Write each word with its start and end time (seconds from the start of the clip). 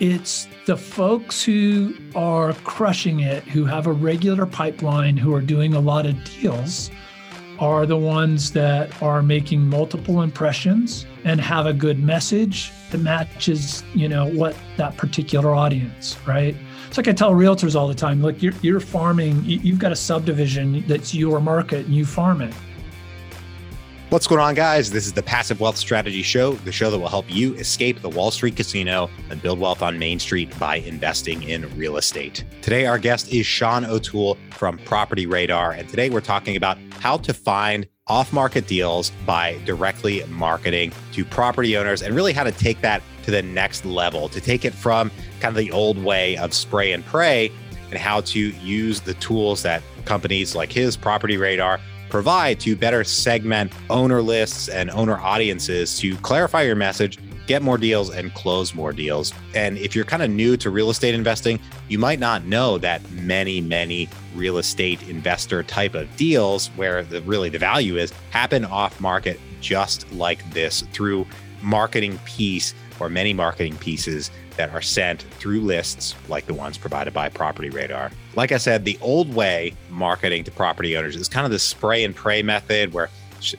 It's 0.00 0.48
the 0.66 0.76
folks 0.76 1.44
who 1.44 1.94
are 2.14 2.54
crushing 2.64 3.20
it, 3.20 3.42
who 3.44 3.64
have 3.66 3.86
a 3.86 3.92
regular 3.92 4.46
pipeline, 4.46 5.16
who 5.16 5.34
are 5.34 5.42
doing 5.42 5.74
a 5.74 5.80
lot 5.80 6.06
of 6.06 6.22
deals, 6.24 6.90
are 7.58 7.84
the 7.84 7.96
ones 7.96 8.52
that 8.52 9.02
are 9.02 9.22
making 9.22 9.60
multiple 9.68 10.22
impressions 10.22 11.04
and 11.24 11.38
have 11.38 11.66
a 11.66 11.74
good 11.74 12.02
message 12.02 12.72
that 12.90 12.98
matches, 12.98 13.84
you 13.94 14.08
know, 14.08 14.26
what 14.28 14.56
that 14.78 14.96
particular 14.96 15.54
audience, 15.54 16.16
right? 16.26 16.56
It's 16.88 16.96
like 16.96 17.06
I 17.06 17.12
tell 17.12 17.32
realtors 17.32 17.78
all 17.78 17.86
the 17.86 17.94
time, 17.94 18.22
look, 18.22 18.42
you're, 18.42 18.54
you're 18.62 18.80
farming, 18.80 19.44
you've 19.44 19.78
got 19.78 19.92
a 19.92 19.96
subdivision 19.96 20.82
that's 20.88 21.14
your 21.14 21.40
market 21.40 21.84
and 21.84 21.94
you 21.94 22.06
farm 22.06 22.40
it. 22.40 22.54
What's 24.10 24.26
going 24.26 24.40
on, 24.40 24.56
guys? 24.56 24.90
This 24.90 25.06
is 25.06 25.12
the 25.12 25.22
Passive 25.22 25.60
Wealth 25.60 25.76
Strategy 25.76 26.22
Show, 26.22 26.54
the 26.54 26.72
show 26.72 26.90
that 26.90 26.98
will 26.98 27.06
help 27.06 27.32
you 27.32 27.54
escape 27.54 28.02
the 28.02 28.08
Wall 28.08 28.32
Street 28.32 28.56
casino 28.56 29.08
and 29.30 29.40
build 29.40 29.60
wealth 29.60 29.82
on 29.82 30.00
Main 30.00 30.18
Street 30.18 30.52
by 30.58 30.78
investing 30.78 31.44
in 31.44 31.72
real 31.78 31.96
estate. 31.96 32.44
Today, 32.60 32.86
our 32.86 32.98
guest 32.98 33.32
is 33.32 33.46
Sean 33.46 33.84
O'Toole 33.84 34.36
from 34.50 34.78
Property 34.78 35.26
Radar. 35.26 35.70
And 35.70 35.88
today, 35.88 36.10
we're 36.10 36.20
talking 36.20 36.56
about 36.56 36.76
how 36.98 37.18
to 37.18 37.32
find 37.32 37.86
off 38.08 38.32
market 38.32 38.66
deals 38.66 39.10
by 39.26 39.56
directly 39.64 40.24
marketing 40.24 40.90
to 41.12 41.24
property 41.24 41.76
owners 41.76 42.02
and 42.02 42.12
really 42.12 42.32
how 42.32 42.42
to 42.42 42.50
take 42.50 42.80
that 42.80 43.04
to 43.22 43.30
the 43.30 43.42
next 43.42 43.84
level, 43.84 44.28
to 44.30 44.40
take 44.40 44.64
it 44.64 44.74
from 44.74 45.12
kind 45.38 45.56
of 45.56 45.64
the 45.64 45.70
old 45.70 46.02
way 46.02 46.36
of 46.38 46.52
spray 46.52 46.90
and 46.90 47.06
pray 47.06 47.52
and 47.90 47.98
how 48.00 48.22
to 48.22 48.40
use 48.40 49.00
the 49.00 49.14
tools 49.14 49.62
that 49.62 49.84
companies 50.04 50.56
like 50.56 50.72
his 50.72 50.96
Property 50.96 51.36
Radar 51.36 51.78
provide 52.10 52.60
to 52.60 52.76
better 52.76 53.04
segment 53.04 53.72
owner 53.88 54.20
lists 54.20 54.68
and 54.68 54.90
owner 54.90 55.18
audiences 55.18 55.98
to 55.98 56.16
clarify 56.16 56.62
your 56.62 56.76
message, 56.76 57.18
get 57.46 57.62
more 57.62 57.78
deals, 57.78 58.10
and 58.10 58.34
close 58.34 58.74
more 58.74 58.92
deals. 58.92 59.32
And 59.54 59.78
if 59.78 59.94
you're 59.94 60.04
kind 60.04 60.22
of 60.22 60.30
new 60.30 60.56
to 60.58 60.70
real 60.70 60.90
estate 60.90 61.14
investing, 61.14 61.58
you 61.88 61.98
might 61.98 62.18
not 62.18 62.44
know 62.44 62.78
that 62.78 63.08
many, 63.12 63.60
many 63.60 64.08
real 64.34 64.58
estate 64.58 65.02
investor 65.08 65.62
type 65.62 65.94
of 65.94 66.14
deals 66.16 66.68
where 66.76 67.02
the 67.02 67.22
really 67.22 67.48
the 67.48 67.58
value 67.58 67.96
is 67.96 68.12
happen 68.30 68.64
off 68.64 69.00
market 69.00 69.40
just 69.60 70.10
like 70.12 70.48
this 70.52 70.82
through 70.92 71.26
marketing 71.62 72.18
piece 72.24 72.74
or 72.98 73.08
many 73.08 73.32
marketing 73.32 73.76
pieces 73.78 74.30
that 74.60 74.74
are 74.74 74.82
sent 74.82 75.22
through 75.22 75.62
lists 75.62 76.14
like 76.28 76.44
the 76.44 76.52
ones 76.52 76.76
provided 76.76 77.14
by 77.14 77.30
Property 77.30 77.70
Radar. 77.70 78.10
Like 78.36 78.52
I 78.52 78.58
said, 78.58 78.84
the 78.84 78.98
old 79.00 79.34
way 79.34 79.72
marketing 79.88 80.44
to 80.44 80.50
property 80.50 80.98
owners 80.98 81.16
is 81.16 81.30
kind 81.30 81.46
of 81.46 81.50
the 81.50 81.58
spray 81.58 82.04
and 82.04 82.14
pray 82.14 82.42
method 82.42 82.92
where 82.92 83.08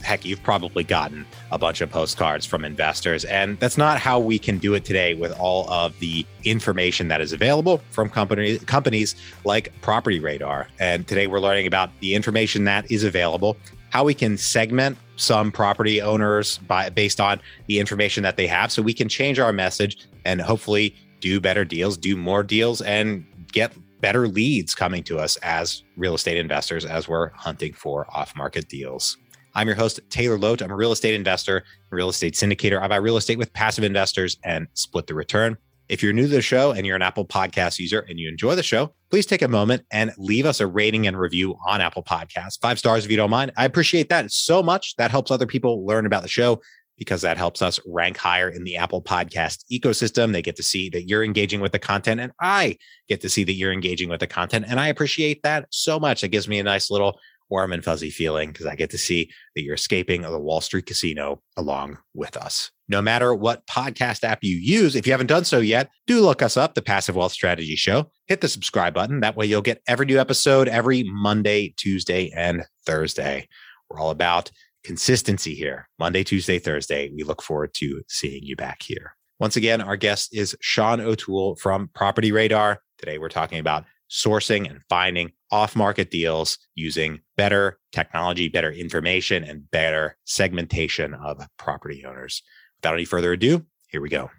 heck, 0.04 0.24
you've 0.24 0.44
probably 0.44 0.84
gotten 0.84 1.26
a 1.50 1.58
bunch 1.58 1.82
of 1.82 1.90
postcards 1.90 2.46
from 2.46 2.64
investors. 2.64 3.26
And 3.26 3.60
that's 3.60 3.80
not 3.80 3.98
how 3.98 4.20
we 4.20 4.38
can 4.38 4.60
do 4.60 4.76
it 4.76 4.86
today 4.86 5.16
with 5.16 5.32
all 5.40 5.68
of 5.72 5.98
the 5.98 6.24
information 6.44 7.08
that 7.08 7.20
is 7.20 7.34
available 7.34 7.82
from 7.90 8.08
company, 8.08 8.60
companies 8.60 9.16
like 9.44 9.74
Property 9.82 10.20
Radar. 10.20 10.68
And 10.80 11.08
today 11.08 11.26
we're 11.26 11.40
learning 11.40 11.66
about 11.66 11.90
the 12.00 12.14
information 12.14 12.66
that 12.66 12.92
is 12.92 13.04
available, 13.04 13.58
how 13.90 14.04
we 14.04 14.14
can 14.14 14.38
segment 14.38 15.00
some 15.22 15.52
property 15.52 16.02
owners 16.02 16.58
by 16.60 16.90
based 16.90 17.22
on 17.22 17.40
the 17.68 17.80
information 17.80 18.24
that 18.24 18.38
they 18.38 18.48
have. 18.48 18.72
So 18.72 18.82
we 18.82 18.94
can 18.94 19.08
change 19.08 19.40
our 19.40 19.54
message 19.54 20.08
and 20.26 20.42
hopefully 20.42 20.96
do 21.20 21.40
better 21.40 21.64
deals 21.64 21.98
do 21.98 22.18
more 22.18 22.44
deals 22.44 22.82
and 22.82 23.26
get 23.52 23.72
better 24.02 24.28
leads 24.28 24.74
coming 24.74 25.04
to 25.04 25.20
us 25.20 25.38
as 25.38 25.84
real 25.96 26.16
estate 26.16 26.38
investors 26.38 26.84
as 26.84 27.08
we're 27.08 27.30
hunting 27.30 27.74
for 27.74 28.08
off 28.10 28.36
market 28.36 28.68
deals. 28.68 29.18
I'm 29.54 29.68
your 29.68 29.76
host 29.76 30.00
taylor 30.10 30.38
loht 30.38 30.62
i'm 30.62 30.72
a 30.72 30.76
real 30.76 30.92
estate 30.92 31.14
investor 31.14 31.64
real 31.92 32.10
estate 32.10 32.34
syndicator. 32.34 32.82
I 32.82 32.88
buy 32.88 32.96
real 32.96 33.18
estate 33.18 33.38
with 33.38 33.54
passive 33.54 33.84
investors 33.84 34.38
and 34.44 34.68
split 34.74 35.08
the 35.08 35.14
return 35.14 35.58
if 35.92 36.02
you're 36.02 36.14
new 36.14 36.22
to 36.22 36.30
the 36.30 36.42
show 36.42 36.72
and 36.72 36.88
you're 36.88 36.96
an 36.96 37.02
Apple 37.02 37.28
Podcast 37.28 37.78
user 37.78 38.00
and 38.08 38.18
you 38.18 38.30
enjoy 38.30 38.56
the 38.56 38.64
show, 38.64 38.94
please 39.10 39.26
take 39.26 39.42
a 39.42 39.48
moment 39.50 39.84
and 39.92 40.14
leave 40.18 40.46
us 40.46 40.62
a 40.62 40.66
rating 40.66 41.06
and 41.06 41.20
review 41.20 41.58
on 41.68 41.82
Apple 41.82 42.02
Podcasts. 42.02 42.58
Five 42.62 42.80
stars 42.80 43.04
if 43.04 43.12
you 43.12 43.18
don't 43.18 43.30
mind. 43.30 43.52
I 43.58 43.66
appreciate 43.66 44.08
that 44.08 44.32
so 44.32 44.64
much. 44.64 44.96
That 44.96 45.12
helps 45.12 45.32
other 45.32 45.46
people 45.46 45.86
learn 45.86 46.06
about 46.06 46.24
the 46.24 46.30
show 46.30 46.62
because 46.98 47.24
that 47.24 47.36
helps 47.36 47.62
us 47.62 47.78
rank 47.86 48.16
higher 48.16 48.48
in 48.48 48.64
the 48.64 48.78
Apple 48.78 49.04
Podcast 49.04 49.66
ecosystem. 49.70 50.32
They 50.32 50.42
get 50.42 50.56
to 50.56 50.64
see 50.64 50.88
that 50.92 51.10
you're 51.10 51.26
engaging 51.26 51.60
with 51.60 51.74
the 51.74 51.80
content, 51.80 52.22
and 52.22 52.32
I 52.40 52.78
get 53.10 53.20
to 53.22 53.30
see 53.30 53.44
that 53.44 53.54
you're 53.54 53.74
engaging 53.74 54.08
with 54.08 54.22
the 54.22 54.28
content. 54.28 54.68
And 54.70 54.80
I 54.80 54.88
appreciate 54.88 55.44
that 55.44 55.68
so 55.72 56.00
much. 56.00 56.24
It 56.24 56.30
gives 56.30 56.48
me 56.48 56.60
a 56.60 56.64
nice 56.64 56.90
little 56.90 57.20
warm 57.50 57.74
and 57.74 57.84
fuzzy 57.84 58.12
feeling 58.12 58.52
because 58.52 58.66
I 58.66 58.76
get 58.76 58.92
to 58.92 58.98
see 58.98 59.30
that 59.56 59.64
you're 59.64 59.76
escaping 59.76 60.22
the 60.22 60.40
Wall 60.40 60.62
Street 60.62 60.86
casino 60.86 61.42
along 61.58 61.98
with 62.14 62.38
us. 62.38 62.72
No 62.92 63.02
matter 63.02 63.34
what 63.34 63.66
podcast 63.68 64.26
app 64.26 64.40
you 64.42 64.58
use, 64.58 64.98
if 64.98 65.08
you 65.08 65.14
haven't 65.14 65.28
done 65.28 65.46
so 65.46 65.60
yet, 65.60 65.90
do 66.08 66.20
look 66.20 66.42
us 66.42 66.58
up, 66.58 66.76
the 66.76 66.82
Passive 66.82 67.16
Wealth 67.16 67.32
Strategy 67.32 67.78
Show. 67.78 68.12
Hit 68.28 68.42
the 68.42 68.50
subscribe 68.50 68.94
button. 68.94 69.22
That 69.22 69.38
way 69.38 69.46
you'll 69.46 69.62
get 69.62 69.82
every 69.88 70.06
new 70.06 70.20
episode 70.20 70.68
every 70.68 71.04
Monday, 71.04 71.74
Tuesday, 71.78 72.34
and 72.36 72.66
Thursday. 72.86 73.48
We're 73.90 74.02
all 74.02 74.10
about 74.10 74.52
consistency 74.84 75.56
here. 75.56 75.88
Monday, 76.00 76.26
Tuesday, 76.26 76.60
Thursday. 76.60 77.10
We 77.16 77.24
look 77.24 77.42
forward 77.42 77.74
to 77.76 78.02
seeing 78.10 78.44
you 78.44 78.58
back 78.58 78.84
here. 78.84 79.16
Once 79.40 79.56
again, 79.56 79.80
our 79.80 79.96
guest 79.96 80.36
is 80.36 80.54
Sean 80.60 81.00
O'Toole 81.00 81.56
from 81.56 81.90
Property 81.96 82.34
Radar. 82.34 82.82
Today, 82.98 83.20
we're 83.20 83.30
talking 83.30 83.60
about 83.60 83.86
sourcing 84.12 84.70
and 84.70 84.82
finding 84.90 85.32
off 85.50 85.78
market 85.78 86.12
deals 86.12 86.58
using 86.76 87.22
better 87.38 87.80
technology, 87.94 88.50
better 88.50 88.70
information, 88.70 89.46
and 89.46 89.72
better 89.72 90.18
segmentation 90.26 91.14
of 91.14 91.42
property 91.58 92.04
owners. 92.06 92.44
Without 92.82 92.96
any 92.96 93.06
further 93.06 93.32
ado, 93.32 93.64
here 93.90 94.02
we 94.02 94.10
go. 94.10 94.32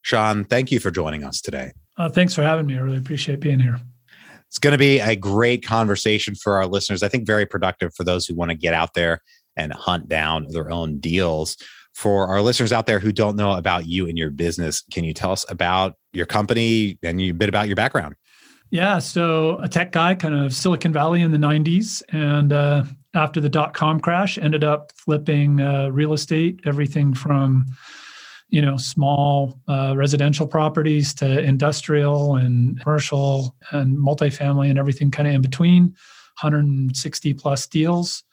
Sean, 0.00 0.44
thank 0.44 0.72
you 0.72 0.80
for 0.80 0.90
joining 0.90 1.22
us 1.22 1.42
today. 1.42 1.72
Uh, 1.98 2.08
thanks 2.08 2.34
for 2.34 2.42
having 2.42 2.66
me. 2.66 2.76
I 2.76 2.80
really 2.80 2.96
appreciate 2.96 3.40
being 3.40 3.60
here. 3.60 3.78
It's 4.48 4.58
going 4.58 4.72
to 4.72 4.78
be 4.78 5.00
a 5.00 5.14
great 5.16 5.66
conversation 5.66 6.34
for 6.34 6.56
our 6.56 6.66
listeners. 6.66 7.02
I 7.02 7.08
think 7.08 7.26
very 7.26 7.44
productive 7.44 7.94
for 7.94 8.04
those 8.04 8.26
who 8.26 8.34
want 8.34 8.50
to 8.52 8.56
get 8.56 8.72
out 8.72 8.94
there 8.94 9.20
and 9.56 9.72
hunt 9.72 10.08
down 10.08 10.46
their 10.48 10.70
own 10.70 10.98
deals. 10.98 11.58
For 11.94 12.26
our 12.26 12.40
listeners 12.40 12.72
out 12.72 12.86
there 12.86 13.00
who 13.00 13.12
don't 13.12 13.36
know 13.36 13.52
about 13.52 13.86
you 13.86 14.08
and 14.08 14.16
your 14.16 14.30
business, 14.30 14.82
can 14.90 15.04
you 15.04 15.12
tell 15.12 15.32
us 15.32 15.44
about 15.50 15.94
your 16.12 16.26
company 16.26 16.98
and 17.02 17.20
a 17.20 17.32
bit 17.32 17.48
about 17.48 17.66
your 17.66 17.76
background? 17.76 18.14
Yeah, 18.70 18.98
so 18.98 19.58
a 19.58 19.68
tech 19.68 19.92
guy, 19.92 20.14
kind 20.14 20.34
of 20.34 20.54
Silicon 20.54 20.92
Valley 20.92 21.20
in 21.20 21.32
the 21.32 21.38
90s. 21.38 22.02
And 22.08 22.52
uh, 22.52 22.84
after 23.14 23.40
the 23.40 23.48
dot 23.48 23.74
com 23.74 24.00
crash, 24.00 24.38
ended 24.38 24.64
up 24.64 24.92
flipping 24.96 25.60
uh, 25.60 25.88
real 25.88 26.12
estate, 26.12 26.60
everything 26.64 27.14
from 27.14 27.66
you 28.48 28.60
know 28.62 28.76
small 28.76 29.58
uh, 29.68 29.94
residential 29.96 30.46
properties 30.46 31.14
to 31.14 31.40
industrial 31.40 32.36
and 32.36 32.80
commercial 32.80 33.56
and 33.72 33.96
multifamily 33.96 34.70
and 34.70 34.78
everything 34.78 35.10
kind 35.10 35.28
of 35.28 35.34
in 35.34 35.42
between 35.42 35.84
160 36.40 37.34
plus 37.34 37.66
deals. 37.66 38.24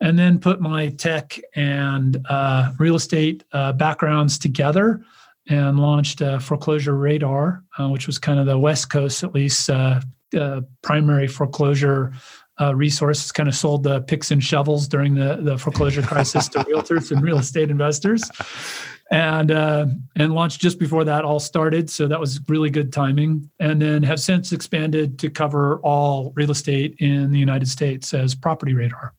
And 0.00 0.16
then 0.16 0.38
put 0.38 0.60
my 0.60 0.90
tech 0.90 1.40
and 1.56 2.24
uh, 2.28 2.72
real 2.78 2.94
estate 2.94 3.42
uh, 3.52 3.72
backgrounds 3.72 4.38
together 4.38 5.04
and 5.48 5.80
launched 5.80 6.22
foreclosure 6.40 6.94
radar, 6.94 7.64
uh, 7.78 7.88
which 7.88 8.06
was 8.06 8.18
kind 8.18 8.38
of 8.38 8.46
the 8.46 8.58
West 8.58 8.90
Coast, 8.90 9.24
at 9.24 9.34
least, 9.34 9.68
uh, 9.70 10.00
uh, 10.38 10.60
primary 10.82 11.26
foreclosure 11.26 12.12
uh, 12.60 12.74
resource. 12.74 13.30
Kind 13.32 13.48
of 13.48 13.54
sold 13.54 13.82
the 13.82 14.00
picks 14.02 14.30
and 14.30 14.42
shovels 14.42 14.88
during 14.88 15.14
the, 15.14 15.36
the 15.40 15.58
foreclosure 15.58 16.02
crisis 16.12 16.48
to 16.48 16.60
realtors 16.60 17.10
and 17.10 17.22
real 17.22 17.38
estate 17.38 17.70
investors. 17.70 18.28
And 19.10 19.50
uh, 19.50 19.86
and 20.16 20.34
launched 20.34 20.60
just 20.60 20.78
before 20.78 21.02
that 21.04 21.24
all 21.24 21.40
started, 21.40 21.88
so 21.88 22.06
that 22.08 22.20
was 22.20 22.40
really 22.46 22.68
good 22.68 22.92
timing. 22.92 23.50
And 23.58 23.80
then 23.80 24.02
have 24.02 24.20
since 24.20 24.52
expanded 24.52 25.18
to 25.20 25.30
cover 25.30 25.78
all 25.78 26.32
real 26.36 26.50
estate 26.50 26.96
in 26.98 27.32
the 27.32 27.38
United 27.38 27.68
States 27.68 28.12
as 28.12 28.34
Property 28.34 28.74
Radar. 28.74 29.14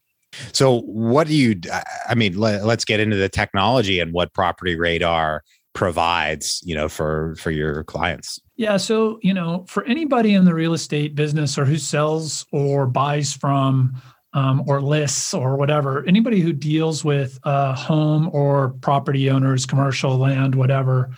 So, 0.52 0.82
what 0.82 1.28
do 1.28 1.36
you? 1.36 1.60
I 2.08 2.16
mean, 2.16 2.38
let, 2.38 2.62
us 2.62 2.86
get 2.86 3.00
into 3.00 3.18
the 3.18 3.30
technology 3.30 4.00
and 4.00 4.14
what 4.14 4.34
Property 4.34 4.76
Radar 4.76 5.44
provides 5.79 6.62
you 6.66 6.75
know 6.75 6.90
for 6.90 7.35
for 7.37 7.52
your 7.52 7.85
clients? 7.85 8.37
Yeah 8.58 8.76
so 8.76 9.17
you 9.23 9.34
know 9.34 9.64
for 9.70 9.85
anybody 9.85 10.34
in 10.34 10.43
the 10.43 10.53
real 10.53 10.73
estate 10.73 11.16
business 11.16 11.58
or 11.58 11.64
who 11.64 11.78
sells 11.78 12.46
or 12.52 12.85
buys 12.85 13.31
from 13.31 13.93
um, 14.34 14.61
or 14.67 14.81
lists 14.81 15.34
or 15.34 15.55
whatever 15.55 16.05
anybody 16.05 16.41
who 16.41 16.52
deals 16.52 17.05
with 17.05 17.40
uh, 17.43 17.73
home 17.73 18.29
or 18.34 18.76
property 18.81 19.29
owners 19.29 19.66
commercial 19.66 20.17
land 20.17 20.53
whatever 20.53 21.11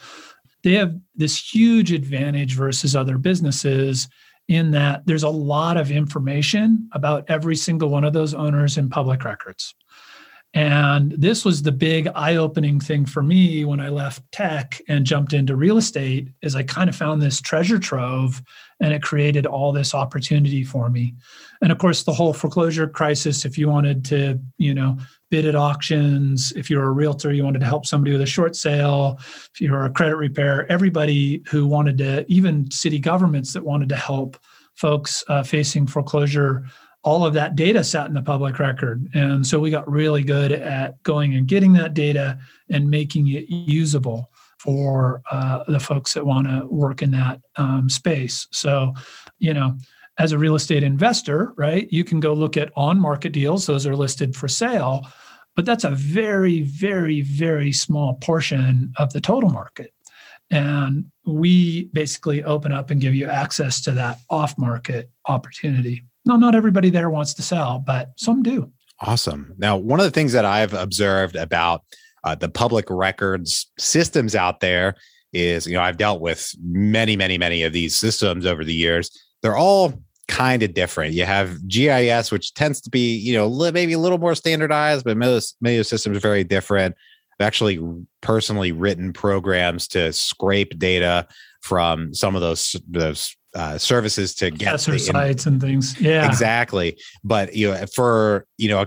they 0.62 0.74
have 0.74 0.96
this 1.16 1.36
huge 1.54 1.92
advantage 1.92 2.54
versus 2.54 2.96
other 2.96 3.18
businesses 3.18 4.08
in 4.48 4.70
that 4.70 5.02
there's 5.08 5.24
a 5.24 5.30
lot 5.30 5.76
of 5.76 5.90
information 5.90 6.88
about 6.92 7.26
every 7.30 7.56
single 7.56 7.90
one 7.90 8.04
of 8.04 8.14
those 8.14 8.36
owners 8.36 8.78
in 8.78 8.90
public 8.90 9.24
records 9.24 9.74
and 10.54 11.14
this 11.14 11.46
was 11.46 11.62
the 11.62 11.72
big 11.72 12.10
eye-opening 12.14 12.82
thing 12.82 13.06
for 13.06 13.24
me 13.24 13.64
when 13.64 13.80
I 13.80 13.88
left 13.88 14.30
tech 14.34 14.82
and 14.90 15.06
jumped 15.06 15.32
into 15.32 15.56
real 15.56 15.78
estate 15.78 16.28
is 16.42 16.56
I 16.56 16.64
kind 16.64 16.90
of 16.90 16.96
found 16.96 17.22
this 17.22 17.40
treasure 17.40 17.80
trove 17.80 18.42
and 18.82 18.92
it 18.92 19.02
created 19.02 19.46
all 19.46 19.72
this 19.72 19.94
opportunity 19.94 20.66
for 20.66 20.90
me. 20.90 21.16
And 21.62 21.72
of 21.72 21.78
course 21.78 22.04
the 22.04 22.12
whole 22.12 22.34
foreclosure 22.34 22.88
crisis 22.88 23.46
if 23.46 23.58
you 23.58 23.70
wanted 23.70 24.04
to, 24.06 24.42
you 24.58 24.74
know, 24.74 24.98
bid 25.30 25.46
at 25.46 25.56
auctions. 25.56 26.52
If 26.58 26.70
you're 26.70 26.84
a 26.84 26.92
realtor, 26.92 27.32
you 27.32 27.46
wanted 27.46 27.60
to 27.60 27.66
help 27.66 27.86
somebody 27.86 28.12
with 28.12 28.22
a 28.22 28.26
short 28.26 28.58
sale. 28.58 29.20
If 29.22 29.62
you're 29.62 29.86
a 29.86 29.90
credit 29.90 30.18
repair, 30.18 30.70
everybody 30.70 31.44
who 31.48 31.66
wanted 31.66 31.98
to, 32.00 32.26
even 32.30 32.70
city 32.72 33.00
governments 33.00 33.54
that 33.54 33.64
wanted 33.64 33.88
to 33.90 33.96
help 33.96 34.38
folks 34.76 35.24
uh, 35.30 35.44
facing 35.44 35.88
foreclosure, 35.88 36.66
all 37.04 37.26
of 37.26 37.34
that 37.34 37.56
data 37.56 37.84
sat 37.84 38.08
in 38.08 38.14
the 38.14 38.22
public 38.22 38.60
record. 38.60 39.08
And 39.14 39.46
so 39.46 39.60
we 39.60 39.72
got 39.72 39.90
really 39.90 40.24
good 40.24 40.52
at 40.52 41.02
going 41.04 41.36
and 41.36 41.48
getting 41.48 41.74
that 41.74 41.94
data 41.94 42.38
and 42.70 42.90
making 42.90 43.28
it 43.30 43.50
usable 43.50 44.30
for 44.60 45.24
uh, 45.32 45.64
the 45.68 45.80
folks 45.80 46.14
that 46.14 46.26
want 46.26 46.48
to 46.48 46.68
work 46.68 47.02
in 47.02 47.10
that 47.12 47.42
um, 47.56 47.90
space. 47.90 48.48
So, 48.52 48.94
you 49.40 49.54
know, 49.54 49.78
as 50.20 50.32
a 50.32 50.38
real 50.38 50.54
estate 50.54 50.84
investor, 50.84 51.54
right, 51.58 51.92
you 51.92 52.04
can 52.04 52.20
go 52.20 52.34
look 52.34 52.58
at 52.58 52.72
on 52.76 53.00
market 53.00 53.32
deals, 53.32 53.66
those 53.66 53.88
are 53.88 53.96
listed 53.96 54.36
for 54.36 54.48
sale, 54.48 55.08
but 55.56 55.66
that's 55.66 55.84
a 55.84 55.90
very, 55.90 56.62
very, 56.62 57.22
very 57.22 57.72
small 57.72 58.16
portion 58.16 58.94
of 58.98 59.12
the 59.14 59.22
total 59.22 59.50
market. 59.50 59.92
And 60.52 61.06
we 61.26 61.86
basically 61.86 62.44
open 62.44 62.72
up 62.72 62.92
and 62.92 63.02
give 63.02 63.16
you 63.16 63.28
access 63.28 63.82
to 63.82 63.92
that 63.94 64.20
off 64.30 64.58
market 64.58 65.10
opportunity. 65.26 66.04
No, 66.26 66.36
not 66.36 66.56
everybody 66.56 66.90
there 66.90 67.10
wants 67.10 67.34
to 67.36 67.42
sell, 67.42 67.80
but 67.80 68.12
some 68.16 68.44
do. 68.44 68.72
Awesome. 69.00 69.54
Now, 69.58 69.78
one 69.78 70.00
of 70.00 70.06
the 70.06 70.12
things 70.12 70.34
that 70.34 70.46
I've 70.46 70.74
observed 70.74 71.36
about 71.36 71.84
uh, 72.24 72.36
the 72.36 72.50
public 72.50 72.86
records 72.90 73.72
systems 73.80 74.36
out 74.36 74.60
there 74.60 74.96
is, 75.34 75.66
you 75.66 75.74
know, 75.74 75.82
I've 75.82 75.98
dealt 75.98 76.22
with 76.22 76.54
many, 76.62 77.16
many, 77.16 77.38
many 77.38 77.64
of 77.64 77.74
these 77.74 77.98
systems 77.98 78.46
over 78.46 78.64
the 78.64 78.74
years. 78.74 79.10
They're 79.42 79.58
all 79.58 80.04
kind 80.28 80.62
of 80.64 80.74
different. 80.74 81.14
You 81.14 81.26
have 81.26 81.68
GIS, 81.68 82.32
which 82.32 82.54
tends 82.54 82.80
to 82.82 82.90
be, 82.90 83.16
you 83.16 83.34
know, 83.34 83.72
maybe 83.72 83.94
a 83.94 84.00
little 84.00 84.18
more 84.18 84.36
standardized, 84.36 85.04
but 85.04 85.18
most 85.18 85.58
many 85.62 85.78
of 85.78 85.82
the 85.82 85.86
systems 85.86 86.18
are 86.18 86.22
very 86.22 86.44
different. 86.44 86.96
I've 87.40 87.48
actually 87.48 87.80
personally 88.22 88.72
written 88.72 89.14
programs 89.14 89.88
to 89.90 90.14
scrape 90.14 90.78
data 90.78 91.28
from 91.62 92.14
some 92.14 92.36
of 92.36 92.42
those 92.42 92.76
those 92.88 93.36
uh, 93.54 93.78
services 93.78 94.34
to 94.36 94.52
get 94.52 94.80
the, 94.80 95.00
sites 95.00 95.46
and 95.46 95.60
things. 95.62 96.00
Yeah, 96.00 96.26
exactly. 96.26 96.98
But 97.24 97.56
you 97.56 97.72
know, 97.72 97.86
for 97.94 98.46
you 98.58 98.70
know, 98.70 98.86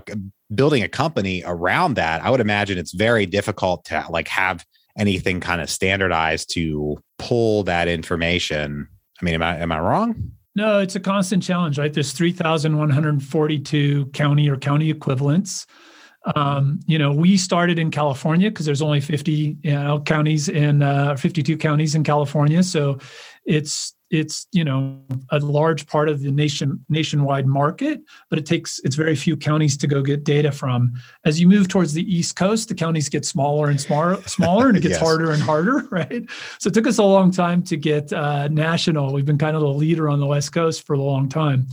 building 0.53 0.83
a 0.83 0.89
company 0.89 1.43
around 1.45 1.95
that, 1.95 2.23
I 2.23 2.29
would 2.29 2.41
imagine 2.41 2.77
it's 2.77 2.93
very 2.93 3.25
difficult 3.25 3.85
to 3.85 4.05
like 4.09 4.27
have 4.27 4.65
anything 4.97 5.39
kind 5.39 5.61
of 5.61 5.69
standardized 5.69 6.51
to 6.53 6.97
pull 7.17 7.63
that 7.63 7.87
information. 7.87 8.87
I 9.21 9.25
mean, 9.25 9.35
am 9.35 9.43
I 9.43 9.57
am 9.57 9.71
I 9.71 9.79
wrong? 9.79 10.31
No, 10.55 10.79
it's 10.79 10.95
a 10.95 10.99
constant 11.01 11.43
challenge, 11.43 11.77
right? 11.77 11.91
There's 11.91 12.13
3,142 12.13 14.05
county 14.07 14.49
or 14.49 14.55
county 14.55 14.89
equivalents. 14.89 15.67
Um, 16.33 16.79
you 16.87 16.97
know, 16.97 17.11
we 17.11 17.35
started 17.37 17.77
in 17.77 17.91
California 17.91 18.49
because 18.49 18.65
there's 18.65 18.81
only 18.81 19.01
50 19.01 19.57
you 19.61 19.71
know, 19.73 19.99
counties 19.99 20.47
in 20.47 20.81
uh, 20.81 21.17
52 21.17 21.57
counties 21.57 21.93
in 21.93 22.03
California. 22.03 22.63
So 22.63 22.99
it's 23.45 23.93
it's 24.15 24.47
you 24.51 24.63
know 24.63 24.99
a 25.31 25.39
large 25.39 25.87
part 25.87 26.09
of 26.09 26.21
the 26.21 26.31
nation 26.31 26.83
nationwide 26.89 27.45
market 27.45 28.01
but 28.29 28.39
it 28.39 28.45
takes 28.45 28.79
it's 28.83 28.95
very 28.95 29.15
few 29.15 29.35
counties 29.35 29.77
to 29.77 29.87
go 29.87 30.01
get 30.01 30.23
data 30.23 30.51
from. 30.51 30.93
As 31.25 31.39
you 31.39 31.47
move 31.47 31.67
towards 31.67 31.93
the 31.93 32.03
east 32.03 32.35
coast 32.35 32.69
the 32.69 32.75
counties 32.75 33.09
get 33.09 33.25
smaller 33.25 33.69
and 33.69 33.79
smaller 33.79 34.21
smaller 34.23 34.69
and 34.69 34.77
it 34.77 34.81
gets 34.81 34.93
yes. 34.99 35.01
harder 35.01 35.31
and 35.31 35.41
harder 35.41 35.87
right? 35.91 36.23
So 36.59 36.69
it 36.69 36.73
took 36.73 36.87
us 36.87 36.97
a 36.97 37.03
long 37.03 37.31
time 37.31 37.63
to 37.63 37.77
get 37.77 38.11
uh, 38.13 38.47
national. 38.47 39.13
We've 39.13 39.25
been 39.25 39.37
kind 39.37 39.55
of 39.55 39.61
the 39.61 39.67
leader 39.69 40.09
on 40.09 40.19
the 40.19 40.25
west 40.25 40.53
coast 40.53 40.85
for 40.85 40.93
a 40.93 41.01
long 41.01 41.29
time. 41.29 41.67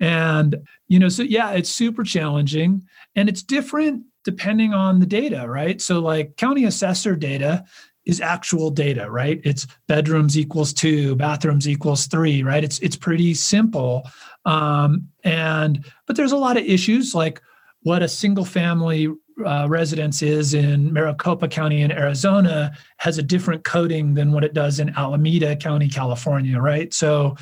And 0.00 0.56
you 0.86 0.98
know 0.98 1.08
so 1.08 1.22
yeah 1.22 1.50
it's 1.52 1.70
super 1.70 2.04
challenging 2.04 2.86
and 3.16 3.28
it's 3.28 3.42
different 3.42 4.04
depending 4.24 4.74
on 4.74 5.00
the 5.00 5.06
data 5.06 5.48
right? 5.48 5.80
So 5.80 6.00
like 6.00 6.36
county 6.36 6.64
assessor 6.64 7.16
data 7.16 7.64
is 8.08 8.20
actual 8.22 8.70
data, 8.70 9.08
right? 9.08 9.40
It's 9.44 9.66
bedrooms 9.86 10.36
equals 10.36 10.72
two, 10.72 11.14
bathrooms 11.14 11.68
equals 11.68 12.06
three, 12.06 12.42
right? 12.42 12.64
It's 12.64 12.80
it's 12.80 12.96
pretty 12.96 13.34
simple. 13.34 14.10
Um, 14.44 15.08
and 15.22 15.84
but 16.06 16.16
there's 16.16 16.32
a 16.32 16.36
lot 16.36 16.56
of 16.56 16.64
issues 16.64 17.14
like 17.14 17.40
what 17.82 18.02
a 18.02 18.08
single 18.08 18.46
family 18.46 19.08
uh, 19.44 19.66
residence 19.68 20.22
is 20.22 20.54
in 20.54 20.92
Maricopa 20.92 21.46
County 21.46 21.82
in 21.82 21.92
Arizona 21.92 22.72
has 22.96 23.18
a 23.18 23.22
different 23.22 23.62
coding 23.62 24.14
than 24.14 24.32
what 24.32 24.42
it 24.42 24.54
does 24.54 24.80
in 24.80 24.88
Alameda 24.96 25.54
County, 25.54 25.88
California, 25.88 26.58
right? 26.58 26.92
So 26.92 27.36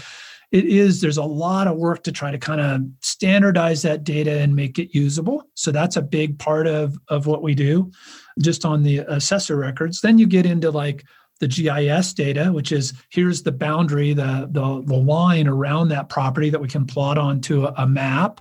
it 0.52 0.64
is 0.64 1.00
there's 1.00 1.16
a 1.16 1.24
lot 1.24 1.66
of 1.66 1.76
work 1.76 2.02
to 2.04 2.12
try 2.12 2.30
to 2.30 2.38
kind 2.38 2.60
of 2.60 2.82
standardize 3.00 3.82
that 3.82 4.04
data 4.04 4.38
and 4.38 4.54
make 4.54 4.78
it 4.78 4.94
usable. 4.96 5.42
So 5.54 5.72
that's 5.72 5.96
a 5.96 6.02
big 6.02 6.38
part 6.38 6.66
of 6.66 6.96
of 7.08 7.26
what 7.26 7.42
we 7.42 7.54
do 7.54 7.90
just 8.40 8.64
on 8.64 8.82
the 8.82 8.98
assessor 8.98 9.56
records. 9.56 10.00
Then 10.00 10.18
you 10.18 10.26
get 10.26 10.46
into 10.46 10.70
like 10.70 11.04
the 11.40 11.48
GIS 11.48 12.14
data, 12.14 12.50
which 12.52 12.72
is 12.72 12.94
here's 13.10 13.42
the 13.42 13.52
boundary, 13.52 14.14
the, 14.14 14.48
the, 14.50 14.82
the 14.86 14.96
line 14.96 15.46
around 15.46 15.88
that 15.88 16.08
property 16.08 16.50
that 16.50 16.60
we 16.60 16.68
can 16.68 16.86
plot 16.86 17.18
onto 17.18 17.66
a, 17.66 17.74
a 17.78 17.86
map, 17.86 18.40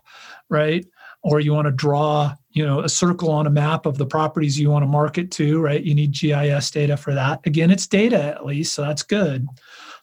right? 0.50 0.86
Or 1.22 1.40
you 1.40 1.54
want 1.54 1.66
to 1.66 1.72
draw, 1.72 2.34
you 2.52 2.66
know, 2.66 2.82
a 2.82 2.90
circle 2.90 3.32
on 3.32 3.48
a 3.48 3.50
map 3.50 3.86
of 3.86 3.98
the 3.98 4.06
properties 4.06 4.60
you 4.60 4.70
want 4.70 4.84
to 4.84 4.88
market 4.88 5.32
to, 5.32 5.60
right? 5.60 5.84
You 5.84 5.96
need 5.96 6.14
GIS 6.14 6.72
data 6.72 6.96
for 6.96 7.14
that. 7.14 7.42
Again, 7.46 7.72
it's 7.72 7.88
data 7.88 8.24
at 8.24 8.46
least, 8.46 8.74
so 8.74 8.84
that's 8.84 9.04
good. 9.04 9.48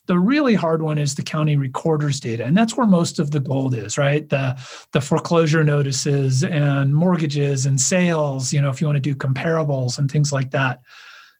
The 0.06 0.18
really 0.18 0.54
hard 0.54 0.82
one 0.82 0.98
is 0.98 1.14
the 1.14 1.22
county 1.22 1.56
recorder's 1.56 2.18
data, 2.18 2.44
and 2.44 2.56
that's 2.56 2.76
where 2.76 2.86
most 2.86 3.18
of 3.18 3.30
the 3.30 3.40
gold 3.40 3.74
is, 3.74 3.96
right? 3.96 4.28
The 4.28 4.58
the 4.92 5.00
foreclosure 5.00 5.62
notices 5.62 6.42
and 6.42 6.94
mortgages 6.94 7.66
and 7.66 7.80
sales. 7.80 8.52
You 8.52 8.60
know, 8.60 8.70
if 8.70 8.80
you 8.80 8.86
want 8.86 8.96
to 8.96 9.00
do 9.00 9.14
comparables 9.14 9.98
and 9.98 10.10
things 10.10 10.32
like 10.32 10.50
that. 10.50 10.80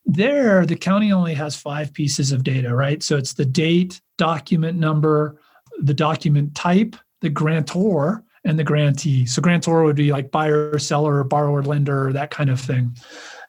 There, 0.05 0.65
the 0.65 0.75
county 0.75 1.13
only 1.13 1.33
has 1.33 1.55
five 1.55 1.93
pieces 1.93 2.33
of 2.33 2.43
data, 2.43 2.75
right? 2.75 3.01
So 3.01 3.15
it's 3.15 3.33
the 3.33 3.45
date, 3.45 4.01
document 4.17 4.77
number, 4.77 5.39
the 5.79 5.93
document 5.93 6.55
type, 6.55 6.95
the 7.21 7.29
grantor, 7.29 8.23
and 8.43 8.59
the 8.59 8.63
grantee. 8.63 9.25
So 9.25 9.41
grantor 9.41 9.83
would 9.83 9.95
be 9.95 10.11
like 10.11 10.31
buyer, 10.31 10.77
seller, 10.77 11.23
borrower, 11.23 11.63
lender, 11.63 12.11
that 12.13 12.31
kind 12.31 12.49
of 12.49 12.59
thing. 12.59 12.95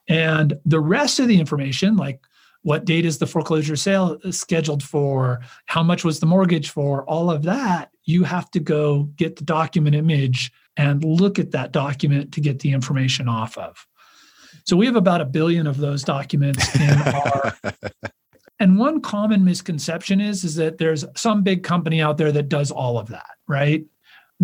And 0.09 0.59
the 0.65 0.81
rest 0.81 1.19
of 1.19 1.29
the 1.29 1.41
information, 1.41 1.97
like 1.97 2.21
what 2.65 2.85
date 2.85 3.07
is 3.07 3.19
the 3.19 3.27
foreclosure 3.27 3.77
sale 3.77 4.19
scheduled 4.31 4.83
for? 4.83 5.41
How 5.67 5.83
much 5.83 6.05
was 6.05 6.21
the 6.21 6.27
mortgage 6.27 6.71
for? 6.71 7.05
All 7.05 7.31
of 7.31 7.45
that 7.45 7.91
you 8.05 8.25
have 8.25 8.51
to 8.51 8.61
go 8.61 9.05
get 9.17 9.37
the 9.37 9.45
document 9.45 9.97
image 9.97 10.53
and 10.77 11.05
look 11.05 11.39
at 11.39 11.53
that 11.53 11.73
document 11.73 12.33
to 12.33 12.41
get 12.41 12.61
the 12.61 12.73
information 12.73 13.29
off 13.29 13.57
of. 13.57 13.87
So 14.65 14.77
we 14.77 14.87
have 14.87 14.97
about 14.97 15.21
a 15.21 15.27
billion 15.27 15.67
of 15.67 15.79
those 15.79 16.05
documents 16.05 16.75
in 16.75 16.91
our 17.15 17.55
and 18.61 18.79
one 18.79 19.01
common 19.01 19.45
misconception 19.45 20.21
is 20.21 20.45
is 20.45 20.55
that 20.57 20.79
there's 20.79 21.05
some 21.17 21.43
big 21.43 21.63
company 21.63 22.01
out 22.01 22.17
there 22.19 22.33
that 22.33 22.49
does 22.49 22.71
all 22.71 22.99
of 22.99 23.09
that 23.09 23.31
right 23.49 23.85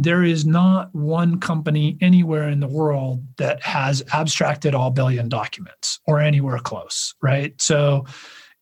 there 0.03 0.25
is 0.25 0.47
not 0.47 0.95
one 0.95 1.39
company 1.39 1.99
anywhere 2.01 2.49
in 2.49 2.61
the 2.61 2.69
world 2.69 3.23
that 3.37 3.63
has 3.63 4.03
abstracted 4.15 4.75
all 4.75 4.91
billion 4.91 5.29
documents 5.29 6.01
or 6.07 6.21
anywhere 6.21 6.59
close, 6.59 7.15
right? 7.21 7.61
So 7.61 8.07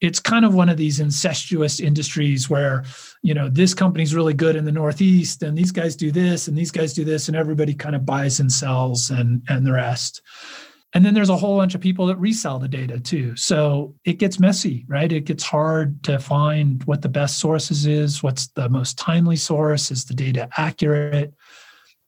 it's 0.00 0.18
kind 0.18 0.44
of 0.44 0.54
one 0.54 0.68
of 0.68 0.76
these 0.76 0.98
incestuous 0.98 1.78
industries 1.78 2.50
where, 2.50 2.84
you 3.22 3.34
know, 3.34 3.48
this 3.48 3.72
company's 3.72 4.14
really 4.14 4.34
good 4.34 4.56
in 4.56 4.64
the 4.64 4.72
Northeast 4.72 5.42
and 5.42 5.56
these 5.56 5.72
guys 5.72 5.94
do 5.94 6.10
this 6.10 6.48
and 6.48 6.56
these 6.56 6.72
guys 6.72 6.92
do 6.92 7.04
this 7.04 7.28
and 7.28 7.36
everybody 7.36 7.74
kind 7.74 7.94
of 7.94 8.04
buys 8.04 8.40
and 8.40 8.50
sells 8.50 9.10
and 9.10 9.42
and 9.48 9.64
the 9.64 9.72
rest. 9.72 10.22
And 10.94 11.04
then 11.04 11.12
there's 11.12 11.28
a 11.28 11.36
whole 11.36 11.58
bunch 11.58 11.74
of 11.74 11.82
people 11.82 12.06
that 12.06 12.16
resell 12.16 12.58
the 12.58 12.68
data 12.68 12.98
too. 12.98 13.36
So 13.36 13.94
it 14.04 14.14
gets 14.14 14.40
messy, 14.40 14.86
right? 14.88 15.12
It 15.12 15.26
gets 15.26 15.44
hard 15.44 16.02
to 16.04 16.18
find 16.18 16.82
what 16.84 17.02
the 17.02 17.10
best 17.10 17.38
sources 17.38 17.84
is, 17.86 18.22
what's 18.22 18.48
the 18.48 18.70
most 18.70 18.96
timely 18.96 19.36
source, 19.36 19.90
is 19.90 20.06
the 20.06 20.14
data 20.14 20.48
accurate? 20.56 21.34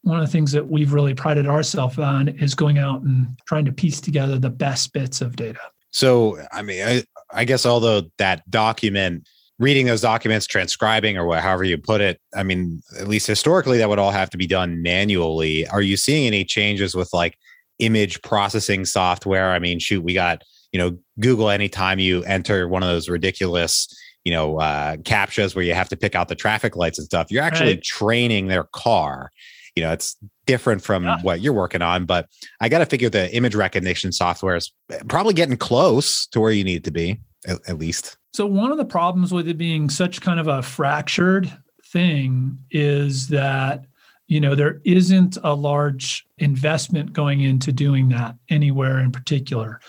One 0.01 0.19
of 0.19 0.25
the 0.25 0.31
things 0.31 0.51
that 0.53 0.67
we've 0.67 0.93
really 0.93 1.13
prided 1.13 1.45
ourselves 1.45 1.99
on 1.99 2.29
is 2.29 2.55
going 2.55 2.79
out 2.79 3.03
and 3.03 3.37
trying 3.45 3.65
to 3.65 3.71
piece 3.71 4.01
together 4.01 4.39
the 4.39 4.49
best 4.49 4.93
bits 4.93 5.21
of 5.21 5.35
data. 5.35 5.61
So, 5.91 6.39
I 6.51 6.63
mean, 6.63 6.87
I, 6.87 7.03
I 7.31 7.45
guess 7.45 7.67
although 7.67 8.09
that 8.17 8.49
document, 8.49 9.27
reading 9.59 9.85
those 9.85 10.01
documents, 10.01 10.47
transcribing, 10.47 11.19
or 11.19 11.35
however 11.35 11.63
you 11.63 11.77
put 11.77 12.01
it, 12.01 12.19
I 12.35 12.41
mean, 12.41 12.81
at 12.99 13.07
least 13.07 13.27
historically, 13.27 13.77
that 13.77 13.89
would 13.89 13.99
all 13.99 14.09
have 14.09 14.31
to 14.31 14.37
be 14.37 14.47
done 14.47 14.81
manually. 14.81 15.67
Are 15.67 15.83
you 15.83 15.97
seeing 15.97 16.25
any 16.25 16.43
changes 16.45 16.95
with 16.95 17.13
like 17.13 17.37
image 17.81 18.21
processing 18.21 18.85
software. 18.85 19.51
I 19.51 19.59
mean, 19.59 19.79
shoot, 19.79 20.03
we 20.03 20.13
got, 20.13 20.43
you 20.71 20.79
know, 20.79 20.97
Google 21.19 21.49
anytime 21.49 21.99
you 21.99 22.23
enter 22.23 22.67
one 22.67 22.83
of 22.83 22.89
those 22.89 23.09
ridiculous, 23.09 23.87
you 24.23 24.31
know, 24.31 24.59
uh, 24.59 24.95
captchas 24.97 25.55
where 25.55 25.65
you 25.65 25.73
have 25.73 25.89
to 25.89 25.97
pick 25.97 26.15
out 26.15 26.29
the 26.29 26.35
traffic 26.35 26.75
lights 26.75 26.97
and 26.97 27.05
stuff. 27.05 27.31
You're 27.31 27.43
actually 27.43 27.73
right. 27.73 27.83
training 27.83 28.47
their 28.47 28.65
car. 28.73 29.31
You 29.75 29.83
know, 29.83 29.91
it's 29.91 30.17
different 30.45 30.83
from 30.83 31.05
yeah. 31.05 31.21
what 31.21 31.41
you're 31.41 31.53
working 31.53 31.81
on, 31.81 32.05
but 32.05 32.27
I 32.59 32.69
got 32.69 32.79
to 32.79 32.85
figure 32.85 33.09
the 33.09 33.33
image 33.33 33.55
recognition 33.55 34.11
software 34.11 34.55
is 34.55 34.71
probably 35.07 35.33
getting 35.33 35.57
close 35.57 36.27
to 36.27 36.39
where 36.39 36.51
you 36.51 36.63
need 36.63 36.83
to 36.85 36.91
be, 36.91 37.19
at, 37.47 37.59
at 37.67 37.77
least. 37.77 38.17
So, 38.33 38.45
one 38.45 38.71
of 38.71 38.77
the 38.77 38.85
problems 38.85 39.33
with 39.33 39.47
it 39.47 39.57
being 39.57 39.89
such 39.89 40.21
kind 40.21 40.39
of 40.39 40.47
a 40.47 40.61
fractured 40.61 41.51
thing 41.91 42.57
is 42.69 43.27
that 43.29 43.85
you 44.31 44.39
know 44.39 44.55
there 44.55 44.79
isn't 44.85 45.37
a 45.43 45.53
large 45.53 46.25
investment 46.37 47.11
going 47.11 47.41
into 47.41 47.73
doing 47.73 48.07
that 48.07 48.33
anywhere 48.49 48.97
in 48.99 49.11
particular 49.11 49.81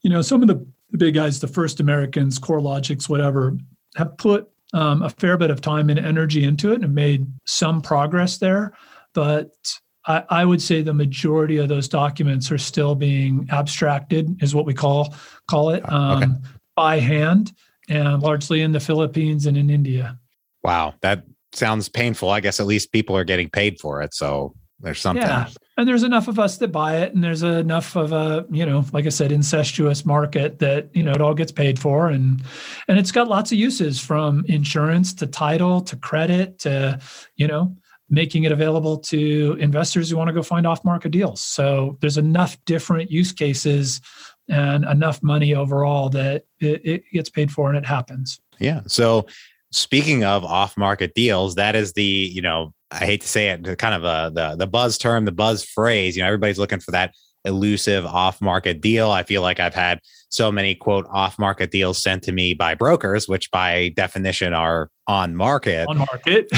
you 0.00 0.08
know 0.08 0.22
some 0.22 0.40
of 0.40 0.48
the 0.48 0.66
big 0.96 1.14
guys 1.14 1.38
the 1.38 1.46
first 1.46 1.80
americans 1.80 2.38
CoreLogics 2.38 3.10
whatever 3.10 3.58
have 3.96 4.16
put 4.16 4.48
um, 4.72 5.02
a 5.02 5.10
fair 5.10 5.36
bit 5.36 5.50
of 5.50 5.60
time 5.60 5.90
and 5.90 5.98
energy 5.98 6.44
into 6.44 6.72
it 6.72 6.82
and 6.82 6.94
made 6.94 7.26
some 7.44 7.82
progress 7.82 8.38
there 8.38 8.72
but 9.12 9.52
I, 10.06 10.24
I, 10.30 10.44
would 10.46 10.62
say 10.62 10.80
the 10.80 10.94
majority 10.94 11.58
of 11.58 11.68
those 11.68 11.86
documents 11.86 12.50
are 12.50 12.58
still 12.58 12.94
being 12.94 13.48
abstracted 13.52 14.42
is 14.42 14.54
what 14.54 14.64
we 14.64 14.72
call 14.72 15.14
call 15.46 15.70
it 15.70 15.86
um, 15.92 16.22
okay. 16.22 16.32
by 16.74 17.00
hand 17.00 17.52
and 17.90 18.22
largely 18.22 18.62
in 18.62 18.72
the 18.72 18.80
philippines 18.80 19.44
and 19.44 19.58
in 19.58 19.68
india 19.68 20.18
wow 20.62 20.94
that 21.02 21.24
sounds 21.52 21.88
painful. 21.88 22.30
I 22.30 22.40
guess 22.40 22.60
at 22.60 22.66
least 22.66 22.92
people 22.92 23.16
are 23.16 23.24
getting 23.24 23.50
paid 23.50 23.80
for 23.80 24.02
it. 24.02 24.14
So 24.14 24.54
there's 24.80 25.00
something. 25.00 25.22
Yeah. 25.22 25.48
And 25.76 25.88
there's 25.88 26.02
enough 26.02 26.28
of 26.28 26.38
us 26.38 26.58
that 26.58 26.68
buy 26.68 26.98
it. 26.98 27.14
And 27.14 27.22
there's 27.22 27.42
enough 27.42 27.96
of 27.96 28.12
a, 28.12 28.46
you 28.50 28.64
know, 28.64 28.84
like 28.92 29.06
I 29.06 29.10
said, 29.10 29.32
incestuous 29.32 30.04
market 30.04 30.58
that, 30.58 30.94
you 30.94 31.02
know, 31.02 31.12
it 31.12 31.20
all 31.20 31.34
gets 31.34 31.52
paid 31.52 31.78
for. 31.78 32.08
And 32.08 32.42
and 32.88 32.98
it's 32.98 33.12
got 33.12 33.28
lots 33.28 33.52
of 33.52 33.58
uses 33.58 34.00
from 34.00 34.44
insurance 34.46 35.14
to 35.14 35.26
title 35.26 35.80
to 35.82 35.96
credit 35.96 36.58
to, 36.60 36.98
you 37.36 37.46
know, 37.46 37.76
making 38.08 38.44
it 38.44 38.52
available 38.52 38.98
to 38.98 39.56
investors 39.60 40.10
who 40.10 40.16
want 40.16 40.28
to 40.28 40.34
go 40.34 40.42
find 40.42 40.66
off 40.66 40.84
market 40.84 41.12
deals. 41.12 41.40
So 41.40 41.96
there's 42.00 42.18
enough 42.18 42.58
different 42.64 43.10
use 43.10 43.32
cases 43.32 44.00
and 44.48 44.84
enough 44.84 45.22
money 45.22 45.54
overall 45.54 46.08
that 46.10 46.44
it, 46.58 46.80
it 46.84 47.02
gets 47.12 47.30
paid 47.30 47.52
for 47.52 47.68
and 47.68 47.78
it 47.78 47.86
happens. 47.86 48.40
Yeah. 48.58 48.82
So 48.86 49.26
speaking 49.72 50.24
of 50.24 50.44
off-market 50.44 51.14
deals, 51.14 51.54
that 51.54 51.76
is 51.76 51.92
the 51.92 52.02
you 52.02 52.42
know 52.42 52.72
I 52.90 53.04
hate 53.04 53.20
to 53.20 53.28
say 53.28 53.50
it, 53.50 53.78
kind 53.78 53.94
of 53.94 54.04
a 54.04 54.32
the 54.34 54.56
the 54.56 54.66
buzz 54.66 54.98
term, 54.98 55.24
the 55.24 55.32
buzz 55.32 55.64
phrase. 55.64 56.16
You 56.16 56.22
know, 56.22 56.26
everybody's 56.26 56.58
looking 56.58 56.80
for 56.80 56.90
that 56.90 57.14
elusive 57.44 58.04
off-market 58.04 58.80
deal. 58.80 59.10
I 59.10 59.22
feel 59.22 59.42
like 59.42 59.60
I've 59.60 59.74
had 59.74 60.00
so 60.28 60.52
many 60.52 60.74
quote 60.74 61.06
off-market 61.10 61.70
deals 61.70 62.02
sent 62.02 62.22
to 62.24 62.32
me 62.32 62.54
by 62.54 62.74
brokers, 62.74 63.28
which 63.28 63.50
by 63.50 63.92
definition 63.96 64.52
are 64.52 64.90
on 65.06 65.34
market. 65.36 65.88
On 65.88 65.98
market, 65.98 66.46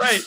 right. 0.00 0.22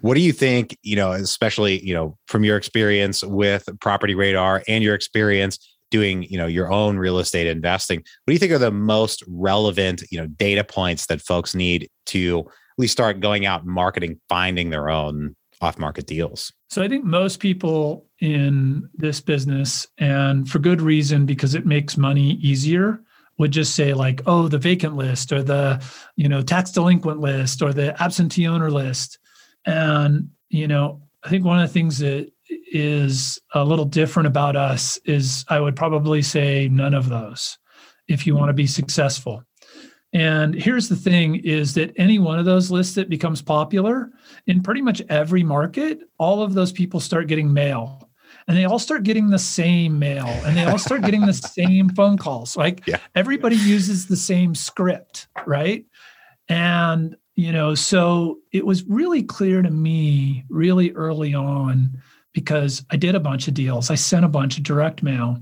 What 0.00 0.14
do 0.14 0.20
you 0.20 0.32
think? 0.32 0.76
You 0.82 0.96
know, 0.96 1.12
especially 1.12 1.84
you 1.84 1.94
know 1.94 2.16
from 2.28 2.44
your 2.44 2.56
experience 2.56 3.24
with 3.24 3.68
Property 3.80 4.14
Radar 4.14 4.62
and 4.68 4.84
your 4.84 4.94
experience 4.94 5.58
doing 5.94 6.24
you 6.24 6.36
know 6.36 6.46
your 6.46 6.72
own 6.72 6.96
real 6.96 7.20
estate 7.20 7.46
investing 7.46 8.00
what 8.00 8.26
do 8.26 8.32
you 8.32 8.38
think 8.40 8.50
are 8.50 8.58
the 8.58 8.72
most 8.72 9.22
relevant 9.28 10.02
you 10.10 10.18
know 10.18 10.26
data 10.26 10.64
points 10.64 11.06
that 11.06 11.22
folks 11.22 11.54
need 11.54 11.88
to 12.04 12.40
at 12.40 12.78
least 12.78 12.90
start 12.90 13.20
going 13.20 13.46
out 13.46 13.64
marketing 13.64 14.20
finding 14.28 14.70
their 14.70 14.90
own 14.90 15.36
off 15.60 15.78
market 15.78 16.06
deals? 16.08 16.52
So 16.68 16.82
i 16.82 16.88
think 16.88 17.04
most 17.04 17.38
people 17.38 18.06
in 18.20 18.88
this 18.94 19.20
business 19.20 19.86
and 19.98 20.50
for 20.50 20.58
good 20.58 20.82
reason 20.82 21.26
because 21.26 21.54
it 21.54 21.64
makes 21.64 21.96
money 21.96 22.32
easier 22.50 23.00
would 23.38 23.52
just 23.52 23.76
say 23.76 23.94
like 23.94 24.20
oh 24.26 24.48
the 24.48 24.58
vacant 24.58 24.96
list 24.96 25.30
or 25.30 25.44
the 25.44 25.80
you 26.16 26.28
know 26.28 26.42
tax 26.42 26.72
delinquent 26.72 27.20
list 27.20 27.62
or 27.62 27.72
the 27.72 28.00
absentee 28.02 28.48
owner 28.48 28.70
list. 28.70 29.18
And 29.64 30.30
you 30.48 30.66
know 30.66 31.00
i 31.22 31.28
think 31.28 31.44
one 31.44 31.60
of 31.60 31.68
the 31.68 31.72
things 31.72 31.98
that 31.98 32.33
is 32.72 33.38
a 33.54 33.64
little 33.64 33.84
different 33.84 34.26
about 34.26 34.56
us 34.56 34.98
is 35.04 35.44
I 35.48 35.60
would 35.60 35.76
probably 35.76 36.22
say 36.22 36.68
none 36.68 36.94
of 36.94 37.08
those 37.08 37.58
if 38.08 38.26
you 38.26 38.34
want 38.34 38.50
to 38.50 38.54
be 38.54 38.66
successful. 38.66 39.42
And 40.12 40.54
here's 40.54 40.88
the 40.88 40.96
thing 40.96 41.36
is 41.36 41.74
that 41.74 41.92
any 41.96 42.20
one 42.20 42.38
of 42.38 42.44
those 42.44 42.70
lists 42.70 42.94
that 42.94 43.08
becomes 43.08 43.42
popular 43.42 44.10
in 44.46 44.62
pretty 44.62 44.80
much 44.80 45.02
every 45.08 45.42
market, 45.42 46.00
all 46.18 46.42
of 46.42 46.54
those 46.54 46.70
people 46.70 47.00
start 47.00 47.26
getting 47.26 47.52
mail 47.52 48.08
and 48.46 48.56
they 48.56 48.64
all 48.64 48.78
start 48.78 49.02
getting 49.02 49.30
the 49.30 49.38
same 49.38 49.98
mail 49.98 50.26
and 50.26 50.56
they 50.56 50.64
all 50.64 50.78
start 50.78 51.02
getting 51.02 51.26
the 51.26 51.32
same 51.32 51.88
phone 51.90 52.16
calls. 52.16 52.56
Like 52.56 52.86
yeah. 52.86 52.98
everybody 53.16 53.56
uses 53.56 54.06
the 54.06 54.16
same 54.16 54.54
script, 54.54 55.26
right? 55.46 55.84
And, 56.48 57.16
you 57.34 57.52
know, 57.52 57.74
so 57.74 58.38
it 58.52 58.64
was 58.64 58.84
really 58.84 59.22
clear 59.22 59.62
to 59.62 59.70
me 59.70 60.44
really 60.48 60.92
early 60.92 61.34
on 61.34 62.00
because 62.34 62.84
I 62.90 62.96
did 62.96 63.14
a 63.14 63.20
bunch 63.20 63.48
of 63.48 63.54
deals. 63.54 63.90
I 63.90 63.94
sent 63.94 64.24
a 64.24 64.28
bunch 64.28 64.58
of 64.58 64.64
direct 64.64 65.02
mail 65.02 65.38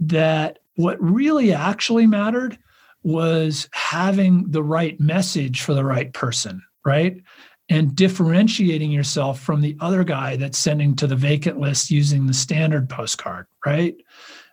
that 0.00 0.58
what 0.74 1.00
really 1.00 1.52
actually 1.52 2.06
mattered 2.06 2.58
was 3.02 3.68
having 3.72 4.50
the 4.50 4.62
right 4.62 4.98
message 4.98 5.62
for 5.62 5.74
the 5.74 5.84
right 5.84 6.12
person, 6.12 6.62
right? 6.84 7.22
And 7.68 7.94
differentiating 7.94 8.90
yourself 8.90 9.40
from 9.40 9.60
the 9.60 9.76
other 9.80 10.02
guy 10.02 10.36
that's 10.36 10.58
sending 10.58 10.96
to 10.96 11.06
the 11.06 11.16
vacant 11.16 11.60
list 11.60 11.90
using 11.90 12.26
the 12.26 12.34
standard 12.34 12.88
postcard, 12.88 13.46
right? 13.64 13.94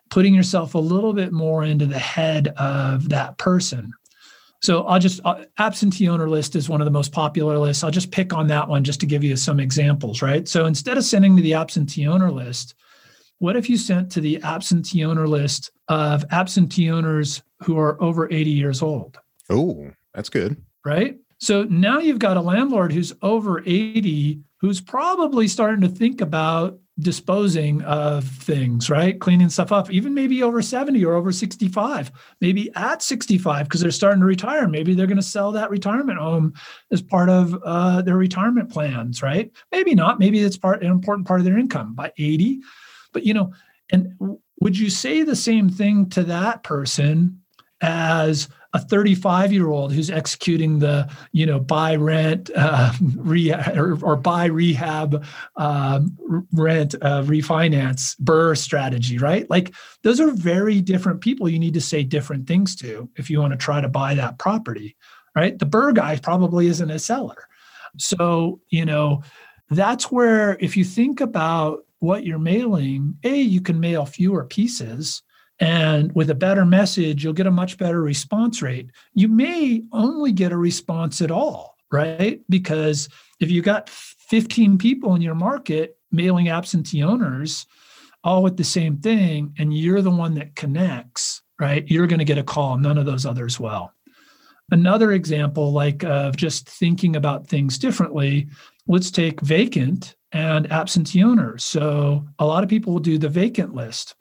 Putting 0.10 0.36
yourself 0.36 0.75
a 0.75 0.79
little 0.79 1.13
bit 1.13 1.32
more 1.32 1.63
into 1.63 1.86
the 1.86 2.00
head 2.00 2.50
of 2.58 3.10
that 3.10 3.38
person. 3.38 3.94
So 4.62 4.84
I'll 4.84 5.00
just 5.00 5.22
uh, 5.24 5.44
absentee 5.60 6.10
owner 6.10 6.30
list 6.30 6.56
is 6.56 6.68
one 6.68 6.82
of 6.82 6.86
the 6.86 6.92
most 6.92 7.12
popular 7.12 7.58
lists. 7.58 7.84
I'll 7.84 7.92
just 7.92 8.12
pick 8.12 8.34
on 8.34 8.48
that 8.48 8.68
one 8.68 8.84
just 8.84 9.00
to 9.02 9.06
give 9.06 9.24
you 9.24 9.36
some 9.36 9.60
examples, 9.60 10.22
right? 10.22 10.48
So 10.48 10.66
instead 10.66 10.98
of 10.98 11.04
sending 11.04 11.36
to 11.36 11.44
the 11.44 11.54
absentee 11.54 12.08
owner 12.08 12.32
list, 12.32 12.74
what 13.40 13.56
if 13.56 13.70
you 13.70 13.78
sent 13.78 14.12
to 14.14 14.22
the 14.22 14.42
absentee 14.42 15.06
owner 15.06 15.28
list 15.28 15.72
of 15.90 16.26
absentee 16.32 16.90
owners 16.90 17.44
who 17.64 17.78
are 17.78 18.02
over 18.02 18.32
80 18.32 18.50
years 18.50 18.82
old? 18.82 19.20
Oh, 19.50 19.92
that's 20.14 20.30
good. 20.30 20.58
Right? 20.84 21.18
So 21.40 21.64
now 21.64 22.00
you've 22.00 22.20
got 22.20 22.38
a 22.38 22.42
landlord 22.42 22.92
who's 22.92 23.14
over 23.22 23.60
80 23.60 24.42
who's 24.60 24.82
probably 24.82 25.48
starting 25.48 25.82
to 25.82 25.88
think 25.88 26.22
about 26.22 26.80
disposing 27.00 27.82
of 27.84 28.25
things, 28.25 28.89
right? 28.89 29.20
Cleaning 29.20 29.50
stuff 29.50 29.72
up, 29.72 29.92
even 29.92 30.13
maybe 30.13 30.42
over 30.42 30.62
70 30.62 31.04
or 31.06 31.13
over 31.13 31.32
65, 31.32 32.12
maybe 32.42 32.72
at 32.75 33.04
65 33.04 33.66
because 33.66 33.82
they're 33.82 33.92
starting 33.92 34.22
to 34.22 34.25
retire. 34.25 34.68
Maybe 34.68 34.96
they're 34.96 35.08
going 35.08 35.18
to 35.18 35.24
sell 35.24 35.51
that 35.51 35.70
retirement 35.70 36.18
home 36.18 36.54
as 36.92 37.01
part 37.01 37.30
of 37.30 37.56
uh, 37.63 38.01
their 38.01 38.18
retirement 38.18 38.72
plans, 38.72 39.22
right? 39.22 39.51
Maybe 39.72 39.94
not. 39.94 40.20
Maybe 40.20 40.39
it's 40.39 40.58
part 40.58 40.82
an 40.82 40.89
important 40.89 41.27
part 41.27 41.39
of 41.39 41.46
their 41.46 41.58
income 41.58 41.94
by 41.94 42.12
80. 42.18 42.62
But 43.13 43.25
you 43.25 43.34
know, 43.34 43.54
and 43.92 44.13
would 44.60 44.77
you 44.77 44.89
say 44.89 45.24
the 45.24 45.36
same 45.36 45.70
thing 45.70 46.10
to 46.10 46.24
that 46.24 46.63
person 46.63 47.42
as 47.82 48.50
a 48.77 48.79
35 48.79 49.51
year 49.51 49.69
old 49.69 49.91
who's 49.91 50.12
executing 50.12 50.79
the 50.79 51.10
you 51.31 51.46
know 51.46 51.60
buy 51.60 51.96
rent 51.96 52.51
uh, 52.55 52.93
rehab 53.15 53.75
or, 53.77 53.98
or, 54.03 54.15
buy 54.15 54.46
rehab 54.46 55.25
um, 55.55 56.15
rent 56.53 56.93
uh, 57.01 57.24
refinance 57.24 58.17
burr 58.19 58.53
strategy 58.53 59.17
right? 59.17 59.50
Like 59.50 59.74
those 60.03 60.19
are 60.19 60.31
very 60.31 60.79
different 60.79 61.22
people 61.22 61.50
you 61.50 61.60
need 61.60 61.74
to 61.74 61.81
say 61.81 62.03
different 62.03 62.48
things 62.48 62.75
to 62.77 63.10
if 63.15 63.29
you 63.29 63.39
want 63.39 63.53
to 63.53 63.57
try 63.57 63.81
to 63.81 63.89
buy 63.89 64.13
that 64.15 64.38
property 64.38 64.96
right? 65.36 65.57
The 65.57 65.65
burr 65.65 65.91
guy 65.91 66.17
probably 66.17 66.67
isn't 66.67 66.91
a 66.91 67.00
seller. 67.00 67.48
So 67.98 68.62
you 68.69 68.86
know 68.86 69.24
that's 69.69 70.12
where 70.12 70.57
if 70.60 70.77
you 70.77 70.84
think 70.84 71.19
about 71.19 71.79
what 72.00 72.25
you're 72.25 72.38
mailing 72.38 73.17
a 73.24 73.36
you 73.36 73.60
can 73.60 73.79
mail 73.79 74.05
fewer 74.05 74.46
pieces 74.46 75.24
and 75.60 76.14
with 76.14 76.30
a 76.30 76.36
better 76.36 76.66
message, 76.66 77.24
you'll 77.24 77.34
get 77.34 77.48
a 77.48 77.52
much 77.52 77.78
better 77.78 78.02
response 78.02 78.62
rate. 78.62 78.92
You 79.14 79.28
may 79.28 79.84
only 79.92 80.32
get 80.32 80.52
a 80.52 80.58
response 80.58 81.22
at 81.22 81.32
all, 81.32 81.76
right? 81.92 82.42
Because 82.50 83.10
if 83.40 83.50
you 83.50 83.62
got 83.62 83.90
15 83.90 84.78
people 84.78 85.16
in 85.16 85.22
your 85.22 85.36
market 85.36 85.98
mailing 86.12 86.50
absentee 86.50 87.04
owners 87.04 87.66
all 88.24 88.44
with 88.44 88.58
the 88.58 88.64
same 88.64 88.98
thing, 88.98 89.54
and 89.58 89.76
you're 89.76 90.02
the 90.02 90.12
one 90.12 90.34
that 90.36 90.56
connects, 90.56 91.42
right? 91.60 91.90
You're 91.90 92.08
going 92.08 92.20
to 92.20 92.26
get 92.26 92.38
a 92.38 92.44
call, 92.44 92.78
none 92.78 92.98
of 92.98 93.06
those 93.06 93.26
others 93.26 93.60
will. 93.60 93.92
Another 94.70 95.14
example, 95.14 95.72
like 95.72 96.04
of 96.04 96.36
just 96.36 96.68
thinking 96.68 97.16
about 97.16 97.48
things 97.48 97.78
differently, 97.78 98.50
let's 98.86 99.12
take 99.12 99.40
vacant 99.40 100.16
and 100.34 100.70
absentee 100.72 101.24
owners. 101.24 101.64
So 101.64 102.28
a 102.38 102.46
lot 102.46 102.64
of 102.64 102.70
people 102.70 102.94
will 102.94 103.00
do 103.00 103.18
the 103.18 103.30
vacant 103.30 103.74
list 103.74 104.16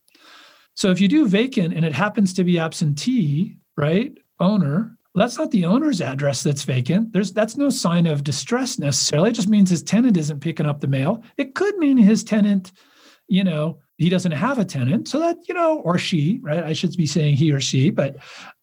so 0.77 0.91
if 0.91 1.01
you 1.01 1.09
do 1.09 1.27
vacant 1.27 1.75
and 1.75 1.85
it 1.85 1.95
happens 1.95 2.33
to 2.35 2.45
be 2.45 2.59
absentee, 2.59 3.57
right, 3.77 4.13
owner, 4.41 4.97
that's 5.15 5.39
not 5.39 5.51
the 5.51 5.65
owner's 5.65 6.03
address 6.03 6.43
that's 6.43 6.65
vacant. 6.65 7.15
There's 7.15 7.33
that's 7.33 7.57
no 7.57 7.71
sign 7.71 8.07
of 8.07 8.23
distress 8.23 8.79
necessarily. 8.79 9.31
It 9.31 9.35
just 9.35 9.49
means 9.49 9.71
his 9.71 9.83
tenant 9.83 10.19
isn't 10.19 10.41
picking 10.41 10.67
up 10.67 10.81
the 10.81 10.87
mail. 10.87 11.25
It 11.39 11.55
could 11.55 11.79
mean 11.79 11.97
his 11.97 12.23
tenant, 12.23 12.73
you 13.27 13.43
know, 13.43 13.79
he 13.97 14.11
doesn't 14.11 14.33
have 14.33 14.59
a 14.59 14.65
tenant. 14.67 15.09
So 15.09 15.19
that, 15.21 15.39
you 15.49 15.55
know, 15.55 15.79
or 15.79 15.97
she, 15.97 16.41
right? 16.43 16.63
I 16.63 16.75
should 16.75 16.95
be 16.99 17.07
saying 17.07 17.37
he 17.37 17.51
or 17.51 17.61
she, 17.61 17.89
but 17.89 18.17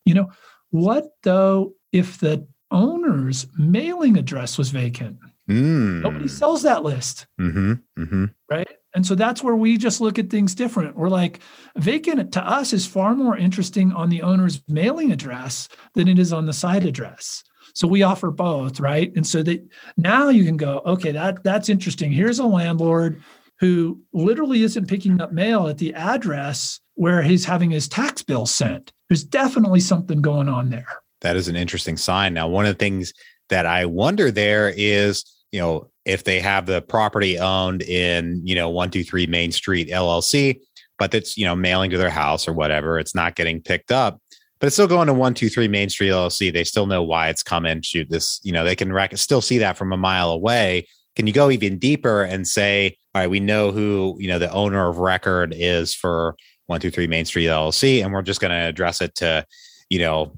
you 0.06 0.14
know, 0.14 0.30
what 0.70 1.08
though 1.24 1.74
if 1.92 2.20
the 2.20 2.48
owner's 2.70 3.48
mailing 3.58 4.18
address 4.18 4.60
was 4.60 4.70
vacant? 4.70 5.18
Mm. 5.50 6.02
Nobody 6.02 6.28
sells 6.28 6.62
that 6.62 6.84
list. 6.84 7.26
Mm-hmm. 7.42 7.74
Mm-hmm. 7.98 8.26
Right. 8.50 8.70
And 8.96 9.06
so 9.06 9.16
that's 9.16 9.44
where 9.44 9.56
we 9.56 9.78
just 9.78 10.02
look 10.02 10.20
at 10.20 10.30
things 10.30 10.54
different. 10.54 10.96
We're 10.96 11.10
like, 11.10 11.40
vacant 11.76 12.32
to 12.34 12.42
us 12.48 12.74
is 12.74 12.86
far 12.86 13.16
more 13.16 13.38
interesting 13.38 13.92
on 13.92 14.10
the 14.10 14.22
owner's 14.22 14.62
mailing 14.68 15.12
address 15.12 15.68
than 15.96 16.08
it 16.08 16.20
is 16.20 16.32
on 16.32 16.46
the 16.46 16.54
site 16.54 16.86
address. 16.86 17.44
So 17.74 17.88
we 17.88 18.04
offer 18.04 18.30
both, 18.30 18.80
right? 18.80 19.12
And 19.16 19.26
so 19.26 19.42
that 19.44 19.68
now 19.98 20.30
you 20.30 20.46
can 20.46 20.58
go, 20.58 20.82
okay, 20.86 21.12
that 21.12 21.44
that's 21.44 21.70
interesting. 21.70 22.12
Here's 22.12 22.40
a 22.40 22.46
landlord 22.46 23.24
who 23.60 24.00
literally 24.14 24.62
isn't 24.64 24.88
picking 24.88 25.22
up 25.22 25.32
mail 25.32 25.68
at 25.68 25.78
the 25.80 25.94
address 25.96 26.80
where 26.96 27.24
he's 27.24 27.46
having 27.46 27.72
his 27.72 27.88
tax 27.88 28.22
bill 28.22 28.46
sent. 28.46 28.92
There's 29.10 29.24
definitely 29.24 29.80
something 29.80 30.22
going 30.22 30.50
on 30.50 30.70
there. 30.70 30.88
That 31.22 31.36
is 31.36 31.48
an 31.48 31.56
interesting 31.56 31.98
sign. 31.98 32.34
Now, 32.34 32.48
one 32.48 32.66
of 32.66 32.74
the 32.76 32.80
things 32.80 33.14
that 33.50 33.66
I 33.66 33.86
wonder 33.86 34.30
there 34.30 34.72
is, 34.76 35.24
you 35.54 35.60
know, 35.60 35.90
if 36.04 36.26
they 36.26 36.42
have 36.42 36.66
the 36.66 36.82
property 36.82 37.40
owned 37.40 37.82
in, 37.82 38.42
you 38.44 38.56
know, 38.56 38.70
123 38.70 39.28
Main 39.28 39.54
Street 39.54 39.88
LLC, 39.90 40.60
but 41.00 41.12
that's, 41.12 41.38
you 41.38 41.46
know, 41.46 41.56
mailing 41.56 41.92
to 41.92 41.98
their 41.98 42.10
house 42.10 42.48
or 42.48 42.54
whatever, 42.54 43.00
it's 43.00 43.16
not 43.16 43.36
getting 43.36 43.62
picked 43.62 43.92
up 43.92 44.20
but 44.64 44.68
it's 44.68 44.78
still 44.78 44.88
going 44.88 45.08
to 45.08 45.14
123 45.14 45.68
Main 45.68 45.90
Street 45.90 46.12
LLC. 46.12 46.54
They 46.54 46.64
still 46.64 46.86
know 46.86 47.04
why 47.04 47.28
it's 47.28 47.44
coming. 47.44 47.82
Shoot, 47.82 48.10
this, 48.10 48.40
you 48.44 48.54
know, 48.54 48.64
they 48.64 48.78
can 48.78 48.94
rec- 48.94 49.18
still 49.18 49.42
see 49.42 49.58
that 49.58 49.76
from 49.76 49.92
a 49.92 49.98
mile 49.98 50.30
away. 50.30 50.88
Can 51.18 51.28
you 51.28 51.34
go 51.34 51.52
even 51.52 51.78
deeper 51.78 52.24
and 52.24 52.48
say, 52.48 52.96
all 53.14 53.22
right, 53.22 53.30
we 53.30 53.42
know 53.42 53.72
who, 53.74 54.16
you 54.20 54.30
know, 54.30 54.40
the 54.40 54.50
owner 54.54 54.88
of 54.88 55.00
record 55.00 55.54
is 55.54 55.94
for 55.94 56.38
123 56.68 57.08
Main 57.08 57.26
Street 57.26 57.48
LLC, 57.48 58.02
and 58.02 58.14
we're 58.14 58.22
just 58.22 58.40
going 58.40 58.52
to 58.52 58.70
address 58.70 59.02
it 59.02 59.16
to, 59.16 59.46
you 59.90 60.00
know, 60.00 60.32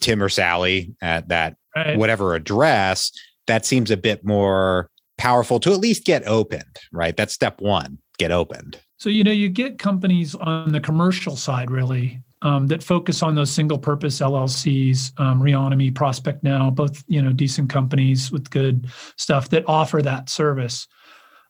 Tim 0.00 0.22
or 0.22 0.28
Sally 0.28 0.94
at 1.02 1.26
that 1.30 1.56
right. 1.74 1.98
whatever 1.98 2.36
address. 2.36 3.10
That 3.46 3.66
seems 3.66 3.90
a 3.90 3.96
bit 3.96 4.24
more 4.24 4.88
powerful 5.18 5.60
to 5.60 5.72
at 5.72 5.80
least 5.80 6.04
get 6.04 6.26
opened, 6.26 6.78
right? 6.92 7.16
That's 7.16 7.32
step 7.32 7.60
one, 7.60 7.98
get 8.18 8.30
opened. 8.30 8.78
So, 8.98 9.10
you 9.10 9.24
know, 9.24 9.32
you 9.32 9.48
get 9.48 9.78
companies 9.78 10.34
on 10.34 10.72
the 10.72 10.80
commercial 10.80 11.36
side 11.36 11.70
really 11.70 12.22
um, 12.42 12.66
that 12.66 12.82
focus 12.82 13.22
on 13.22 13.34
those 13.34 13.50
single 13.50 13.78
purpose 13.78 14.20
LLCs, 14.20 15.18
um, 15.18 15.40
Reonomy, 15.40 15.94
Prospect 15.94 16.42
Now, 16.42 16.70
both 16.70 17.02
you 17.06 17.22
know 17.22 17.32
decent 17.32 17.70
companies 17.70 18.30
with 18.30 18.50
good 18.50 18.88
stuff 19.16 19.48
that 19.50 19.64
offer 19.68 20.02
that 20.02 20.28
service. 20.28 20.86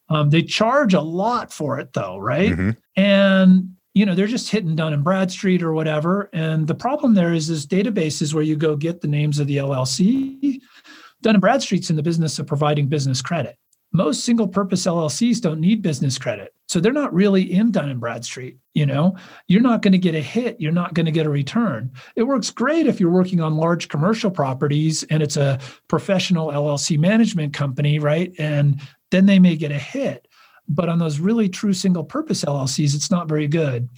Um, 0.08 0.30
they 0.30 0.42
charge 0.42 0.92
a 0.94 1.00
lot 1.00 1.52
for 1.52 1.78
it 1.78 1.94
though, 1.94 2.18
right? 2.18 2.52
Mm-hmm. 2.52 2.70
And 2.96 3.74
you 3.94 4.04
know 4.04 4.14
they're 4.14 4.26
just 4.26 4.50
hitting 4.50 4.76
Dun 4.76 4.92
and 4.92 5.02
Bradstreet 5.04 5.62
or 5.62 5.72
whatever. 5.72 6.28
And 6.32 6.66
the 6.66 6.74
problem 6.74 7.14
there 7.14 7.32
is 7.32 7.48
this 7.48 7.66
databases 7.66 8.34
where 8.34 8.42
you 8.42 8.56
go 8.56 8.76
get 8.76 9.00
the 9.00 9.08
names 9.08 9.38
of 9.38 9.46
the 9.46 9.56
LLC. 9.56 10.60
Dun 11.22 11.40
Bradstreet's 11.40 11.90
in 11.90 11.96
the 11.96 12.02
business 12.02 12.38
of 12.38 12.46
providing 12.46 12.86
business 12.86 13.22
credit 13.22 13.56
most 13.92 14.24
single 14.24 14.48
purpose 14.48 14.86
LLCs 14.86 15.40
don't 15.40 15.60
need 15.60 15.82
business 15.82 16.18
credit. 16.18 16.54
So 16.68 16.80
they're 16.80 16.92
not 16.92 17.12
really 17.12 17.52
in 17.52 17.70
Dun 17.70 17.98
Bradstreet. 17.98 18.56
You 18.72 18.86
know, 18.86 19.16
you're 19.48 19.60
not 19.60 19.82
going 19.82 19.92
to 19.92 19.98
get 19.98 20.14
a 20.14 20.20
hit. 20.20 20.58
You're 20.58 20.72
not 20.72 20.94
going 20.94 21.06
to 21.06 21.12
get 21.12 21.26
a 21.26 21.30
return. 21.30 21.92
It 22.16 22.22
works 22.22 22.50
great 22.50 22.86
if 22.86 22.98
you're 22.98 23.10
working 23.10 23.40
on 23.40 23.56
large 23.56 23.88
commercial 23.88 24.30
properties 24.30 25.02
and 25.04 25.22
it's 25.22 25.36
a 25.36 25.58
professional 25.88 26.48
LLC 26.48 26.98
management 26.98 27.52
company, 27.52 27.98
right? 27.98 28.32
And 28.38 28.80
then 29.10 29.26
they 29.26 29.38
may 29.38 29.56
get 29.56 29.72
a 29.72 29.78
hit. 29.78 30.26
But 30.68 30.88
on 30.88 30.98
those 30.98 31.18
really 31.18 31.50
true 31.50 31.74
single 31.74 32.04
purpose 32.04 32.44
LLCs, 32.44 32.94
it's 32.94 33.10
not 33.10 33.28
very 33.28 33.48
good. 33.48 33.90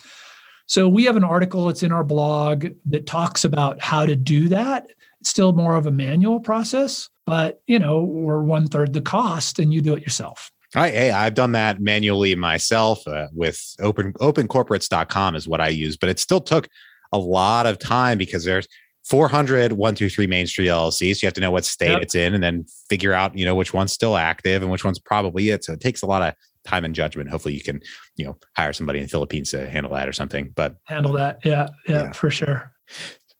So 0.67 0.89
we 0.89 1.05
have 1.05 1.17
an 1.17 1.25
article, 1.25 1.69
it's 1.69 1.83
in 1.83 1.93
our 1.93 2.03
blog 2.03 2.67
that 2.87 3.07
talks 3.07 3.45
about 3.45 3.81
how 3.81 4.07
to 4.07 4.17
do 4.17 4.49
that. 4.49 4.89
Still 5.25 5.53
more 5.53 5.77
of 5.77 5.87
a 5.87 5.91
manual 5.91 6.41
process 6.41 7.09
but 7.27 7.63
you 7.67 7.79
know 7.79 8.03
we're 8.03 8.43
one 8.43 8.67
third 8.67 8.93
the 8.93 9.01
cost 9.01 9.59
and 9.59 9.73
you 9.73 9.81
do 9.81 9.95
it 9.95 10.03
yourself 10.03 10.51
I, 10.77 10.91
hey, 10.91 11.11
I've 11.13 11.35
done 11.35 11.53
that 11.53 11.81
manually 11.81 12.35
myself 12.35 13.07
uh, 13.07 13.29
with 13.33 13.77
open 13.81 14.13
opencorporates.com 14.15 15.37
is 15.37 15.47
what 15.47 15.61
I 15.61 15.69
use, 15.69 15.97
but 15.97 16.09
it 16.09 16.19
still 16.19 16.41
took 16.41 16.69
a 17.13 17.19
lot 17.19 17.67
of 17.67 17.79
time 17.79 18.19
because 18.19 18.45
there's 18.45 18.67
400 19.05 19.73
123 19.73 20.27
Main 20.27 20.47
Street 20.47 20.69
LLCs. 20.69 21.17
So 21.17 21.25
you 21.25 21.27
have 21.27 21.35
to 21.35 21.41
know 21.41 21.51
what 21.51 21.65
state 21.65 21.91
yep. 21.91 22.03
it's 22.03 22.15
in 22.15 22.35
and 22.35 22.43
then 22.43 22.65
figure 22.89 23.13
out, 23.13 23.37
you 23.37 23.45
know, 23.45 23.55
which 23.55 23.73
one's 23.73 23.93
still 23.93 24.17
active 24.17 24.63
and 24.63 24.71
which 24.71 24.85
one's 24.85 24.99
probably 24.99 25.51
it. 25.51 25.63
So 25.63 25.75
it 25.75 25.81
takes 25.81 26.03
a 26.03 26.07
lot 26.07 26.23
of 26.23 26.35
time 26.65 26.85
and 26.85 26.95
judgment. 26.95 27.31
Hopefully 27.31 27.55
you 27.55 27.63
can, 27.63 27.81
you 28.17 28.25
know, 28.25 28.37
hire 28.57 28.73
somebody 28.73 28.99
in 28.99 29.05
the 29.05 29.11
Philippines 29.11 29.51
to 29.51 29.69
handle 29.69 29.93
that 29.93 30.09
or 30.09 30.13
something, 30.13 30.53
but 30.57 30.77
handle 30.85 31.13
that. 31.13 31.41
Yeah. 31.45 31.69
Yeah, 31.87 32.05
yeah. 32.05 32.13
for 32.13 32.31
sure. 32.31 32.73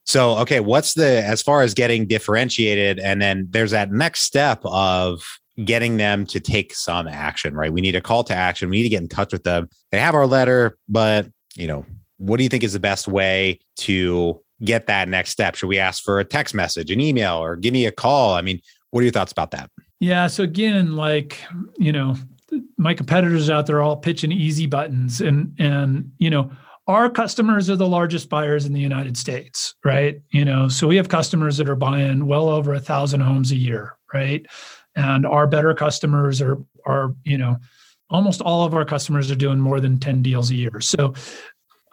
So, 0.07 0.37
okay, 0.39 0.61
what's 0.61 0.95
the 0.95 1.25
as 1.25 1.43
far 1.43 1.63
as 1.63 1.75
getting 1.75 2.07
differentiated, 2.07 2.99
and 2.99 3.21
then 3.21 3.49
there's 3.51 3.71
that 3.71 3.91
next 3.91 4.21
step 4.21 4.61
of 4.65 5.23
getting 5.65 5.97
them 5.97 6.27
to 6.27 6.41
take 6.41 6.75
some 6.75 7.07
action, 7.07 7.55
right? 7.55 7.73
We 7.73 7.81
need 7.81 7.95
a 7.95 8.01
call 8.01 8.25
to 8.25 8.35
action. 8.35 8.69
We 8.69 8.79
need 8.79 8.83
to 8.85 8.89
get 8.89 9.03
in 9.03 9.09
touch 9.09 9.33
with 9.33 9.45
them. 9.45 9.69
They 9.93 10.01
have 10.01 10.15
our 10.15 10.27
letter, 10.27 10.77
but 10.89 11.29
you 11.55 11.67
know, 11.67 11.87
what 12.19 12.37
do 12.37 12.43
you 12.43 12.49
think 12.49 12.65
is 12.65 12.73
the 12.73 12.81
best 12.81 13.09
way 13.09 13.61
to 13.79 14.41
get 14.63 14.87
that 14.87 15.09
next 15.09 15.31
step? 15.31 15.55
Should 15.55 15.69
we 15.69 15.79
ask 15.79 16.03
for 16.03 16.21
a 16.21 16.25
text 16.25 16.55
message, 16.55 16.91
an 16.91 17.01
email, 17.01 17.37
or 17.37 17.57
give 17.57 17.73
me 17.73 17.87
a 17.87 17.93
call? 17.93 18.35
I 18.35 18.43
mean, 18.43 18.61
what 18.91 19.01
are 19.01 19.05
your 19.05 19.13
thoughts 19.13 19.33
about 19.33 19.53
that? 19.53 19.71
Yeah. 20.01 20.27
So 20.27 20.43
again, 20.43 20.97
like 20.97 21.39
you 21.79 21.93
know, 21.93 22.17
my 22.77 22.95
competitors 22.95 23.49
out 23.49 23.67
there 23.67 23.81
all 23.81 23.97
pitching 23.97 24.33
easy 24.33 24.67
buttons, 24.67 25.21
and 25.21 25.55
and 25.59 26.13
you 26.19 26.31
know, 26.31 26.51
our 26.87 27.09
customers 27.09 27.71
are 27.71 27.77
the 27.77 27.89
largest 27.89 28.29
buyers 28.29 28.67
in 28.67 28.73
the 28.73 28.81
United 28.81 29.17
States, 29.17 29.75
right? 29.85 30.21
You 30.31 30.45
know, 30.45 30.69
so 30.69 30.87
we 30.87 30.97
have 30.97 31.09
customers 31.09 31.57
that 31.57 31.69
are 31.69 31.77
buying 31.77 32.27
well 32.27 32.49
over 32.49 32.75
a 32.75 32.81
thousand 32.81 33.21
homes 33.21 33.53
a 33.53 33.57
year, 33.57 33.97
right? 34.13 34.45
And 34.95 35.27
our 35.27 35.47
better 35.47 35.75
customers 35.75 36.43
are 36.43 36.59
are 36.87 37.15
you 37.25 37.39
know, 37.39 37.57
almost 38.11 38.43
all 38.43 38.65
of 38.65 38.75
our 38.75 38.85
customers 38.85 39.31
are 39.31 39.37
doing 39.37 39.59
more 39.59 39.81
than 39.81 39.99
ten 39.99 40.23
deals 40.23 40.51
a 40.51 40.55
year. 40.55 40.81
So 40.81 41.15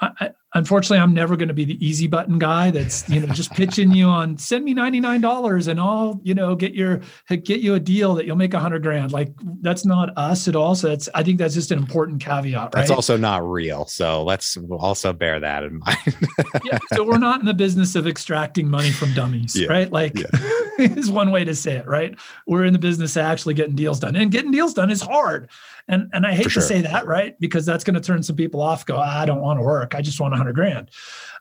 I, 0.02 0.32
unfortunately, 0.56 0.98
I'm 0.98 1.14
never 1.14 1.36
going 1.36 1.48
to 1.48 1.54
be 1.54 1.64
the 1.64 1.86
easy 1.86 2.08
button 2.08 2.40
guy 2.40 2.72
that's 2.72 3.08
you 3.08 3.20
know 3.20 3.28
just 3.34 3.52
pitching 3.54 3.92
you 3.92 4.08
on 4.08 4.38
send 4.38 4.66
me 4.66 4.74
ninety 4.74 5.00
nine 5.00 5.22
dollars 5.22 5.68
and 5.68 5.80
I'll 5.80 6.20
you 6.24 6.34
know 6.34 6.56
get 6.56 6.74
your 6.74 7.02
get 7.30 7.62
you 7.62 7.76
a 7.76 7.80
deal 7.80 8.16
that 8.16 8.26
you'll 8.26 8.36
make 8.36 8.54
a 8.54 8.60
hundred 8.60 8.82
grand. 8.84 9.12
Like 9.12 9.32
that's 9.62 9.86
not 9.86 10.10
us 10.18 10.48
at 10.48 10.56
all. 10.56 10.74
So 10.76 10.90
that's 10.90 11.08
I 11.14 11.24
think 11.24 11.38
that's 11.38 11.54
just 11.54 11.72
an 11.72 11.78
important 11.78 12.22
caveat. 12.22 12.64
Right? 12.64 12.72
That's 12.74 12.92
also 12.92 13.16
not 13.16 13.48
real. 13.48 13.86
So 13.86 14.24
let's 14.24 14.58
also 14.72 15.14
bear 15.14 15.40
that 15.40 15.64
in 15.64 15.80
mind. 15.80 16.18
yeah. 16.64 16.80
So 16.94 17.04
we're 17.04 17.20
not 17.20 17.40
in 17.40 17.46
the 17.46 17.54
business 17.54 17.96
of 17.96 18.08
extracting 18.08 18.70
money 18.70 18.92
from 18.92 19.14
dummies, 19.14 19.56
yeah. 19.56 19.68
right? 19.68 19.92
Like 19.92 20.18
yeah. 20.18 20.26
is 20.80 21.12
one 21.12 21.32
way 21.32 21.44
to 21.44 21.54
say 21.54 21.74
it, 21.74 21.88
right? 21.88 22.18
We're 22.48 22.66
in 22.66 22.74
the 22.74 22.80
business 22.80 23.16
of 23.16 23.24
actually 23.26 23.54
getting 23.54 23.76
deals 23.76 24.00
done, 24.00 24.16
and 24.16 24.32
getting 24.32 24.52
deals 24.52 24.74
done 24.74 24.90
is 24.90 25.02
hard. 25.02 25.50
And 25.88 26.10
and 26.14 26.26
I 26.26 26.34
hate 26.34 26.52
to 26.52 26.62
say 26.62 26.82
that, 26.82 27.06
right? 27.06 27.40
Because 27.40 27.66
that's 27.66 27.84
going 27.84 27.96
to 27.96 28.02
turn 28.02 28.24
some 28.24 28.36
people 28.36 28.62
off. 28.62 28.86
Go, 28.86 28.98
I 28.98 29.26
don't 29.26 29.42
want 29.42 29.60
to 29.60 29.64
work. 29.64 29.96
I 29.96 30.02
just 30.02 30.20
want 30.20 30.34
a 30.34 30.38
hundred 30.38 30.56
grand, 30.56 30.92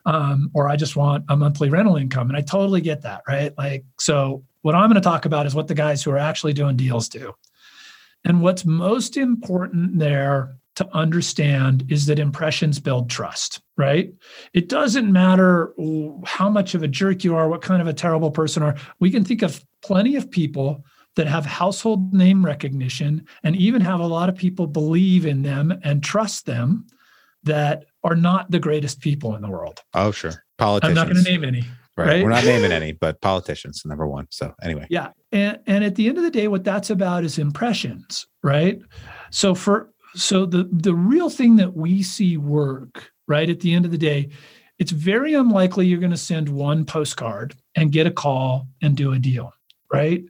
um, 0.05 0.49
or 0.53 0.69
I 0.69 0.75
just 0.75 0.95
want 0.95 1.25
a 1.29 1.37
monthly 1.37 1.69
rental 1.69 1.95
income. 1.95 2.29
And 2.29 2.37
I 2.37 2.41
totally 2.41 2.81
get 2.81 3.01
that, 3.03 3.21
right? 3.27 3.53
Like, 3.57 3.85
so 3.99 4.43
what 4.61 4.75
I'm 4.75 4.89
going 4.89 4.95
to 4.95 5.01
talk 5.01 5.25
about 5.25 5.45
is 5.45 5.55
what 5.55 5.67
the 5.67 5.75
guys 5.75 6.03
who 6.03 6.11
are 6.11 6.17
actually 6.17 6.53
doing 6.53 6.75
deals 6.75 7.09
do. 7.09 7.33
And 8.23 8.41
what's 8.41 8.65
most 8.65 9.17
important 9.17 9.97
there 9.97 10.55
to 10.75 10.87
understand 10.95 11.85
is 11.89 12.05
that 12.05 12.19
impressions 12.19 12.79
build 12.79 13.09
trust, 13.09 13.61
right? 13.77 14.13
It 14.53 14.69
doesn't 14.69 15.11
matter 15.11 15.73
how 16.25 16.49
much 16.49 16.75
of 16.75 16.83
a 16.83 16.87
jerk 16.87 17.23
you 17.23 17.35
are, 17.35 17.49
what 17.49 17.61
kind 17.61 17.81
of 17.81 17.87
a 17.87 17.93
terrible 17.93 18.31
person 18.31 18.63
are. 18.63 18.75
We 18.99 19.11
can 19.11 19.25
think 19.25 19.41
of 19.41 19.63
plenty 19.81 20.15
of 20.15 20.31
people 20.31 20.85
that 21.15 21.27
have 21.27 21.45
household 21.45 22.13
name 22.13 22.45
recognition 22.45 23.25
and 23.43 23.55
even 23.55 23.81
have 23.81 23.99
a 23.99 24.07
lot 24.07 24.29
of 24.29 24.35
people 24.35 24.67
believe 24.67 25.25
in 25.25 25.41
them 25.41 25.77
and 25.83 26.03
trust 26.03 26.45
them 26.45 26.87
that 27.43 27.85
are 28.03 28.15
not 28.15 28.49
the 28.51 28.59
greatest 28.59 29.01
people 29.01 29.35
in 29.35 29.41
the 29.41 29.49
world. 29.49 29.81
Oh, 29.93 30.11
sure. 30.11 30.43
Politicians. 30.57 30.97
I'm 30.97 31.07
not 31.07 31.13
going 31.13 31.23
to 31.23 31.29
name 31.29 31.43
any. 31.43 31.63
Right. 31.97 32.07
right. 32.07 32.23
We're 32.23 32.29
not 32.29 32.45
naming 32.45 32.71
any, 32.71 32.93
but 32.93 33.19
politicians, 33.21 33.83
number 33.85 34.07
one. 34.07 34.27
So, 34.29 34.53
anyway. 34.61 34.87
Yeah. 34.89 35.09
And, 35.31 35.59
and 35.67 35.83
at 35.83 35.95
the 35.95 36.07
end 36.07 36.17
of 36.17 36.23
the 36.23 36.31
day, 36.31 36.47
what 36.47 36.63
that's 36.63 36.89
about 36.89 37.23
is 37.23 37.37
impressions, 37.37 38.27
right? 38.43 38.79
So, 39.31 39.53
for, 39.53 39.91
so 40.15 40.45
the, 40.45 40.69
the 40.71 40.95
real 40.95 41.29
thing 41.29 41.57
that 41.57 41.75
we 41.75 42.03
see 42.03 42.37
work, 42.37 43.11
right, 43.27 43.49
at 43.49 43.59
the 43.59 43.73
end 43.73 43.85
of 43.85 43.91
the 43.91 43.97
day, 43.97 44.29
it's 44.79 44.91
very 44.91 45.33
unlikely 45.33 45.85
you're 45.85 45.99
going 45.99 46.11
to 46.11 46.17
send 46.17 46.49
one 46.49 46.85
postcard 46.85 47.55
and 47.75 47.91
get 47.91 48.07
a 48.07 48.11
call 48.11 48.67
and 48.81 48.97
do 48.97 49.13
a 49.13 49.19
deal, 49.19 49.53
right? 49.93 50.23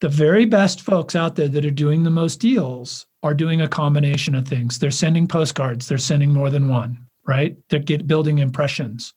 The 0.00 0.08
very 0.08 0.44
best 0.44 0.82
folks 0.82 1.16
out 1.16 1.36
there 1.36 1.48
that 1.48 1.64
are 1.64 1.70
doing 1.70 2.02
the 2.02 2.10
most 2.10 2.40
deals 2.40 3.06
are 3.22 3.34
doing 3.34 3.60
a 3.60 3.68
combination 3.68 4.34
of 4.34 4.46
things. 4.46 4.78
They're 4.78 4.90
sending 4.90 5.26
postcards, 5.26 5.88
they're 5.88 5.98
sending 5.98 6.32
more 6.32 6.50
than 6.50 6.68
one, 6.68 6.98
right? 7.26 7.56
They're 7.68 7.80
get, 7.80 8.06
building 8.06 8.38
impressions. 8.38 9.14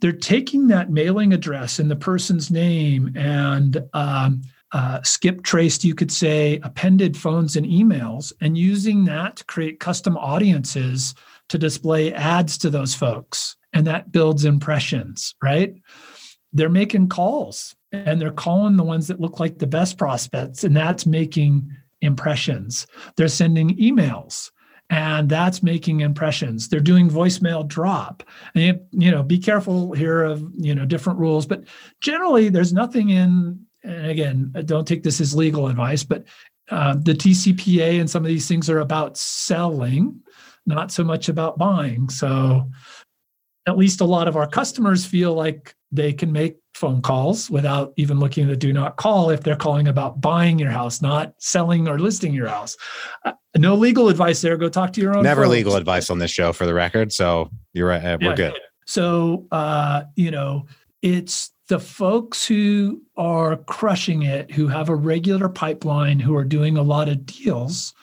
They're 0.00 0.12
taking 0.12 0.66
that 0.68 0.90
mailing 0.90 1.32
address 1.32 1.78
and 1.78 1.90
the 1.90 1.96
person's 1.96 2.50
name 2.50 3.12
and 3.14 3.84
um, 3.92 4.42
uh, 4.72 5.00
skip 5.02 5.42
traced, 5.42 5.84
you 5.84 5.94
could 5.94 6.10
say, 6.10 6.58
appended 6.62 7.16
phones 7.16 7.56
and 7.56 7.66
emails, 7.66 8.32
and 8.40 8.56
using 8.56 9.04
that 9.04 9.36
to 9.36 9.44
create 9.44 9.78
custom 9.78 10.16
audiences 10.16 11.14
to 11.50 11.58
display 11.58 12.12
ads 12.14 12.58
to 12.58 12.70
those 12.70 12.94
folks. 12.94 13.56
And 13.74 13.86
that 13.86 14.10
builds 14.10 14.44
impressions, 14.44 15.34
right? 15.42 15.74
They're 16.52 16.68
making 16.68 17.08
calls 17.08 17.76
and 17.92 18.20
they're 18.20 18.32
calling 18.32 18.76
the 18.76 18.84
ones 18.84 19.06
that 19.08 19.20
look 19.20 19.38
like 19.40 19.58
the 19.58 19.66
best 19.66 19.98
prospects 19.98 20.64
and 20.64 20.76
that's 20.76 21.06
making 21.06 21.70
impressions. 22.00 22.86
They're 23.16 23.28
sending 23.28 23.76
emails 23.76 24.50
and 24.90 25.28
that's 25.28 25.62
making 25.62 26.00
impressions. 26.00 26.68
They're 26.68 26.80
doing 26.80 27.08
voicemail 27.08 27.66
drop. 27.66 28.22
And 28.54 28.64
you, 28.64 28.80
you 28.92 29.10
know 29.10 29.22
be 29.22 29.38
careful 29.38 29.92
here 29.92 30.22
of 30.22 30.44
you 30.56 30.74
know 30.74 30.84
different 30.84 31.18
rules 31.18 31.46
but 31.46 31.64
generally 32.00 32.48
there's 32.48 32.72
nothing 32.72 33.10
in 33.10 33.64
and 33.84 34.06
again 34.06 34.52
don't 34.64 34.86
take 34.86 35.02
this 35.02 35.20
as 35.20 35.34
legal 35.34 35.68
advice 35.68 36.04
but 36.04 36.24
uh, 36.70 36.94
the 36.94 37.12
tcpa 37.12 37.98
and 37.98 38.08
some 38.08 38.22
of 38.22 38.28
these 38.28 38.46
things 38.46 38.70
are 38.70 38.78
about 38.78 39.18
selling 39.18 40.22
not 40.66 40.92
so 40.92 41.04
much 41.04 41.28
about 41.28 41.58
buying. 41.58 42.08
So 42.08 42.70
at 43.66 43.76
least 43.76 44.00
a 44.00 44.06
lot 44.06 44.28
of 44.28 44.36
our 44.36 44.46
customers 44.46 45.04
feel 45.04 45.34
like 45.34 45.74
they 45.90 46.12
can 46.12 46.32
make 46.32 46.56
phone 46.82 47.00
calls 47.00 47.48
without 47.48 47.92
even 47.96 48.18
looking 48.18 48.42
at 48.42 48.50
the 48.50 48.56
do 48.56 48.72
not 48.72 48.96
call 48.96 49.30
if 49.30 49.44
they're 49.44 49.54
calling 49.54 49.86
about 49.86 50.20
buying 50.20 50.58
your 50.58 50.72
house, 50.72 51.00
not 51.00 51.32
selling 51.38 51.86
or 51.86 51.96
listing 51.96 52.34
your 52.34 52.48
house. 52.48 52.76
Uh, 53.24 53.30
no 53.56 53.76
legal 53.76 54.08
advice 54.08 54.40
there. 54.40 54.56
Go 54.56 54.68
talk 54.68 54.92
to 54.94 55.00
your 55.00 55.16
own. 55.16 55.22
Never 55.22 55.46
legal 55.46 55.76
advice 55.76 56.10
on 56.10 56.18
this 56.18 56.32
show 56.32 56.52
for 56.52 56.66
the 56.66 56.74
record. 56.74 57.12
So 57.12 57.48
you're 57.72 57.86
right. 57.86 58.04
Uh, 58.04 58.18
we're 58.20 58.30
yeah. 58.30 58.34
good. 58.34 58.54
So, 58.84 59.46
uh, 59.52 60.02
you 60.16 60.32
know, 60.32 60.66
it's 61.02 61.52
the 61.68 61.78
folks 61.78 62.44
who 62.44 63.00
are 63.16 63.58
crushing 63.58 64.22
it, 64.22 64.50
who 64.50 64.66
have 64.66 64.88
a 64.88 64.96
regular 64.96 65.48
pipeline, 65.48 66.18
who 66.18 66.34
are 66.34 66.44
doing 66.44 66.76
a 66.76 66.82
lot 66.82 67.08
of 67.08 67.24
deals, 67.24 67.94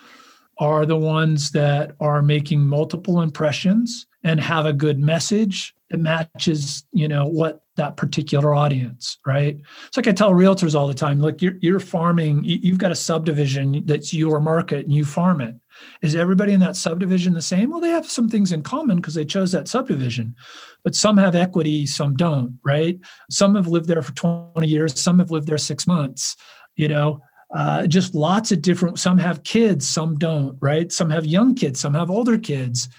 are 0.57 0.85
the 0.85 0.95
ones 0.95 1.51
that 1.51 1.97
are 1.99 2.21
making 2.21 2.61
multiple 2.61 3.19
impressions 3.19 4.07
and 4.23 4.39
have 4.39 4.65
a 4.65 4.71
good 4.71 4.99
message 4.99 5.75
that 5.89 5.97
matches, 5.97 6.85
you 6.93 7.09
know, 7.09 7.25
what 7.25 7.61
that 7.79 7.97
particular 7.97 8.53
audience, 8.53 9.17
right? 9.25 9.57
It's 9.87 9.97
like 9.97 10.07
I 10.07 10.11
tell 10.11 10.31
realtors 10.31 10.75
all 10.75 10.87
the 10.87 10.93
time, 10.93 11.21
look, 11.21 11.41
you're, 11.41 11.55
you're 11.61 11.79
farming, 11.79 12.43
you've 12.43 12.77
got 12.77 12.91
a 12.91 12.95
subdivision 12.95 13.83
that's 13.85 14.13
your 14.13 14.39
market 14.39 14.85
and 14.85 14.93
you 14.93 15.05
farm 15.05 15.41
it. 15.41 15.55
Is 16.01 16.13
everybody 16.13 16.53
in 16.53 16.59
that 16.59 16.75
subdivision 16.75 17.33
the 17.33 17.41
same? 17.41 17.71
Well, 17.71 17.79
they 17.79 17.89
have 17.89 18.05
some 18.05 18.29
things 18.29 18.51
in 18.51 18.63
common 18.63 18.97
because 18.97 19.13
they 19.13 19.23
chose 19.23 19.53
that 19.53 19.69
subdivision, 19.69 20.35
but 20.83 20.93
some 20.93 21.17
have 21.17 21.35
equity, 21.35 21.85
some 21.85 22.15
don't, 22.15 22.59
right? 22.65 22.99
Some 23.31 23.55
have 23.55 23.67
lived 23.67 23.87
there 23.87 24.01
for 24.01 24.13
20 24.13 24.67
years, 24.67 24.99
some 24.99 25.19
have 25.19 25.31
lived 25.31 25.47
there 25.47 25.57
six 25.57 25.87
months, 25.87 26.35
you 26.75 26.89
know, 26.89 27.21
uh, 27.55 27.87
just 27.87 28.13
lots 28.13 28.51
of 28.51 28.61
different, 28.61 28.99
some 28.99 29.17
have 29.17 29.43
kids, 29.43 29.87
some 29.87 30.17
don't, 30.17 30.57
right? 30.59 30.91
Some 30.91 31.09
have 31.09 31.25
young 31.25 31.55
kids, 31.55 31.79
some 31.79 31.93
have 31.93 32.11
older 32.11 32.37
kids. 32.37 32.89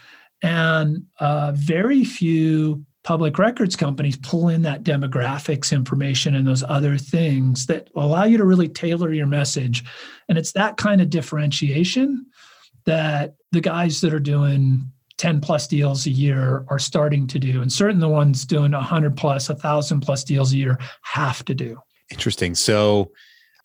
And 0.43 1.05
uh, 1.19 1.53
very 1.55 2.03
few 2.03 2.85
public 3.03 3.39
records 3.39 3.77
companies 3.77 4.17
pull 4.19 4.49
in 4.49 4.63
that 4.63 4.83
demographics 4.83 5.73
information 5.73 6.35
and 6.35 6.47
those 6.47 6.63
other 6.63 6.99
things 6.99 7.67
that 7.67 7.89
allow 7.97 8.25
you 8.25 8.37
to 8.37 8.45
really 8.45 8.69
tailor 8.69 9.13
your 9.13 9.27
message. 9.27 9.85
And 10.29 10.37
it's 10.37 10.53
that 10.53 10.77
kind 10.77 11.01
of 11.01 11.09
differentiation 11.09 12.27
that 12.85 13.35
the 13.53 13.61
guys 13.61 14.01
that 14.03 14.13
are 14.13 14.21
doing 14.21 14.91
10 15.17 15.41
plus 15.41 15.67
deals 15.67 16.07
a 16.07 16.11
year 16.11 16.65
are 16.69 16.79
starting 16.79 17.27
to 17.27 17.39
do. 17.39 17.63
And 17.63 17.73
certainly 17.73 18.01
the 18.01 18.09
ones 18.09 18.45
doing 18.45 18.73
100 18.73 19.17
plus, 19.17 19.49
1,000 19.49 20.01
plus 20.01 20.25
deals 20.25 20.53
a 20.53 20.57
year 20.57 20.79
have 21.03 21.45
to 21.47 21.55
do. 21.55 21.79
Interesting. 22.11 22.55
So, 22.55 23.13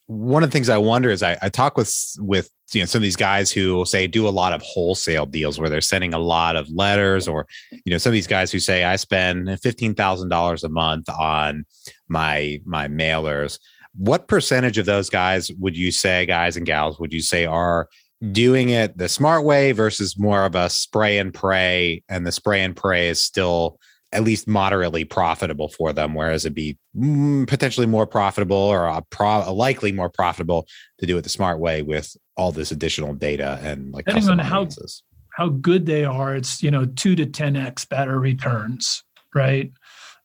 one 0.08 0.44
of 0.44 0.50
the 0.50 0.54
things 0.54 0.70
I 0.70 0.78
wonder 0.78 1.10
is 1.10 1.24
I, 1.24 1.38
I 1.42 1.50
talk 1.50 1.78
with 1.78 1.94
with 2.20 2.50
you 2.74 2.82
know 2.82 2.86
some 2.86 3.00
of 3.00 3.04
these 3.04 3.16
guys 3.16 3.52
who 3.52 3.86
say 3.86 4.08
do 4.08 4.28
a 4.28 4.30
lot 4.30 4.54
of 4.54 4.62
wholesale 4.62 5.26
deals 5.26 5.60
where 5.60 5.70
they're 5.70 5.82
sending 5.82 6.14
a 6.14 6.20
lot 6.20 6.56
of 6.56 6.70
letters 6.70 7.28
or 7.28 7.48
you 7.72 7.92
know 7.92 7.98
some 7.98 8.12
of 8.12 8.14
these 8.14 8.28
guys 8.28 8.52
who 8.52 8.60
say 8.60 8.84
I 8.84 8.98
spend 8.98 9.60
fifteen 9.62 9.96
thousand 9.96 10.30
dollars 10.30 10.64
a 10.64 10.70
month 10.70 11.10
on 11.10 11.66
my 12.08 12.62
my 12.66 12.88
mailers. 12.88 13.60
What 13.96 14.28
percentage 14.28 14.78
of 14.78 14.86
those 14.86 15.10
guys 15.10 15.52
would 15.58 15.78
you 15.78 15.92
say, 15.92 16.26
guys 16.26 16.58
and 16.58 16.66
gals, 16.66 17.00
would 17.00 17.14
you 17.14 17.22
say 17.22 17.46
are 17.46 17.88
doing 18.32 18.70
it 18.70 18.98
the 18.98 19.10
smart 19.10 19.44
way 19.46 19.72
versus 19.72 20.18
more 20.18 20.46
of 20.46 20.56
a 20.56 20.70
spray 20.70 21.18
and 21.18 21.34
pray, 21.34 22.04
and 22.10 22.28
the 22.28 22.32
spray 22.32 22.64
and 22.64 22.76
pray 22.76 23.08
is 23.08 23.22
still 23.22 23.80
at 24.16 24.24
least 24.24 24.48
moderately 24.48 25.04
profitable 25.04 25.68
for 25.68 25.92
them, 25.92 26.14
whereas 26.14 26.46
it'd 26.46 26.56
be 26.56 26.78
mm, 26.98 27.46
potentially 27.48 27.86
more 27.86 28.08
profitable 28.08 28.56
or 28.56 28.86
a, 28.86 29.02
pro, 29.10 29.44
a 29.46 29.52
likely 29.52 29.92
more 29.92 30.10
profitable 30.10 30.66
to 31.00 31.06
do 31.06 31.18
it 31.18 31.22
the 31.24 31.30
smart 31.30 31.60
way 31.60 31.82
with 31.82 32.16
all 32.38 32.52
this 32.52 32.72
additional 32.72 33.14
data 33.14 33.60
and 33.62 33.92
like 33.92 34.06
depending 34.06 34.30
on 34.30 34.40
how 34.40 34.68
how 35.36 35.50
good 35.50 35.86
they 35.86 36.06
are, 36.06 36.36
it's 36.36 36.64
you 36.64 36.72
know 36.72 36.86
two 36.86 37.16
to 37.16 37.26
ten 37.26 37.58
x 37.58 37.84
better 37.84 38.20
returns, 38.20 39.04
right? 39.34 39.72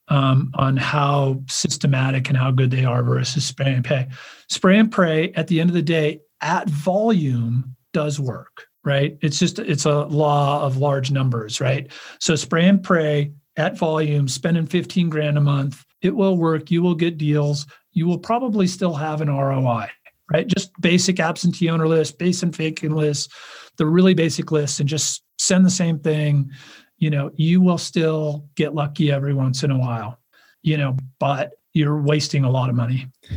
Um, 0.07 0.51
on 0.55 0.77
how 0.77 1.43
systematic 1.49 2.29
and 2.29 2.37
how 2.37 2.51
good 2.51 2.71
they 2.71 2.85
are 2.85 3.03
versus 3.03 3.45
spray 3.45 3.73
and 3.73 3.83
pray. 3.83 4.07
Spray 4.49 4.77
and 4.77 4.91
pray 4.91 5.31
at 5.33 5.47
the 5.47 5.59
end 5.59 5.69
of 5.69 5.73
the 5.73 5.81
day 5.81 6.21
at 6.41 6.69
volume 6.69 7.75
does 7.93 8.19
work, 8.19 8.67
right? 8.85 9.17
It's 9.21 9.37
just 9.37 9.59
it's 9.59 9.85
a 9.85 10.05
law 10.05 10.63
of 10.63 10.77
large 10.77 11.11
numbers, 11.11 11.59
right? 11.59 11.91
So 12.19 12.35
spray 12.35 12.67
and 12.67 12.81
pray 12.81 13.33
at 13.57 13.77
volume, 13.77 14.27
spending 14.27 14.65
15 14.65 15.09
grand 15.09 15.37
a 15.37 15.41
month, 15.41 15.83
it 16.01 16.15
will 16.15 16.37
work. 16.37 16.71
You 16.71 16.81
will 16.81 16.95
get 16.95 17.17
deals. 17.17 17.65
You 17.93 18.07
will 18.07 18.17
probably 18.17 18.67
still 18.67 18.93
have 18.93 19.21
an 19.21 19.29
ROI, 19.29 19.87
right? 20.31 20.47
Just 20.47 20.71
basic 20.79 21.19
absentee 21.19 21.69
owner 21.69 21.87
list, 21.87 22.17
base 22.17 22.43
and 22.43 22.55
vacant 22.55 22.95
list, 22.95 23.31
the 23.77 23.85
really 23.85 24.13
basic 24.13 24.51
list, 24.51 24.79
and 24.79 24.87
just 24.87 25.23
send 25.37 25.65
the 25.65 25.71
same 25.71 25.99
thing. 25.99 26.49
You 26.97 27.09
know, 27.09 27.31
you 27.35 27.61
will 27.61 27.77
still 27.77 28.47
get 28.55 28.75
lucky 28.75 29.11
every 29.11 29.33
once 29.33 29.63
in 29.63 29.71
a 29.71 29.77
while, 29.77 30.19
you 30.61 30.77
know, 30.77 30.95
but 31.19 31.51
you're 31.73 32.01
wasting 32.01 32.43
a 32.43 32.49
lot 32.49 32.69
of 32.69 32.75
money. 32.75 33.07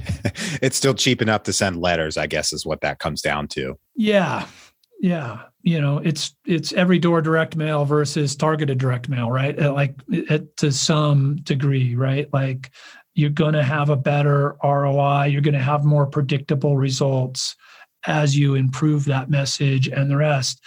it's 0.63 0.77
still 0.77 0.95
cheap 0.95 1.23
enough 1.23 1.45
to 1.45 1.53
send 1.53 1.81
letters, 1.81 2.17
I 2.17 2.27
guess, 2.27 2.53
is 2.53 2.67
what 2.67 2.81
that 2.81 2.99
comes 2.99 3.23
down 3.23 3.49
to. 3.49 3.79
Yeah. 3.95 4.47
Yeah 5.05 5.43
you 5.65 5.81
know 5.81 5.99
it's 5.99 6.37
it's 6.47 6.73
every 6.75 6.99
door 6.99 7.23
direct 7.23 7.57
mail 7.57 7.85
versus 7.87 8.37
targeted 8.37 8.79
direct 8.79 9.09
mail 9.09 9.31
right? 9.31 9.59
Like 9.59 9.97
to 10.59 10.71
some 10.71 11.37
degree 11.37 11.97
right? 11.97 12.29
Like 12.33 12.71
you're 13.15 13.31
going 13.31 13.55
to 13.55 13.65
have 13.65 13.89
a 13.91 13.97
better 13.97 14.57
roi 14.63 15.25
you're 15.25 15.41
going 15.41 15.55
to 15.55 15.61
have 15.61 15.85
more 15.85 16.07
predictable 16.07 16.77
results 16.77 17.57
as 18.07 18.37
you 18.37 18.55
improve 18.55 19.07
that 19.07 19.31
message 19.31 19.89
and 19.89 20.11
the 20.11 20.17
rest. 20.19 20.63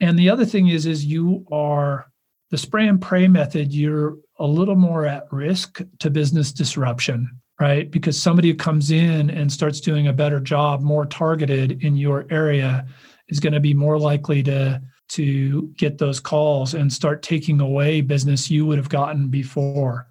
And 0.00 0.18
the 0.18 0.30
other 0.30 0.46
thing 0.46 0.68
is 0.68 0.86
is 0.86 1.04
you 1.04 1.46
are 1.52 2.10
the 2.50 2.58
spray 2.58 2.88
and 2.88 3.00
pray 3.00 3.28
method 3.28 3.74
you're 3.74 4.16
a 4.38 4.46
little 4.46 4.74
more 4.74 5.04
at 5.04 5.30
risk 5.30 5.82
to 6.00 6.10
business 6.10 6.50
disruption 6.50 7.30
right? 7.60 7.90
Because 7.90 8.18
somebody 8.18 8.48
who 8.48 8.54
comes 8.56 8.90
in 8.90 9.28
and 9.28 9.52
starts 9.52 9.80
doing 9.80 10.08
a 10.08 10.14
better 10.14 10.40
job 10.40 10.80
more 10.80 11.04
targeted 11.04 11.84
in 11.84 11.94
your 11.94 12.24
area 12.30 12.86
is 13.30 13.40
going 13.40 13.52
to 13.52 13.60
be 13.60 13.74
more 13.74 13.98
likely 13.98 14.42
to 14.44 14.80
to 15.10 15.72
get 15.76 15.98
those 15.98 16.20
calls 16.20 16.74
and 16.74 16.92
start 16.92 17.22
taking 17.22 17.60
away 17.60 18.00
business 18.00 18.48
you 18.48 18.64
would 18.64 18.78
have 18.78 18.88
gotten 18.88 19.26
before. 19.28 20.06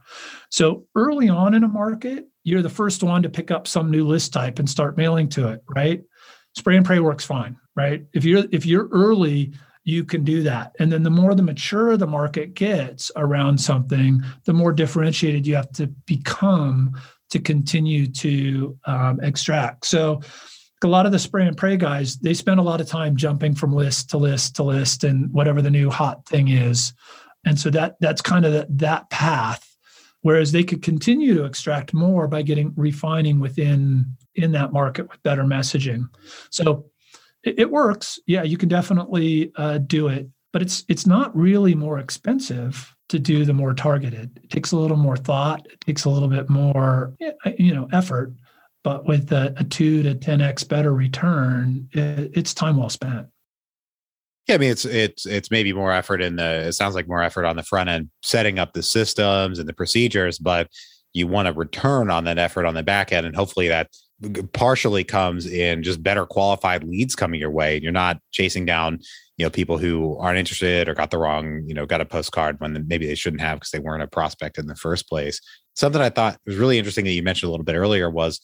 So 0.49 0.85
early 0.93 1.29
on 1.29 1.53
in 1.53 1.63
a 1.63 1.69
market, 1.69 2.27
you're 2.43 2.61
the 2.61 2.69
first 2.69 3.01
one 3.01 3.23
to 3.23 3.29
pick 3.29 3.49
up 3.49 3.65
some 3.65 3.89
new 3.89 4.05
list 4.05 4.33
type 4.33 4.59
and 4.59 4.69
start 4.69 4.97
mailing 4.97 5.29
to 5.29 5.47
it, 5.47 5.63
right? 5.73 6.03
Spray 6.57 6.75
and 6.75 6.85
pray 6.85 6.99
works 6.99 7.23
fine, 7.23 7.55
right? 7.75 8.05
If 8.13 8.25
you're 8.25 8.43
if 8.51 8.65
you're 8.65 8.89
early, 8.89 9.53
you 9.85 10.03
can 10.03 10.23
do 10.23 10.43
that. 10.43 10.75
And 10.79 10.91
then 10.91 11.03
the 11.03 11.09
more 11.09 11.33
the 11.33 11.43
mature 11.43 11.95
the 11.95 12.07
market 12.07 12.53
gets 12.53 13.11
around 13.15 13.59
something, 13.59 14.21
the 14.45 14.53
more 14.53 14.73
differentiated 14.73 15.47
you 15.47 15.55
have 15.55 15.71
to 15.73 15.87
become 15.87 16.93
to 17.29 17.39
continue 17.39 18.07
to 18.07 18.77
um, 18.85 19.19
extract. 19.21 19.85
So 19.85 20.21
a 20.83 20.87
lot 20.87 21.05
of 21.05 21.11
the 21.11 21.19
spray 21.19 21.45
and 21.45 21.57
pray 21.57 21.77
guys, 21.77 22.17
they 22.17 22.33
spend 22.33 22.59
a 22.59 22.63
lot 22.63 22.81
of 22.81 22.87
time 22.87 23.15
jumping 23.15 23.55
from 23.55 23.73
list 23.73 24.09
to 24.11 24.17
list 24.17 24.55
to 24.55 24.63
list 24.63 25.03
and 25.03 25.31
whatever 25.33 25.61
the 25.61 25.69
new 25.69 25.89
hot 25.89 26.25
thing 26.27 26.47
is. 26.47 26.93
And 27.45 27.59
so 27.59 27.69
that 27.71 27.95
that's 27.99 28.21
kind 28.21 28.45
of 28.45 28.53
the, 28.53 28.67
that 28.69 29.09
path. 29.09 29.65
Whereas 30.21 30.51
they 30.51 30.63
could 30.63 30.81
continue 30.81 31.33
to 31.35 31.45
extract 31.45 31.93
more 31.93 32.27
by 32.27 32.41
getting 32.41 32.73
refining 32.75 33.39
within 33.39 34.17
in 34.35 34.51
that 34.51 34.73
market 34.73 35.09
with 35.09 35.23
better 35.23 35.43
messaging. 35.43 36.09
So 36.49 36.85
it, 37.43 37.59
it 37.59 37.71
works. 37.71 38.19
Yeah, 38.25 38.43
you 38.43 38.57
can 38.57 38.67
definitely 38.67 39.51
uh, 39.55 39.77
do 39.77 40.07
it, 40.09 40.27
but 40.51 40.61
it's 40.61 40.83
it's 40.89 41.07
not 41.07 41.35
really 41.35 41.73
more 41.73 41.99
expensive 41.99 42.93
to 43.07 43.17
do 43.17 43.45
the 43.45 43.53
more 43.53 43.73
targeted. 43.73 44.39
It 44.43 44.49
takes 44.49 44.73
a 44.73 44.77
little 44.77 44.97
more 44.97 45.17
thought. 45.17 45.65
It 45.71 45.79
takes 45.81 46.03
a 46.03 46.09
little 46.09 46.27
bit 46.27 46.49
more 46.49 47.15
you 47.57 47.73
know 47.73 47.87
effort 47.93 48.33
but 48.83 49.05
with 49.05 49.31
a, 49.31 49.53
a 49.57 49.63
two 49.63 50.03
to 50.03 50.15
10x 50.15 50.67
better 50.67 50.93
return, 50.93 51.87
it, 51.91 52.31
it's 52.33 52.53
time 52.53 52.77
well 52.77 52.89
spent. 52.89 53.27
Yeah, 54.47 54.55
I 54.55 54.57
mean 54.57 54.71
it's 54.71 54.85
it's 54.85 55.25
it's 55.25 55.51
maybe 55.51 55.73
more 55.73 55.91
effort 55.91 56.21
in 56.21 56.37
the 56.37 56.67
it 56.67 56.73
sounds 56.73 56.95
like 56.95 57.07
more 57.07 57.21
effort 57.21 57.45
on 57.45 57.55
the 57.55 57.63
front 57.63 57.89
end 57.89 58.09
setting 58.23 58.57
up 58.57 58.73
the 58.73 58.81
systems 58.81 59.59
and 59.59 59.69
the 59.69 59.73
procedures, 59.73 60.39
but 60.39 60.69
you 61.13 61.27
want 61.27 61.47
a 61.47 61.53
return 61.53 62.09
on 62.09 62.23
that 62.23 62.39
effort 62.39 62.65
on 62.65 62.73
the 62.73 62.83
back 62.83 63.11
end 63.11 63.25
and 63.25 63.35
hopefully 63.35 63.67
that 63.67 63.89
partially 64.53 65.03
comes 65.03 65.45
in 65.45 65.83
just 65.83 66.03
better 66.03 66.25
qualified 66.25 66.83
leads 66.83 67.15
coming 67.15 67.39
your 67.39 67.51
way. 67.51 67.79
You're 67.81 67.91
not 67.91 68.19
chasing 68.31 68.65
down, 68.65 68.99
you 69.37 69.45
know, 69.45 69.49
people 69.49 69.77
who 69.77 70.17
aren't 70.17 70.37
interested 70.37 70.89
or 70.89 70.93
got 70.93 71.11
the 71.11 71.17
wrong, 71.17 71.63
you 71.65 71.73
know, 71.73 71.85
got 71.85 72.01
a 72.01 72.05
postcard 72.05 72.59
when 72.59 72.85
maybe 72.87 73.07
they 73.07 73.15
shouldn't 73.15 73.41
have 73.41 73.59
because 73.59 73.71
they 73.71 73.79
weren't 73.79 74.03
a 74.03 74.07
prospect 74.07 74.57
in 74.57 74.67
the 74.67 74.75
first 74.75 75.07
place. 75.07 75.39
Something 75.75 76.01
I 76.01 76.09
thought 76.09 76.37
was 76.45 76.57
really 76.57 76.77
interesting 76.77 77.05
that 77.05 77.11
you 77.11 77.23
mentioned 77.23 77.47
a 77.47 77.51
little 77.51 77.63
bit 77.63 77.75
earlier 77.75 78.09
was 78.09 78.41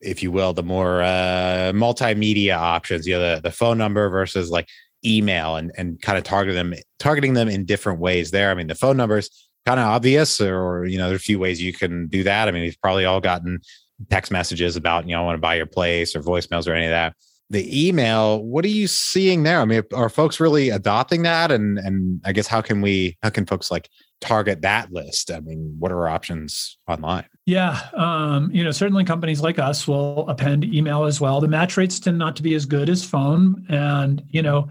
if 0.00 0.22
you 0.22 0.30
will, 0.32 0.52
the 0.52 0.62
more 0.62 1.02
uh, 1.02 1.72
multimedia 1.74 2.56
options, 2.56 3.06
you 3.06 3.14
know, 3.14 3.36
the, 3.36 3.40
the 3.42 3.50
phone 3.50 3.78
number 3.78 4.08
versus 4.08 4.50
like 4.50 4.68
email 5.04 5.56
and, 5.56 5.72
and 5.76 6.00
kind 6.02 6.18
of 6.18 6.24
target 6.24 6.54
them 6.54 6.74
targeting 6.98 7.34
them 7.34 7.48
in 7.48 7.64
different 7.64 8.00
ways 8.00 8.30
there. 8.30 8.50
I 8.50 8.54
mean 8.54 8.66
the 8.66 8.74
phone 8.74 8.96
numbers 8.96 9.48
kind 9.66 9.80
of 9.80 9.86
obvious 9.86 10.40
or 10.40 10.84
you 10.86 10.98
know 10.98 11.08
there's 11.08 11.20
a 11.20 11.24
few 11.24 11.38
ways 11.38 11.62
you 11.62 11.72
can 11.72 12.06
do 12.08 12.22
that. 12.24 12.48
I 12.48 12.50
mean 12.50 12.62
we've 12.62 12.80
probably 12.80 13.04
all 13.04 13.20
gotten 13.20 13.60
text 14.10 14.32
messages 14.32 14.76
about 14.76 15.06
you 15.06 15.14
know 15.14 15.20
i 15.20 15.24
want 15.24 15.36
to 15.36 15.40
buy 15.40 15.54
your 15.54 15.66
place 15.66 16.16
or 16.16 16.22
voicemails 16.22 16.68
or 16.68 16.74
any 16.74 16.86
of 16.86 16.90
that. 16.90 17.14
The 17.50 17.88
email 17.88 18.44
what 18.44 18.64
are 18.64 18.68
you 18.68 18.86
seeing 18.86 19.42
there? 19.42 19.60
I 19.60 19.64
mean 19.64 19.82
are 19.94 20.08
folks 20.08 20.40
really 20.40 20.70
adopting 20.70 21.22
that? 21.22 21.50
And 21.50 21.78
and 21.78 22.20
i 22.24 22.32
guess 22.32 22.46
how 22.46 22.60
can 22.60 22.80
we 22.80 23.16
how 23.22 23.30
can 23.30 23.46
folks 23.46 23.70
like 23.70 23.88
target 24.20 24.62
that 24.62 24.92
list? 24.92 25.30
I 25.30 25.40
mean 25.40 25.76
what 25.78 25.92
are 25.92 26.00
our 26.00 26.08
options 26.08 26.78
online? 26.88 27.26
Yeah 27.46 27.80
um, 27.94 28.50
you 28.52 28.64
know 28.64 28.70
certainly 28.70 29.04
companies 29.04 29.40
like 29.40 29.58
us 29.58 29.86
will 29.88 30.28
append 30.28 30.64
email 30.64 31.04
as 31.04 31.20
well. 31.20 31.40
The 31.40 31.48
match 31.48 31.76
rates 31.76 31.98
tend 31.98 32.18
not 32.18 32.36
to 32.36 32.42
be 32.42 32.54
as 32.54 32.66
good 32.66 32.88
as 32.88 33.04
phone 33.04 33.66
and 33.68 34.22
you 34.28 34.42
know 34.42 34.68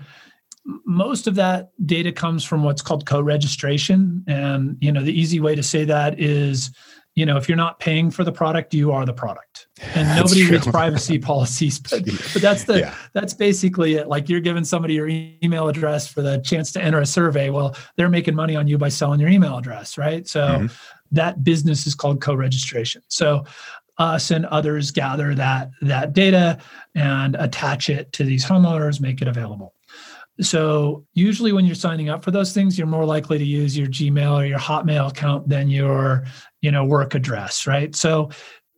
most 0.85 1.27
of 1.27 1.35
that 1.35 1.71
data 1.85 2.11
comes 2.11 2.43
from 2.43 2.63
what's 2.63 2.81
called 2.81 3.05
co-registration 3.05 4.23
and 4.27 4.77
you 4.79 4.91
know 4.91 5.03
the 5.03 5.17
easy 5.17 5.39
way 5.39 5.55
to 5.55 5.63
say 5.63 5.83
that 5.85 6.19
is 6.19 6.71
you 7.15 7.25
know 7.25 7.37
if 7.37 7.49
you're 7.49 7.57
not 7.57 7.79
paying 7.79 8.11
for 8.11 8.23
the 8.23 8.31
product 8.31 8.73
you 8.73 8.91
are 8.91 9.05
the 9.05 9.13
product 9.13 9.48
and 9.95 10.17
nobody 10.17 10.49
reads 10.49 10.67
privacy 10.67 11.17
policies 11.31 11.79
but, 11.79 12.05
but 12.05 12.41
that's 12.41 12.63
the 12.65 12.79
yeah. 12.79 12.95
that's 13.13 13.33
basically 13.33 13.95
it 13.95 14.07
like 14.07 14.29
you're 14.29 14.39
giving 14.39 14.63
somebody 14.63 14.93
your 14.93 15.07
email 15.07 15.67
address 15.67 16.07
for 16.07 16.21
the 16.21 16.37
chance 16.39 16.71
to 16.71 16.81
enter 16.81 16.99
a 16.99 17.05
survey 17.05 17.49
well 17.49 17.75
they're 17.95 18.09
making 18.09 18.35
money 18.35 18.55
on 18.55 18.67
you 18.67 18.77
by 18.77 18.89
selling 18.89 19.19
your 19.19 19.29
email 19.29 19.57
address 19.57 19.97
right 19.97 20.27
so 20.27 20.41
mm-hmm. 20.41 20.67
that 21.11 21.43
business 21.43 21.87
is 21.87 21.95
called 21.95 22.21
co-registration 22.21 23.01
so 23.07 23.43
us 23.97 24.31
and 24.31 24.45
others 24.47 24.91
gather 24.91 25.35
that 25.35 25.69
that 25.81 26.13
data 26.13 26.57
and 26.95 27.35
attach 27.35 27.89
it 27.89 28.11
to 28.13 28.23
these 28.23 28.45
homeowners 28.45 29.01
make 29.01 29.21
it 29.21 29.27
available 29.27 29.73
so 30.41 31.05
usually 31.13 31.51
when 31.51 31.65
you're 31.65 31.75
signing 31.75 32.09
up 32.09 32.23
for 32.23 32.31
those 32.31 32.53
things, 32.53 32.77
you're 32.77 32.87
more 32.87 33.05
likely 33.05 33.37
to 33.37 33.43
use 33.43 33.77
your 33.77 33.87
Gmail 33.87 34.35
or 34.35 34.45
your 34.45 34.59
Hotmail 34.59 35.09
account 35.09 35.49
than 35.49 35.69
your, 35.69 36.23
you 36.61 36.71
know, 36.71 36.85
work 36.85 37.13
address, 37.13 37.67
right? 37.67 37.93
So 37.93 38.29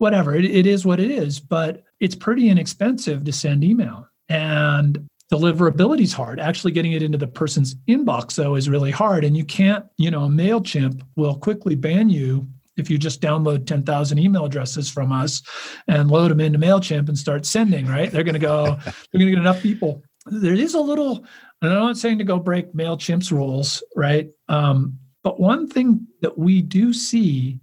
whatever, 0.02 0.36
it, 0.36 0.46
it 0.46 0.66
is 0.66 0.86
what 0.86 1.00
it 1.00 1.12
is, 1.12 1.40
but 1.40 1.84
it's 2.00 2.16
pretty 2.16 2.50
inexpensive 2.50 3.24
to 3.24 3.32
send 3.32 3.64
email. 3.64 4.08
And 4.30 5.08
deliverability 5.32 6.02
is 6.02 6.14
hard. 6.14 6.40
Actually 6.40 6.72
getting 6.72 6.94
it 6.94 7.04
into 7.04 7.18
the 7.18 7.28
person's 7.28 7.76
inbox 7.88 8.36
though 8.36 8.56
is 8.56 8.68
really 8.68 8.92
hard. 8.92 9.24
And 9.24 9.38
you 9.38 9.46
can't, 9.46 9.86
you 9.98 10.12
know, 10.12 10.28
MailChimp 10.28 11.02
will 11.16 11.36
quickly 11.36 11.76
ban 11.76 12.10
you 12.10 12.48
if 12.78 12.90
you 12.90 12.98
just 12.98 13.22
download 13.22 13.68
10,000 13.68 14.18
email 14.18 14.46
addresses 14.46 14.90
from 14.90 15.12
us 15.12 15.44
and 15.88 16.10
load 16.10 16.32
them 16.32 16.40
into 16.40 16.58
MailChimp 16.58 17.08
and 17.08 17.18
start 17.18 17.46
sending, 17.46 17.86
right? 17.86 18.12
They're 18.12 18.24
going 18.24 18.34
to 18.34 18.40
go, 18.40 18.66
they're 18.84 19.20
going 19.20 19.28
to 19.28 19.32
get 19.32 19.40
enough 19.40 19.62
people. 19.62 20.02
There 20.26 20.54
is 20.54 20.74
a 20.74 20.80
little 20.80 21.26
and 21.62 21.72
I'm 21.72 21.80
not 21.80 21.98
saying 21.98 22.18
to 22.18 22.24
go 22.24 22.40
break 22.40 22.74
MailChimp's 22.74 23.32
rules, 23.32 23.84
right? 23.96 24.30
Um, 24.50 24.98
but 25.24 25.40
one 25.40 25.68
thing 25.68 26.08
that 26.22 26.38
we 26.38 26.62
do 26.62 26.92
see 26.92 27.60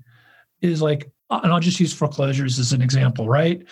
is 0.62 0.80
like, 0.80 1.10
and 1.30 1.52
I'll 1.52 1.60
just 1.60 1.80
use 1.80 1.92
foreclosures 1.92 2.58
as 2.58 2.72
an 2.72 2.82
example, 2.82 3.28
right? 3.28 3.62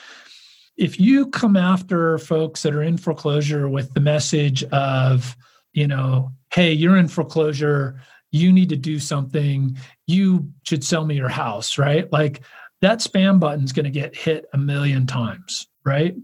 If 0.77 1.01
you 1.01 1.29
come 1.29 1.57
after 1.57 2.19
folks 2.19 2.63
that 2.63 2.75
are 2.75 2.83
in 2.83 2.99
foreclosure 2.99 3.69
with 3.69 3.95
the 3.95 4.01
message 4.01 4.63
of, 4.65 5.37
you 5.73 5.87
know, 5.87 6.33
hey, 6.53 6.73
you're 6.73 6.99
in 6.99 7.09
foreclosure, 7.09 8.01
you 8.31 8.53
need 8.53 8.69
to 8.69 8.77
do 8.77 8.99
something, 8.99 9.77
you 10.07 10.51
should 10.65 10.85
sell 10.85 11.05
me 11.05 11.15
your 11.15 11.29
house, 11.29 11.79
right? 11.79 12.11
Like 12.13 12.43
that 12.83 12.99
spam 12.99 13.41
button's 13.41 13.73
going 13.73 13.85
to 13.85 13.91
get 13.91 14.15
hit 14.15 14.47
a 14.53 14.59
million 14.59 15.07
times, 15.07 15.67
right? 15.85 16.15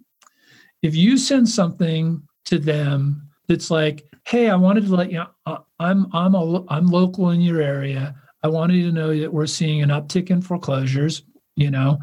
If 0.83 0.95
you 0.95 1.17
send 1.17 1.49
something 1.49 2.23
to 2.47 2.59
them 2.59 3.29
that's 3.49 3.71
like, 3.71 4.05
hey, 4.27 4.51
I 4.51 4.57
wanted 4.57 4.87
to 4.87 4.95
let 4.95 5.11
you 5.11 5.19
know, 5.19 5.29
uh, 5.47 5.59
I'm 5.79 6.07
I'm 6.13 6.35
a, 6.35 6.65
I'm 6.69 6.87
local 6.87 7.31
in 7.31 7.41
your 7.41 7.61
area. 7.61 8.15
I 8.43 8.49
wanted 8.49 8.77
you 8.77 8.87
to 8.87 8.93
know 8.93 9.17
that 9.19 9.33
we're 9.33 9.47
seeing 9.47 9.83
an 9.83 9.91
uptick 9.91 10.31
in 10.31 10.43
foreclosures, 10.43 11.23
you 11.57 11.71
know, 11.71 11.99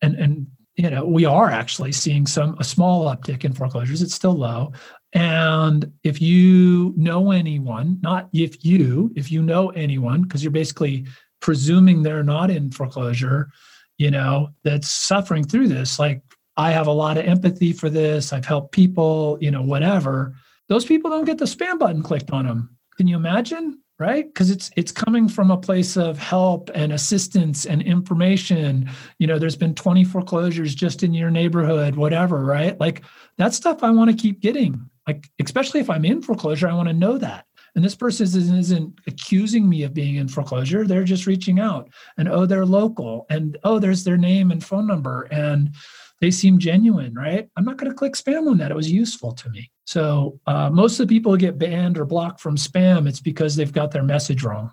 and 0.00 0.14
and 0.16 0.46
you 0.76 0.88
know, 0.88 1.04
we 1.04 1.24
are 1.26 1.50
actually 1.50 1.92
seeing 1.92 2.26
some 2.26 2.56
a 2.58 2.64
small 2.64 3.04
uptick 3.04 3.44
in 3.44 3.52
foreclosures. 3.52 4.00
It's 4.00 4.14
still 4.14 4.32
low. 4.32 4.72
And 5.12 5.92
if 6.02 6.20
you 6.22 6.94
know 6.96 7.32
anyone, 7.32 7.98
not 8.00 8.28
if 8.32 8.64
you, 8.64 9.12
if 9.14 9.30
you 9.30 9.42
know 9.42 9.68
anyone, 9.70 10.22
because 10.22 10.42
you're 10.42 10.50
basically 10.50 11.06
presuming 11.40 12.02
they're 12.02 12.22
not 12.22 12.50
in 12.50 12.70
foreclosure, 12.70 13.50
you 13.98 14.10
know, 14.10 14.48
that's 14.64 14.90
suffering 14.90 15.44
through 15.44 15.68
this, 15.68 15.98
like 15.98 16.22
I 16.56 16.70
have 16.72 16.86
a 16.86 16.92
lot 16.92 17.18
of 17.18 17.26
empathy 17.26 17.72
for 17.74 17.90
this. 17.90 18.32
I've 18.32 18.46
helped 18.46 18.72
people, 18.72 19.36
you 19.40 19.50
know, 19.50 19.62
whatever 19.62 20.34
those 20.68 20.86
people 20.86 21.10
don't 21.10 21.26
get 21.26 21.36
the 21.36 21.44
spam 21.44 21.78
button 21.78 22.02
clicked 22.02 22.30
on 22.30 22.46
them. 22.46 22.74
Can 22.96 23.06
you 23.06 23.16
imagine? 23.16 23.81
Right? 24.02 24.26
Because 24.26 24.50
it's 24.50 24.68
it's 24.76 24.90
coming 24.90 25.28
from 25.28 25.52
a 25.52 25.56
place 25.56 25.96
of 25.96 26.18
help 26.18 26.70
and 26.74 26.92
assistance 26.92 27.66
and 27.66 27.80
information. 27.82 28.90
You 29.18 29.28
know, 29.28 29.38
there's 29.38 29.54
been 29.54 29.76
20 29.76 30.02
foreclosures 30.02 30.74
just 30.74 31.04
in 31.04 31.14
your 31.14 31.30
neighborhood, 31.30 31.94
whatever, 31.94 32.44
right? 32.44 32.78
Like 32.80 33.02
that 33.38 33.54
stuff 33.54 33.84
I 33.84 33.90
want 33.90 34.10
to 34.10 34.16
keep 34.16 34.40
getting. 34.40 34.90
Like, 35.06 35.30
especially 35.40 35.78
if 35.78 35.88
I'm 35.88 36.04
in 36.04 36.20
foreclosure, 36.20 36.68
I 36.68 36.74
want 36.74 36.88
to 36.88 36.94
know 36.94 37.16
that. 37.18 37.46
And 37.76 37.84
this 37.84 37.94
person 37.94 38.24
isn't, 38.24 38.58
isn't 38.58 39.00
accusing 39.06 39.68
me 39.68 39.84
of 39.84 39.94
being 39.94 40.16
in 40.16 40.26
foreclosure. 40.26 40.84
They're 40.84 41.04
just 41.04 41.28
reaching 41.28 41.60
out 41.60 41.88
and 42.18 42.28
oh, 42.28 42.44
they're 42.44 42.66
local 42.66 43.26
and 43.30 43.56
oh, 43.62 43.78
there's 43.78 44.02
their 44.02 44.18
name 44.18 44.50
and 44.50 44.64
phone 44.64 44.86
number. 44.86 45.28
And 45.30 45.74
they 46.20 46.30
seem 46.30 46.58
genuine, 46.58 47.14
right? 47.14 47.48
I'm 47.56 47.64
not 47.64 47.78
going 47.78 47.90
to 47.90 47.96
click 47.96 48.14
spam 48.14 48.48
on 48.48 48.58
that. 48.58 48.72
It 48.72 48.76
was 48.76 48.90
useful 48.90 49.32
to 49.32 49.48
me. 49.50 49.70
So 49.84 50.40
uh, 50.46 50.70
most 50.70 51.00
of 51.00 51.08
the 51.08 51.14
people 51.14 51.32
who 51.32 51.38
get 51.38 51.58
banned 51.58 51.98
or 51.98 52.04
blocked 52.04 52.40
from 52.40 52.56
spam, 52.56 53.08
it's 53.08 53.20
because 53.20 53.56
they've 53.56 53.72
got 53.72 53.90
their 53.90 54.02
message 54.02 54.42
wrong. 54.42 54.72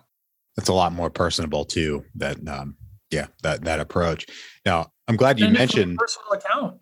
That's 0.56 0.68
a 0.68 0.74
lot 0.74 0.92
more 0.92 1.10
personable 1.10 1.64
too. 1.64 2.04
That 2.16 2.46
um, 2.48 2.76
yeah, 3.10 3.26
that 3.42 3.64
that 3.64 3.80
approach. 3.80 4.26
Now 4.64 4.92
I'm 5.08 5.16
glad 5.16 5.38
you 5.38 5.46
and 5.46 5.54
mentioned 5.54 5.98
personal 5.98 6.32
account. 6.32 6.78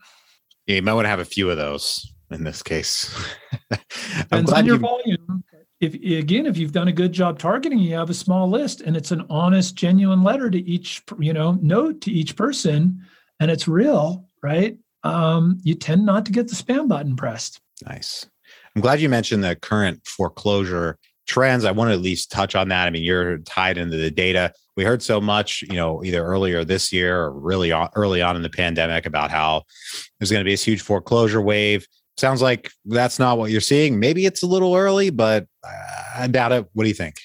Yeah, 0.67 0.77
you 0.77 0.83
might 0.83 0.95
want 0.95 1.07
to 1.07 1.11
have 1.11 1.21
a 1.21 1.25
few 1.25 1.51
of 1.51 1.57
those 1.57 2.13
in 2.31 2.45
this 2.45 2.63
case. 2.63 3.15
I'm 4.33 4.45
glad 4.45 4.61
on 4.61 4.67
your 4.67 4.77
you... 4.77 4.81
volume. 4.81 5.45
If 5.81 5.95
again, 5.95 6.47
if 6.47 6.59
you've 6.59 6.73
done 6.73 6.89
a 6.89 6.93
good 6.93 7.13
job 7.13 7.39
targeting, 7.39 7.79
you 7.79 7.95
have 7.95 8.11
a 8.11 8.15
small 8.15 8.51
list, 8.51 8.81
and 8.81 8.97
it's 8.97 9.13
an 9.13 9.25
honest, 9.31 9.77
genuine 9.77 10.23
letter 10.23 10.51
to 10.51 10.59
each, 10.59 11.03
you 11.21 11.33
know, 11.33 11.53
note 11.63 12.01
to 12.03 12.11
each 12.11 12.35
person, 12.35 13.01
and 13.39 13.51
it's 13.51 13.69
real 13.69 14.29
right? 14.43 14.79
Um, 15.05 15.59
you 15.63 15.75
tend 15.75 16.05
not 16.05 16.27
to 16.27 16.33
get 16.33 16.49
the 16.49 16.55
spam 16.55 16.89
button 16.89 17.17
pressed. 17.17 17.61
Nice. 17.87 18.27
I'm 18.75 18.83
glad 18.83 19.01
you 19.01 19.09
mentioned 19.09 19.45
the 19.45 19.57
current 19.57 20.07
foreclosure 20.07 20.99
trends. 21.27 21.65
I 21.65 21.73
want 21.73 21.91
to 21.91 21.95
at 21.95 22.01
least 22.01 22.31
touch 22.31 22.55
on 22.55 22.69
that. 22.69 22.87
I 22.87 22.91
mean, 22.91 23.03
you're 23.03 23.39
tied 23.39 23.79
into 23.79 23.97
the 23.97 24.11
data. 24.11 24.53
We 24.77 24.85
heard 24.85 25.03
so 25.03 25.21
much, 25.21 25.63
you 25.63 25.75
know, 25.75 26.03
either 26.05 26.25
earlier 26.25 26.65
this 26.65 26.93
year 26.93 27.21
or 27.21 27.33
really 27.33 27.73
early 27.95 28.23
on 28.23 28.37
in 28.37 28.43
the 28.43 28.51
pandemic 28.51 29.07
about 29.07 29.31
how 29.31 29.63
there's 30.19 30.31
going 30.31 30.41
to 30.41 30.45
be 30.45 30.53
this 30.53 30.65
huge 30.65 30.83
foreclosure 30.83 31.43
wave. 31.43 31.87
Sounds 32.17 32.43
like 32.43 32.71
that's 32.85 33.19
not 33.19 33.39
what 33.39 33.51
you're 33.51 33.61
seeing. 33.61 34.01
Maybe 34.01 34.27
it's 34.27 34.43
a 34.43 34.47
little 34.47 34.75
early, 34.75 35.11
but 35.11 35.47
I 36.17 36.27
doubt 36.29 36.53
it. 36.53 36.67
What 36.73 36.85
do 36.85 36.89
you 36.89 36.95
think? 36.95 37.17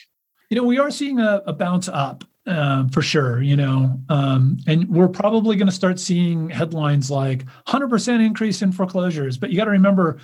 You 0.50 0.58
know, 0.58 0.64
we 0.64 0.78
are 0.78 0.92
seeing 0.92 1.20
a, 1.20 1.42
a 1.48 1.54
bounce 1.54 1.88
up 1.88 2.24
uh, 2.46 2.88
for 2.90 3.02
sure, 3.02 3.42
you 3.42 3.56
know, 3.56 4.00
um, 4.10 4.58
and 4.68 4.88
we're 4.90 5.08
probably 5.08 5.56
going 5.56 5.68
to 5.68 5.74
start 5.74 6.00
seeing 6.00 6.50
headlines 6.50 7.10
like 7.10 7.46
100% 7.68 8.24
increase 8.24 8.62
in 8.62 8.72
foreclosures. 8.72 9.38
But 9.38 9.50
you 9.50 9.58
got 9.58 9.66
to 9.66 9.72
remember, 9.72 10.20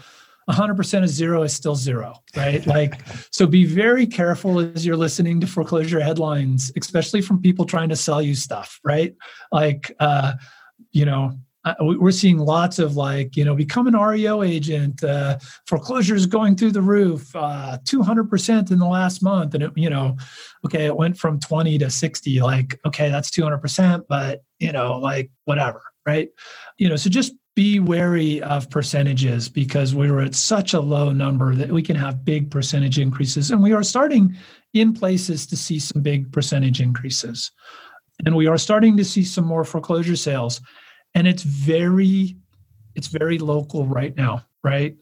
100% 0.50 1.04
of 1.04 1.10
zero 1.10 1.44
is 1.44 1.54
still 1.54 1.76
zero, 1.76 2.16
right? 2.36 2.66
like, 2.66 3.02
so 3.32 3.46
be 3.46 3.66
very 3.66 4.08
careful 4.08 4.60
as 4.60 4.86
you're 4.86 4.98
listening 4.98 5.40
to 5.42 5.48
foreclosure 5.48 6.00
headlines, 6.00 6.72
especially 6.80 7.22
from 7.22 7.42
people 7.42 7.66
trying 7.66 7.90
to 7.90 7.96
sell 7.96 8.22
you 8.22 8.34
stuff, 8.34 8.80
right? 8.84 9.16
Like, 9.52 9.96
uh, 10.00 10.34
you 10.92 11.06
know, 11.06 11.34
uh, 11.66 11.74
we're 11.82 12.12
seeing 12.12 12.38
lots 12.38 12.80
of 12.80 12.96
like 12.96 13.36
you 13.36 13.44
know 13.44 13.54
become 13.54 13.86
an 13.86 13.96
REO 13.96 14.44
agent, 14.44 15.04
uh, 15.04 15.38
foreclosures 15.68 16.26
going 16.26 16.56
through 16.56 16.72
the 16.72 16.82
roof, 16.82 17.36
uh, 17.36 17.78
two 17.84 18.02
hundred 18.02 18.30
percent 18.30 18.72
in 18.72 18.80
the 18.80 18.88
last 18.88 19.22
month, 19.22 19.54
and 19.54 19.64
it, 19.64 19.72
you 19.76 19.90
know, 19.90 20.16
okay, 20.66 20.86
it 20.86 20.96
went 20.96 21.18
from 21.18 21.38
twenty 21.38 21.78
to 21.78 21.90
sixty. 21.90 22.40
Like 22.40 22.80
okay, 22.86 23.10
that's 23.10 23.30
two 23.30 23.44
hundred 23.44 23.58
percent, 23.60 24.06
but 24.08 24.42
you 24.60 24.72
know, 24.72 25.00
like 25.00 25.32
whatever, 25.44 25.82
right? 26.06 26.30
You 26.78 26.88
know, 26.88 26.96
so 26.96 27.10
just 27.10 27.34
be 27.60 27.78
wary 27.78 28.42
of 28.44 28.70
percentages 28.70 29.50
because 29.50 29.94
we 29.94 30.10
were 30.10 30.22
at 30.22 30.34
such 30.34 30.74
a 30.74 30.80
low 30.80 31.12
number 31.12 31.54
that 31.54 31.70
we 31.70 31.82
can 31.82 31.98
have 31.98 32.24
big 32.24 32.50
percentage 32.50 32.98
increases, 32.98 33.52
and 33.52 33.62
we 33.62 33.74
are 33.74 33.84
starting 33.84 34.34
in 34.74 34.94
places 34.94 35.46
to 35.46 35.58
see 35.58 35.78
some 35.78 36.02
big 36.02 36.32
percentage 36.32 36.80
increases, 36.80 37.52
and 38.26 38.34
we 38.34 38.48
are 38.48 38.58
starting 38.58 38.96
to 38.96 39.04
see 39.04 39.26
some 39.26 39.44
more 39.44 39.66
foreclosure 39.66 40.16
sales. 40.16 40.62
And 41.16 41.28
it's 41.28 41.44
very 41.44 42.38
it's 42.96 43.08
very 43.08 43.38
local 43.40 43.86
right 43.86 44.16
now 44.16 44.46
right? 44.64 44.96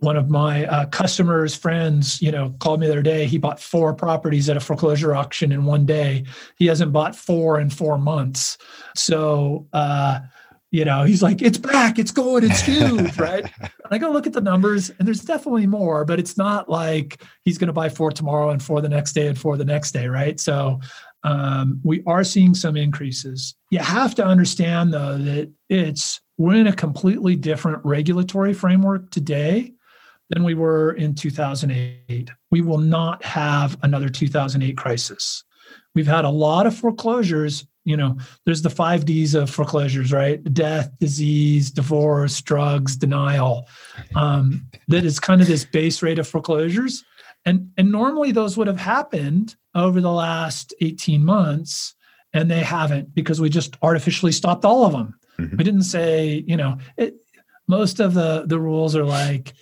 One 0.00 0.16
of 0.16 0.30
my 0.30 0.64
uh, 0.66 0.86
customers 0.86 1.56
friends 1.56 2.22
you 2.22 2.30
know 2.30 2.54
called 2.60 2.80
me 2.80 2.86
the 2.86 2.92
other 2.92 3.02
day. 3.02 3.26
He 3.26 3.38
bought 3.38 3.60
four 3.60 3.92
properties 3.94 4.48
at 4.48 4.56
a 4.56 4.60
foreclosure 4.60 5.14
auction 5.14 5.50
in 5.50 5.64
one 5.64 5.86
day. 5.86 6.24
He 6.56 6.66
hasn't 6.66 6.92
bought 6.92 7.16
four 7.16 7.58
in 7.58 7.68
four 7.68 7.98
months. 7.98 8.58
So 8.94 9.66
uh, 9.72 10.20
you 10.70 10.84
know, 10.84 11.04
he's 11.04 11.22
like, 11.22 11.40
it's 11.40 11.58
back, 11.58 11.98
it's 11.98 12.10
going, 12.10 12.44
it's 12.44 12.60
huge, 12.60 13.18
right? 13.18 13.44
And 13.60 13.70
I 13.90 13.98
go 13.98 14.10
look 14.10 14.26
at 14.26 14.32
the 14.32 14.40
numbers, 14.40 14.90
and 14.90 15.06
there's 15.06 15.22
definitely 15.22 15.66
more, 15.66 16.04
but 16.04 16.18
it's 16.18 16.36
not 16.36 16.68
like 16.68 17.22
he's 17.44 17.56
going 17.56 17.68
to 17.68 17.72
buy 17.72 17.88
four 17.88 18.12
tomorrow 18.12 18.50
and 18.50 18.62
four 18.62 18.80
the 18.80 18.88
next 18.88 19.12
day 19.12 19.28
and 19.28 19.38
four 19.38 19.56
the 19.56 19.64
next 19.64 19.92
day, 19.92 20.08
right? 20.08 20.38
So 20.38 20.80
um, 21.24 21.80
we 21.82 22.02
are 22.06 22.22
seeing 22.22 22.54
some 22.54 22.76
increases. 22.76 23.54
You 23.70 23.80
have 23.80 24.14
to 24.16 24.24
understand 24.24 24.92
though 24.92 25.18
that 25.18 25.50
it's 25.68 26.20
we're 26.36 26.54
in 26.54 26.68
a 26.68 26.72
completely 26.72 27.34
different 27.34 27.84
regulatory 27.84 28.54
framework 28.54 29.10
today 29.10 29.72
than 30.30 30.44
we 30.44 30.54
were 30.54 30.92
in 30.92 31.14
2008. 31.14 32.30
We 32.50 32.60
will 32.60 32.78
not 32.78 33.24
have 33.24 33.76
another 33.82 34.08
2008 34.08 34.76
crisis. 34.76 35.42
We've 35.94 36.06
had 36.06 36.24
a 36.24 36.30
lot 36.30 36.66
of 36.66 36.76
foreclosures. 36.76 37.66
You 37.88 37.96
know, 37.96 38.18
there's 38.44 38.62
the 38.62 38.70
five 38.70 39.04
D's 39.04 39.34
of 39.34 39.50
foreclosures, 39.50 40.12
right? 40.12 40.42
Death, 40.52 40.90
disease, 40.98 41.70
divorce, 41.70 42.40
drugs, 42.40 42.96
denial. 42.96 43.66
Um, 44.14 44.66
that 44.88 45.04
is 45.04 45.18
kind 45.18 45.40
of 45.40 45.46
this 45.46 45.64
base 45.64 46.02
rate 46.02 46.18
of 46.18 46.28
foreclosures. 46.28 47.04
And, 47.44 47.70
and 47.78 47.90
normally 47.90 48.32
those 48.32 48.56
would 48.56 48.66
have 48.66 48.80
happened 48.80 49.56
over 49.74 50.00
the 50.00 50.12
last 50.12 50.74
18 50.80 51.24
months, 51.24 51.94
and 52.32 52.50
they 52.50 52.60
haven't 52.60 53.14
because 53.14 53.40
we 53.40 53.48
just 53.48 53.76
artificially 53.80 54.32
stopped 54.32 54.64
all 54.64 54.84
of 54.84 54.92
them. 54.92 55.18
Mm-hmm. 55.38 55.56
We 55.56 55.64
didn't 55.64 55.82
say, 55.84 56.44
you 56.46 56.56
know, 56.56 56.78
it, 56.96 57.14
most 57.68 58.00
of 58.00 58.14
the 58.14 58.44
the 58.46 58.58
rules 58.58 58.96
are 58.96 59.04
like, 59.04 59.54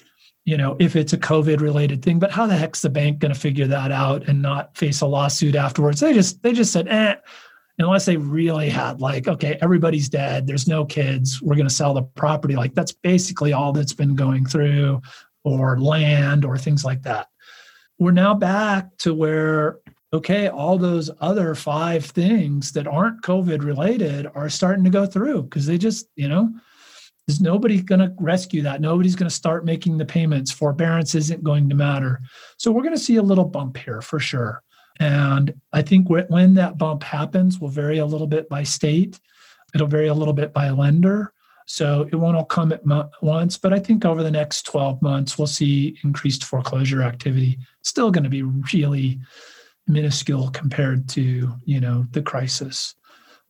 you 0.45 0.57
know, 0.57 0.77
if 0.79 0.97
it's 0.97 1.13
a 1.13 1.19
COVID 1.19 1.61
related 1.61 2.03
thing, 2.03 2.19
but 2.19 2.31
how 2.31 2.47
the 2.47 2.57
heck's 2.57 2.83
the 2.83 2.89
bank 2.89 3.19
going 3.19 3.35
to 3.35 3.39
figure 3.39 3.67
that 3.67 3.93
out 3.93 4.29
and 4.29 4.41
not 4.41 4.77
face 4.77 5.01
a 5.01 5.07
lawsuit 5.07 5.55
afterwards? 5.55 6.01
They 6.01 6.15
just 6.15 6.43
they 6.43 6.53
just 6.53 6.73
said, 6.73 6.89
eh, 6.89 7.17
unless 7.79 8.07
they 8.07 8.17
really 8.17 8.69
had 8.69 9.01
like, 9.01 9.29
okay, 9.29 9.59
everybody's 9.61 10.09
dead, 10.09 10.47
there's 10.47 10.67
no 10.67 10.85
kids, 10.85 11.43
we're 11.43 11.57
going 11.57 11.69
to 11.69 11.75
sell 11.75 11.95
the 11.95 12.03
property. 12.03 12.57
Like 12.57 12.75
that's 12.75 12.93
basically 12.93 13.53
all 13.53 13.73
that's 13.73 13.93
been 13.93 14.15
going 14.15 14.47
through, 14.47 15.03
or 15.45 15.79
land 15.79 16.45
or 16.45 16.59
things 16.59 16.85
like 16.85 17.03
that. 17.03 17.29
We're 17.99 18.11
now 18.11 18.35
back 18.35 18.97
to 18.99 19.15
where 19.15 19.79
okay, 20.13 20.49
all 20.49 20.79
those 20.79 21.11
other 21.21 21.55
five 21.55 22.05
things 22.05 22.73
that 22.73 22.87
aren't 22.87 23.23
COVID 23.23 23.63
related 23.63 24.27
are 24.35 24.49
starting 24.49 24.85
to 24.85 24.91
go 24.91 25.05
through 25.05 25.43
because 25.43 25.67
they 25.67 25.77
just, 25.77 26.09
you 26.17 26.29
know, 26.29 26.51
there's 27.27 27.41
nobody 27.41 27.83
going 27.83 27.99
to 27.99 28.15
rescue 28.19 28.63
that. 28.63 28.81
Nobody's 28.81 29.17
going 29.17 29.29
to 29.29 29.35
start 29.35 29.65
making 29.65 29.99
the 29.99 30.07
payments. 30.07 30.53
Forbearance 30.53 31.15
isn't 31.15 31.43
going 31.43 31.69
to 31.69 31.75
matter. 31.75 32.21
So 32.57 32.71
we're 32.71 32.83
going 32.83 32.95
to 32.95 33.01
see 33.01 33.17
a 33.17 33.23
little 33.23 33.45
bump 33.45 33.77
here 33.77 34.01
for 34.01 34.21
sure. 34.21 34.63
And 35.01 35.55
I 35.73 35.83
think 35.83 36.09
when 36.09 36.55
that 36.55 36.79
bump 36.79 37.03
happens, 37.03 37.61
will 37.61 37.69
vary 37.69 37.99
a 37.99 38.07
little 38.07 38.27
bit 38.27 38.49
by 38.49 38.63
state. 38.63 39.21
It'll 39.75 39.87
vary 39.87 40.09
a 40.09 40.15
little 40.15 40.35
bit 40.35 40.53
by 40.53 40.71
lender. 40.71 41.33
So 41.67 42.09
it 42.13 42.17
won't 42.17 42.37
all 42.37 42.45
come 42.45 42.73
at 42.73 42.83
once, 43.21 43.59
but 43.59 43.73
I 43.73 43.81
think 43.81 44.05
over 44.05 44.23
the 44.23 44.31
next 44.31 44.63
12 44.67 45.03
months, 45.03 45.37
we'll 45.37 45.49
see 45.49 45.99
increased 46.05 46.45
foreclosure 46.45 47.03
activity. 47.03 47.59
Still 47.83 48.13
going 48.13 48.23
to 48.25 48.31
be 48.31 48.43
really 48.43 49.19
minuscule 49.87 50.51
compared 50.51 51.09
to 51.09 51.53
you 51.65 51.81
know 51.81 52.07
the 52.11 52.23
crisis 52.23 52.95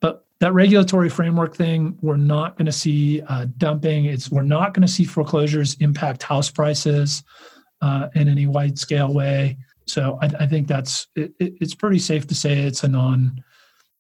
but 0.01 0.27
that 0.41 0.53
regulatory 0.53 1.09
framework 1.09 1.57
thing 1.57 1.97
we're 2.03 2.17
not 2.17 2.57
going 2.59 2.67
to 2.67 2.73
see 2.73 3.23
uh, 3.29 3.47
dumping 3.57 4.05
it's 4.05 4.31
we're 4.31 4.43
not 4.43 4.75
going 4.75 4.87
to 4.87 4.93
see 4.93 5.05
foreclosures 5.05 5.75
impact 5.81 6.23
house 6.23 6.51
prices 6.51 7.25
uh, 7.81 8.09
in 8.15 8.29
any 8.29 8.47
wide 8.47 8.79
scale 8.79 9.13
way 9.13 9.57
so 9.87 10.19
i, 10.23 10.31
I 10.41 10.47
think 10.47 10.69
that's 10.69 11.07
it, 11.17 11.33
it's 11.39 11.75
pretty 11.75 11.99
safe 11.99 12.27
to 12.29 12.35
say 12.35 12.61
it's 12.61 12.85
a 12.85 12.89
non 12.89 13.43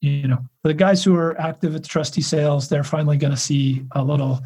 you 0.00 0.28
know 0.28 0.38
the 0.62 0.74
guys 0.74 1.02
who 1.02 1.14
are 1.14 1.40
active 1.40 1.74
at 1.74 1.82
the 1.82 1.88
trustee 1.88 2.22
sales 2.22 2.68
they're 2.68 2.84
finally 2.84 3.16
going 3.16 3.32
to 3.32 3.36
see 3.36 3.84
a 3.92 4.02
little 4.02 4.40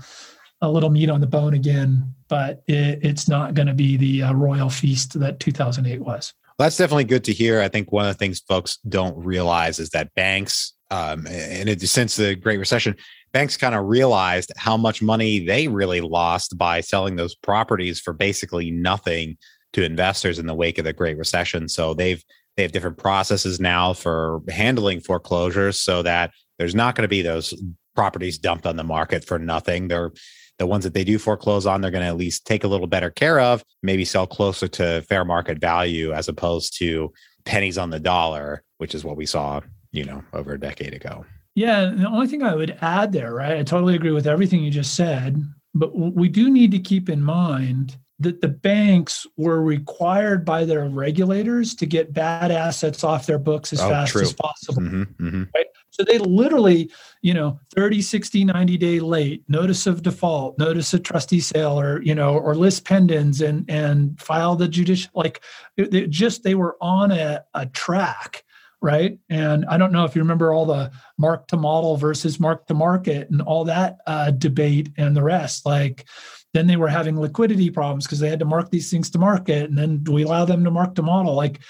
a 0.62 0.70
little 0.70 0.90
meat 0.90 1.10
on 1.10 1.20
the 1.20 1.26
bone 1.26 1.54
again 1.54 2.14
but 2.28 2.62
it, 2.68 3.00
it's 3.02 3.28
not 3.28 3.54
going 3.54 3.66
to 3.66 3.74
be 3.74 3.96
the 3.96 4.22
uh, 4.22 4.32
royal 4.32 4.70
feast 4.70 5.18
that 5.18 5.40
2008 5.40 6.00
was 6.00 6.32
that's 6.60 6.76
definitely 6.76 7.04
good 7.04 7.24
to 7.24 7.32
hear. 7.32 7.62
I 7.62 7.68
think 7.68 7.90
one 7.90 8.04
of 8.04 8.12
the 8.12 8.18
things 8.18 8.40
folks 8.40 8.78
don't 8.86 9.16
realize 9.16 9.78
is 9.78 9.88
that 9.90 10.14
banks, 10.14 10.74
um, 10.90 11.26
and 11.26 11.80
since 11.88 12.16
the 12.16 12.34
Great 12.34 12.58
Recession, 12.58 12.96
banks 13.32 13.56
kind 13.56 13.74
of 13.74 13.86
realized 13.86 14.52
how 14.58 14.76
much 14.76 15.00
money 15.00 15.38
they 15.42 15.68
really 15.68 16.02
lost 16.02 16.58
by 16.58 16.82
selling 16.82 17.16
those 17.16 17.34
properties 17.34 17.98
for 17.98 18.12
basically 18.12 18.70
nothing 18.70 19.38
to 19.72 19.84
investors 19.84 20.38
in 20.38 20.46
the 20.46 20.54
wake 20.54 20.78
of 20.78 20.84
the 20.84 20.92
Great 20.92 21.18
Recession. 21.18 21.68
So 21.68 21.94
they've 21.94 22.22
they 22.56 22.62
have 22.62 22.72
different 22.72 22.98
processes 22.98 23.60
now 23.60 23.92
for 23.92 24.42
handling 24.48 25.00
foreclosures, 25.00 25.80
so 25.80 26.02
that 26.02 26.32
there's 26.58 26.74
not 26.74 26.94
going 26.94 27.04
to 27.04 27.08
be 27.08 27.22
those 27.22 27.54
properties 27.94 28.38
dumped 28.38 28.66
on 28.66 28.76
the 28.76 28.84
market 28.84 29.24
for 29.24 29.38
nothing. 29.38 29.88
They're 29.88 30.12
the 30.58 30.66
ones 30.66 30.84
that 30.84 30.92
they 30.92 31.04
do 31.04 31.18
foreclose 31.18 31.66
on, 31.66 31.80
they're 31.80 31.90
going 31.90 32.04
to 32.04 32.08
at 32.08 32.18
least 32.18 32.46
take 32.46 32.64
a 32.64 32.68
little 32.68 32.86
better 32.86 33.08
care 33.08 33.40
of, 33.40 33.64
maybe 33.82 34.04
sell 34.04 34.26
closer 34.26 34.68
to 34.68 35.00
fair 35.08 35.24
market 35.24 35.58
value 35.58 36.12
as 36.12 36.28
opposed 36.28 36.76
to 36.78 37.10
pennies 37.46 37.78
on 37.78 37.88
the 37.88 37.98
dollar, 37.98 38.62
which 38.76 38.94
is 38.94 39.02
what 39.02 39.16
we 39.16 39.24
saw, 39.24 39.62
you 39.90 40.04
know, 40.04 40.22
over 40.34 40.52
a 40.52 40.60
decade 40.60 40.92
ago. 40.92 41.24
Yeah. 41.54 41.86
The 41.96 42.06
only 42.06 42.26
thing 42.26 42.42
I 42.42 42.54
would 42.54 42.76
add 42.82 43.10
there, 43.10 43.32
right? 43.32 43.56
I 43.56 43.62
totally 43.62 43.94
agree 43.94 44.12
with 44.12 44.26
everything 44.26 44.62
you 44.62 44.70
just 44.70 44.94
said, 44.94 45.42
but 45.74 45.96
we 45.96 46.28
do 46.28 46.50
need 46.50 46.72
to 46.72 46.78
keep 46.78 47.08
in 47.08 47.22
mind 47.22 47.96
that 48.20 48.42
the 48.42 48.48
banks 48.48 49.26
were 49.38 49.62
required 49.62 50.44
by 50.44 50.64
their 50.66 50.88
regulators 50.88 51.74
to 51.74 51.86
get 51.86 52.12
bad 52.12 52.50
assets 52.50 53.02
off 53.02 53.26
their 53.26 53.38
books 53.38 53.72
as 53.72 53.80
oh, 53.80 53.88
fast 53.88 54.12
true. 54.12 54.22
as 54.22 54.34
possible. 54.34 54.82
Mm-hmm, 54.82 55.26
mm-hmm. 55.26 55.42
Right? 55.54 55.66
So 55.88 56.04
they 56.04 56.18
literally, 56.18 56.90
you 57.22 57.32
know, 57.32 57.58
30, 57.74 58.02
60, 58.02 58.44
90 58.44 58.76
day 58.76 59.00
late, 59.00 59.42
notice 59.48 59.86
of 59.86 60.02
default, 60.02 60.58
notice 60.58 60.92
of 60.92 61.02
trustee 61.02 61.40
sale 61.40 61.80
or, 61.80 62.02
you 62.02 62.14
know, 62.14 62.38
or 62.38 62.54
lis 62.54 62.78
pendens 62.78 63.46
and 63.46 63.68
and 63.70 64.20
file 64.20 64.54
the 64.54 64.68
judicial 64.68 65.10
like 65.14 65.42
it, 65.76 66.10
just 66.10 66.42
they 66.42 66.54
were 66.54 66.76
on 66.80 67.10
a, 67.10 67.42
a 67.54 67.66
track 67.66 68.44
right? 68.82 69.18
And 69.28 69.66
I 69.66 69.76
don't 69.76 69.92
know 69.92 70.04
if 70.04 70.16
you 70.16 70.22
remember 70.22 70.54
all 70.54 70.64
the 70.64 70.90
mark 71.18 71.48
to 71.48 71.58
model 71.58 71.98
versus 71.98 72.40
mark 72.40 72.66
to 72.68 72.74
market 72.74 73.28
and 73.28 73.42
all 73.42 73.64
that 73.64 73.98
uh, 74.06 74.30
debate 74.30 74.90
and 74.96 75.14
the 75.14 75.22
rest. 75.22 75.66
Like, 75.66 76.06
then 76.54 76.66
they 76.66 76.76
were 76.76 76.88
having 76.88 77.18
liquidity 77.18 77.70
problems 77.70 78.06
because 78.06 78.18
they 78.18 78.28
had 78.28 78.38
to 78.40 78.44
mark 78.44 78.70
these 78.70 78.90
things 78.90 79.10
to 79.10 79.18
market. 79.18 79.68
And 79.68 79.78
then 79.78 80.02
do 80.02 80.12
we 80.12 80.22
allow 80.22 80.44
them 80.44 80.64
to 80.64 80.70
mark 80.70 80.94
to 80.96 81.02
model? 81.02 81.34
Like 81.34 81.60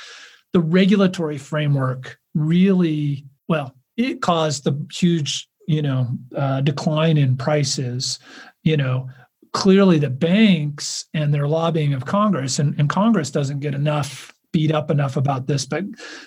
the 0.52 0.60
regulatory 0.60 1.38
framework 1.38 2.18
really, 2.34 3.26
well, 3.48 3.74
it 3.96 4.22
caused 4.22 4.64
the 4.64 4.86
huge, 4.92 5.48
you 5.66 5.82
know, 5.82 6.08
uh, 6.34 6.62
decline 6.62 7.18
in 7.18 7.36
prices. 7.36 8.18
You 8.62 8.76
know, 8.76 9.08
clearly 9.52 9.98
the 9.98 10.10
banks 10.10 11.06
and 11.14 11.32
their 11.32 11.48
lobbying 11.48 11.92
of 11.92 12.04
Congress, 12.04 12.58
and, 12.58 12.78
and 12.78 12.88
Congress 12.88 13.30
doesn't 13.30 13.60
get 13.60 13.74
enough 13.74 14.32
beat 14.52 14.72
up 14.72 14.90
enough 14.90 15.16
about 15.16 15.46
this, 15.46 15.64
but 15.64 15.84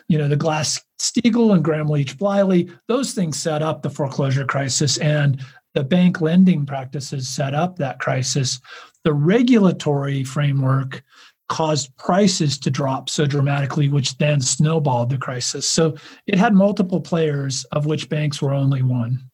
you 0.07 0.17
know, 0.17 0.27
the 0.27 0.35
Glass 0.35 0.81
Steagall 0.99 1.53
and 1.53 1.63
Gramm 1.63 1.87
Leach 1.87 2.17
Bliley, 2.17 2.73
those 2.87 3.13
things 3.13 3.37
set 3.37 3.61
up 3.61 3.81
the 3.81 3.89
foreclosure 3.89 4.45
crisis. 4.45 4.97
And 4.99 5.41
the 5.73 5.83
bank 5.83 6.21
lending 6.21 6.65
practices 6.65 7.27
set 7.27 7.53
up 7.53 7.77
that 7.77 7.99
crisis. 7.99 8.59
The 9.03 9.13
regulatory 9.13 10.23
framework 10.23 11.03
caused 11.49 11.95
prices 11.97 12.57
to 12.59 12.71
drop 12.71 13.09
so 13.09 13.25
dramatically, 13.25 13.89
which 13.89 14.17
then 14.17 14.41
snowballed 14.41 15.09
the 15.09 15.17
crisis. 15.17 15.69
So 15.69 15.95
it 16.25 16.35
had 16.35 16.53
multiple 16.53 17.01
players, 17.01 17.63
of 17.65 17.85
which 17.85 18.09
banks 18.09 18.41
were 18.41 18.53
only 18.53 18.81
one. 18.81 19.29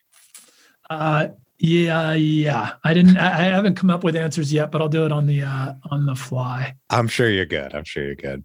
Uh, 0.88 1.28
yeah, 1.58 2.14
yeah. 2.14 2.72
I 2.82 2.94
didn't. 2.94 3.16
I 3.16 3.44
haven't 3.44 3.76
come 3.76 3.90
up 3.90 4.02
with 4.02 4.16
answers 4.16 4.52
yet, 4.52 4.72
but 4.72 4.80
I'll 4.80 4.88
do 4.88 5.04
it 5.04 5.12
on 5.12 5.26
the 5.26 5.42
uh, 5.42 5.74
on 5.90 6.06
the 6.06 6.16
fly. 6.16 6.74
I'm 6.88 7.06
sure 7.06 7.30
you're 7.30 7.46
good. 7.46 7.74
I'm 7.74 7.84
sure 7.84 8.02
you're 8.02 8.16
good. 8.16 8.42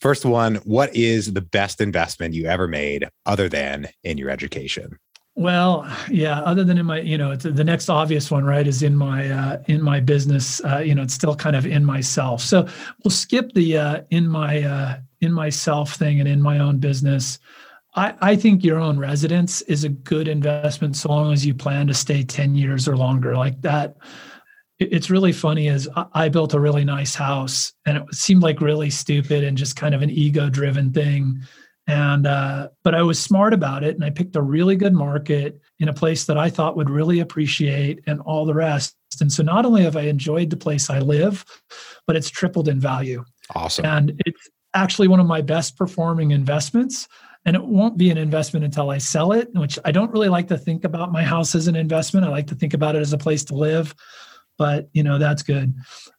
First 0.00 0.24
one: 0.24 0.56
What 0.56 0.94
is 0.94 1.32
the 1.32 1.40
best 1.40 1.80
investment 1.80 2.34
you 2.34 2.46
ever 2.46 2.68
made, 2.68 3.08
other 3.26 3.48
than 3.48 3.88
in 4.04 4.18
your 4.18 4.30
education? 4.30 4.98
Well, 5.38 5.88
yeah. 6.10 6.40
Other 6.40 6.64
than 6.64 6.78
in 6.78 6.86
my, 6.86 6.98
you 6.98 7.16
know, 7.16 7.36
the 7.36 7.62
next 7.62 7.88
obvious 7.88 8.28
one, 8.28 8.44
right, 8.44 8.66
is 8.66 8.82
in 8.82 8.96
my 8.96 9.30
uh, 9.30 9.62
in 9.66 9.80
my 9.82 10.00
business. 10.00 10.60
Uh, 10.64 10.78
you 10.78 10.96
know, 10.96 11.02
it's 11.02 11.14
still 11.14 11.36
kind 11.36 11.54
of 11.54 11.64
in 11.64 11.84
myself. 11.84 12.42
So 12.42 12.66
we'll 13.04 13.12
skip 13.12 13.52
the 13.52 13.78
uh, 13.78 14.00
in 14.10 14.26
my 14.28 14.62
uh, 14.62 14.98
in 15.20 15.32
myself 15.32 15.94
thing 15.94 16.18
and 16.18 16.28
in 16.28 16.42
my 16.42 16.58
own 16.58 16.78
business. 16.78 17.38
I, 17.94 18.14
I 18.20 18.36
think 18.36 18.64
your 18.64 18.78
own 18.78 18.98
residence 18.98 19.60
is 19.62 19.84
a 19.84 19.88
good 19.88 20.28
investment 20.28 20.96
so 20.96 21.08
long 21.08 21.32
as 21.32 21.46
you 21.46 21.54
plan 21.54 21.86
to 21.86 21.94
stay 21.94 22.22
10 22.22 22.54
years 22.54 22.86
or 22.86 22.96
longer. 22.96 23.36
Like 23.36 23.60
that, 23.62 23.96
it's 24.78 25.10
really 25.10 25.32
funny 25.32 25.68
is 25.68 25.88
I 26.12 26.28
built 26.28 26.54
a 26.54 26.60
really 26.60 26.84
nice 26.84 27.14
house 27.14 27.72
and 27.84 27.98
it 27.98 28.14
seemed 28.14 28.42
like 28.42 28.60
really 28.60 28.90
stupid 28.90 29.42
and 29.42 29.56
just 29.56 29.76
kind 29.76 29.94
of 29.94 30.02
an 30.02 30.10
ego 30.10 30.48
driven 30.48 30.92
thing. 30.92 31.40
And, 31.88 32.26
uh, 32.26 32.68
but 32.84 32.94
I 32.94 33.02
was 33.02 33.18
smart 33.18 33.54
about 33.54 33.82
it 33.82 33.94
and 33.94 34.04
I 34.04 34.10
picked 34.10 34.36
a 34.36 34.42
really 34.42 34.76
good 34.76 34.92
market 34.92 35.60
in 35.80 35.88
a 35.88 35.92
place 35.92 36.26
that 36.26 36.36
I 36.36 36.50
thought 36.50 36.76
would 36.76 36.90
really 36.90 37.18
appreciate 37.20 38.00
and 38.06 38.20
all 38.20 38.44
the 38.44 38.54
rest. 38.54 38.94
And 39.20 39.32
so 39.32 39.42
not 39.42 39.64
only 39.64 39.82
have 39.82 39.96
I 39.96 40.02
enjoyed 40.02 40.50
the 40.50 40.56
place 40.56 40.90
I 40.90 41.00
live, 41.00 41.44
but 42.06 42.14
it's 42.14 42.30
tripled 42.30 42.68
in 42.68 42.78
value. 42.78 43.24
Awesome. 43.54 43.86
And 43.86 44.22
it's 44.26 44.48
actually 44.74 45.08
one 45.08 45.18
of 45.18 45.26
my 45.26 45.40
best 45.40 45.76
performing 45.76 46.30
investments 46.30 47.08
and 47.44 47.56
it 47.56 47.64
won't 47.64 47.96
be 47.96 48.10
an 48.10 48.18
investment 48.18 48.64
until 48.64 48.90
I 48.90 48.98
sell 48.98 49.32
it, 49.32 49.48
which 49.54 49.78
I 49.84 49.90
don't 49.90 50.12
really 50.12 50.28
like 50.28 50.48
to 50.48 50.58
think 50.58 50.84
about 50.84 51.12
my 51.12 51.22
house 51.22 51.54
as 51.54 51.66
an 51.66 51.76
investment. 51.76 52.26
I 52.26 52.28
like 52.28 52.48
to 52.48 52.54
think 52.54 52.74
about 52.74 52.94
it 52.94 53.00
as 53.00 53.14
a 53.14 53.18
place 53.18 53.42
to 53.44 53.54
live, 53.54 53.94
but 54.58 54.88
you 54.92 55.02
know 55.02 55.18
that's 55.18 55.42
good. 55.42 55.74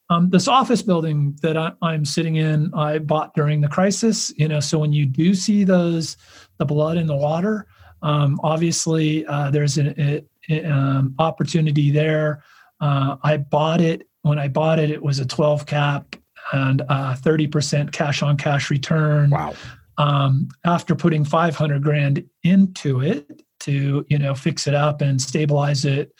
Um, 0.10 0.30
this 0.32 0.48
office 0.48 0.82
building 0.82 1.38
that 1.44 1.56
I, 1.56 1.74
am 1.84 2.04
sitting 2.04 2.38
in, 2.38 2.74
I 2.74 2.98
bought 2.98 3.36
during 3.36 3.62
the 3.62 3.68
crisis. 3.68 4.34
You 4.38 4.48
know, 4.48 4.60
so 4.60 4.80
when 4.80 4.92
you 4.92 5.06
do 5.06 5.36
see 5.36 5.64
those, 5.64 6.18
the 6.58 6.66
blood 6.66 6.98
in 6.98 7.06
the 7.06 7.16
water, 7.16 7.68
um, 8.02 8.40
obviously 8.44 9.26
uh, 9.28 9.52
there's 9.52 9.78
an 9.78 10.26
um, 10.66 11.14
opportunity 11.20 11.92
there. 11.92 12.44
Uh, 12.82 13.18
I 13.22 13.38
bought 13.38 13.82
it 13.82 14.08
when 14.24 14.40
I 14.40 14.48
bought 14.48 14.80
it. 14.80 14.90
It 14.90 15.04
was 15.04 15.20
a 15.20 15.26
12 15.26 15.68
cap 15.68 16.16
and 16.54 16.82
uh, 16.90 17.14
30% 17.14 17.92
cash 17.92 18.24
on 18.24 18.36
cash 18.36 18.72
return. 18.72 19.30
Wow 19.30 19.54
um, 20.00 20.48
after 20.66 20.96
putting 20.96 21.24
500 21.24 21.84
grand 21.84 22.24
into 22.44 23.02
it 23.02 23.44
to 23.60 24.06
you 24.08 24.18
know 24.18 24.34
fix 24.34 24.66
it 24.66 24.74
up 24.74 25.02
and 25.02 25.22
stabilize 25.22 25.86
it 25.86 26.14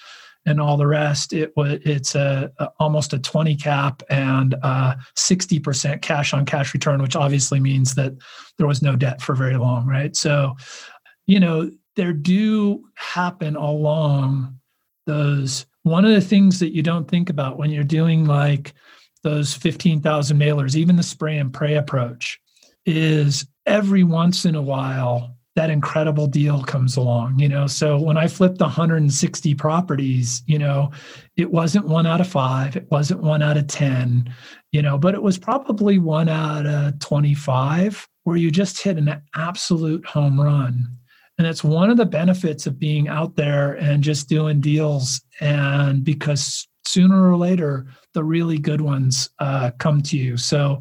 and 0.46 0.60
all 0.60 0.78
the 0.78 0.88
rest 0.88 1.34
it 1.34 1.52
was 1.56 1.80
it's 1.84 2.16
a, 2.16 2.52
a, 2.60 2.70
almost 2.80 3.14
a 3.14 3.20
20 3.20 3.56
cap 3.56 4.02
and 4.10 4.56
uh, 4.64 4.96
a 4.98 4.98
60% 5.18 6.02
cash 6.02 6.34
on 6.34 6.46
cash 6.46 6.74
return 6.74 7.02
which 7.02 7.16
obviously 7.16 7.60
means 7.60 7.96
that 7.96 8.14
there 8.58 8.68
was 8.68 8.82
no 8.82 8.96
debt 8.96 9.22
for 9.22 9.36
very 9.36 9.58
long 9.58 9.86
right? 9.88 10.16
So 10.16 10.56
you 11.28 11.40
know 11.40 11.70
there 11.96 12.14
do 12.14 12.86
happen 12.96 13.56
along 13.56 14.58
those 15.06 15.66
one 15.84 16.06
of 16.06 16.12
the 16.12 16.22
things 16.22 16.60
that 16.60 16.74
you 16.74 16.84
don't 16.84 17.10
think 17.10 17.30
about 17.30 17.58
when 17.58 17.72
you're 17.72 17.84
doing 17.84 18.26
like 18.26 18.74
those 19.24 19.54
15,000 19.54 20.38
mailers 20.38 20.76
even 20.76 20.96
the 20.96 21.04
spray 21.04 21.38
and 21.38 21.54
pray 21.54 21.76
approach 21.76 22.40
is 22.86 23.46
every 23.66 24.04
once 24.04 24.46
in 24.46 24.56
a 24.56 24.62
while 24.62 25.36
that 25.60 25.70
incredible 25.70 26.28
deal 26.28 26.64
comes 26.64 26.96
along 26.96 27.38
you 27.38 27.50
know? 27.50 27.68
So 27.68 28.00
when 28.00 28.18
i 28.18 28.28
flipped 28.28 28.62
160 28.62 29.56
properties 29.56 30.42
you 30.48 30.58
know 30.58 30.92
it 31.36 31.52
wasn't 31.52 31.88
one 31.88 32.08
out 32.08 32.22
of 32.22 32.28
five 32.28 32.76
it 32.76 32.88
wasn't 32.90 33.22
one 33.22 33.42
out 33.42 33.58
of 33.58 33.68
10 33.68 34.34
you 34.72 34.82
know 34.82 34.98
but 34.98 35.16
it 35.16 35.22
was 35.22 35.38
probably 35.38 36.00
one 36.00 36.30
out 36.30 36.66
of 36.66 37.00
25 37.00 38.08
where 38.30 38.38
you 38.38 38.52
just 38.52 38.82
hit 38.84 38.96
an 38.98 39.22
absolute 39.36 40.06
home 40.06 40.40
run. 40.40 40.88
And 41.40 41.48
it's 41.48 41.64
one 41.64 41.90
of 41.90 41.98
the 41.98 42.06
benefits 42.06 42.68
of 42.68 42.78
being 42.78 43.08
out 43.08 43.36
there 43.36 43.74
and 43.74 44.04
just 44.04 44.30
doing 44.30 44.62
deals. 44.62 45.20
And 45.40 46.04
because 46.04 46.68
sooner 46.86 47.28
or 47.28 47.38
later 47.38 47.88
the 48.14 48.24
really 48.24 48.60
good 48.60 48.82
ones 48.82 49.32
uh, 49.40 49.72
come 49.80 50.04
to 50.04 50.18
you. 50.18 50.38
So 50.38 50.80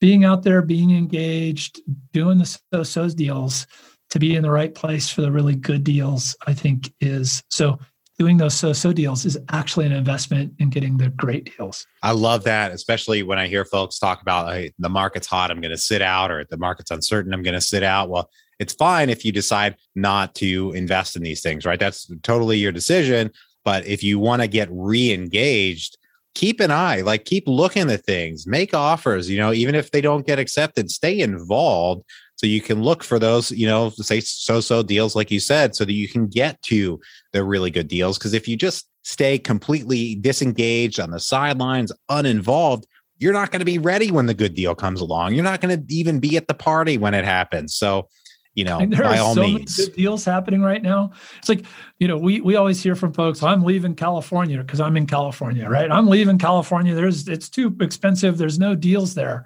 being 0.00 0.24
out 0.24 0.42
there, 0.42 0.62
being 0.62 0.90
engaged, 0.90 1.80
doing 2.12 2.38
the 2.38 2.46
so 2.46 2.82
so's 2.82 3.14
deals 3.14 3.68
to 4.10 4.18
be 4.18 4.36
in 4.36 4.42
the 4.42 4.50
right 4.50 4.74
place 4.74 5.08
for 5.08 5.22
the 5.22 5.32
really 5.32 5.54
good 5.54 5.84
deals, 5.84 6.36
I 6.46 6.54
think 6.54 6.92
is 7.00 7.42
so 7.48 7.78
doing 8.18 8.36
those 8.36 8.54
so 8.54 8.70
so 8.74 8.92
deals 8.92 9.24
is 9.24 9.38
actually 9.48 9.86
an 9.86 9.92
investment 9.92 10.52
in 10.58 10.68
getting 10.68 10.98
the 10.98 11.08
great 11.08 11.56
deals. 11.56 11.86
I 12.02 12.12
love 12.12 12.44
that, 12.44 12.70
especially 12.70 13.22
when 13.22 13.38
I 13.38 13.46
hear 13.46 13.64
folks 13.64 13.98
talk 13.98 14.20
about 14.20 14.52
hey, 14.52 14.72
the 14.78 14.90
market's 14.90 15.26
hot, 15.26 15.50
I'm 15.50 15.60
going 15.60 15.70
to 15.70 15.78
sit 15.78 16.02
out, 16.02 16.30
or 16.30 16.44
the 16.50 16.58
market's 16.58 16.90
uncertain, 16.90 17.32
I'm 17.32 17.42
going 17.42 17.54
to 17.54 17.62
sit 17.62 17.82
out. 17.82 18.10
Well, 18.10 18.28
it's 18.58 18.74
fine 18.74 19.08
if 19.08 19.24
you 19.24 19.32
decide 19.32 19.76
not 19.94 20.34
to 20.34 20.72
invest 20.72 21.16
in 21.16 21.22
these 21.22 21.40
things, 21.40 21.64
right? 21.64 21.80
That's 21.80 22.12
totally 22.22 22.58
your 22.58 22.72
decision. 22.72 23.30
But 23.64 23.86
if 23.86 24.02
you 24.02 24.18
want 24.18 24.42
to 24.42 24.48
get 24.48 24.68
re 24.70 25.14
engaged, 25.14 25.96
keep 26.34 26.60
an 26.60 26.70
eye, 26.70 27.00
like 27.00 27.24
keep 27.24 27.44
looking 27.46 27.90
at 27.90 28.04
things, 28.04 28.46
make 28.46 28.74
offers, 28.74 29.30
you 29.30 29.38
know, 29.38 29.52
even 29.52 29.74
if 29.74 29.90
they 29.92 30.02
don't 30.02 30.26
get 30.26 30.38
accepted, 30.38 30.90
stay 30.90 31.20
involved 31.20 32.04
so 32.40 32.46
you 32.46 32.62
can 32.62 32.82
look 32.82 33.04
for 33.04 33.18
those, 33.18 33.50
you 33.50 33.66
know, 33.66 33.90
say 33.90 34.18
so 34.18 34.62
so 34.62 34.82
deals, 34.82 35.14
like 35.14 35.30
you 35.30 35.38
said, 35.38 35.76
so 35.76 35.84
that 35.84 35.92
you 35.92 36.08
can 36.08 36.26
get 36.26 36.62
to 36.62 36.98
the 37.34 37.44
really 37.44 37.70
good 37.70 37.86
deals. 37.86 38.16
Because 38.16 38.32
if 38.32 38.48
you 38.48 38.56
just 38.56 38.88
stay 39.02 39.38
completely 39.38 40.14
disengaged 40.14 40.98
on 41.00 41.10
the 41.10 41.20
sidelines, 41.20 41.92
uninvolved, 42.08 42.86
you're 43.18 43.34
not 43.34 43.50
going 43.50 43.58
to 43.58 43.66
be 43.66 43.76
ready 43.76 44.10
when 44.10 44.24
the 44.24 44.32
good 44.32 44.54
deal 44.54 44.74
comes 44.74 45.02
along. 45.02 45.34
You're 45.34 45.44
not 45.44 45.60
going 45.60 45.86
to 45.86 45.94
even 45.94 46.18
be 46.18 46.38
at 46.38 46.48
the 46.48 46.54
party 46.54 46.96
when 46.96 47.12
it 47.12 47.26
happens. 47.26 47.74
So, 47.74 48.08
you 48.54 48.64
know, 48.64 48.86
there 48.86 49.02
by 49.02 49.18
are 49.18 49.20
all 49.20 49.34
so 49.34 49.42
means. 49.42 49.76
Many 49.76 49.90
good 49.90 49.96
deals 49.96 50.24
happening 50.24 50.62
right 50.62 50.82
now. 50.82 51.10
It's 51.40 51.48
like, 51.50 51.66
you 51.98 52.08
know, 52.08 52.16
we 52.16 52.40
we 52.40 52.56
always 52.56 52.82
hear 52.82 52.94
from 52.94 53.12
folks, 53.12 53.42
I'm 53.42 53.64
leaving 53.64 53.94
California 53.94 54.56
because 54.56 54.80
I'm 54.80 54.96
in 54.96 55.06
California, 55.06 55.68
right? 55.68 55.90
I'm 55.90 56.06
leaving 56.06 56.38
California. 56.38 56.94
There's 56.94 57.28
it's 57.28 57.50
too 57.50 57.76
expensive. 57.82 58.38
There's 58.38 58.58
no 58.58 58.74
deals 58.74 59.12
there. 59.12 59.44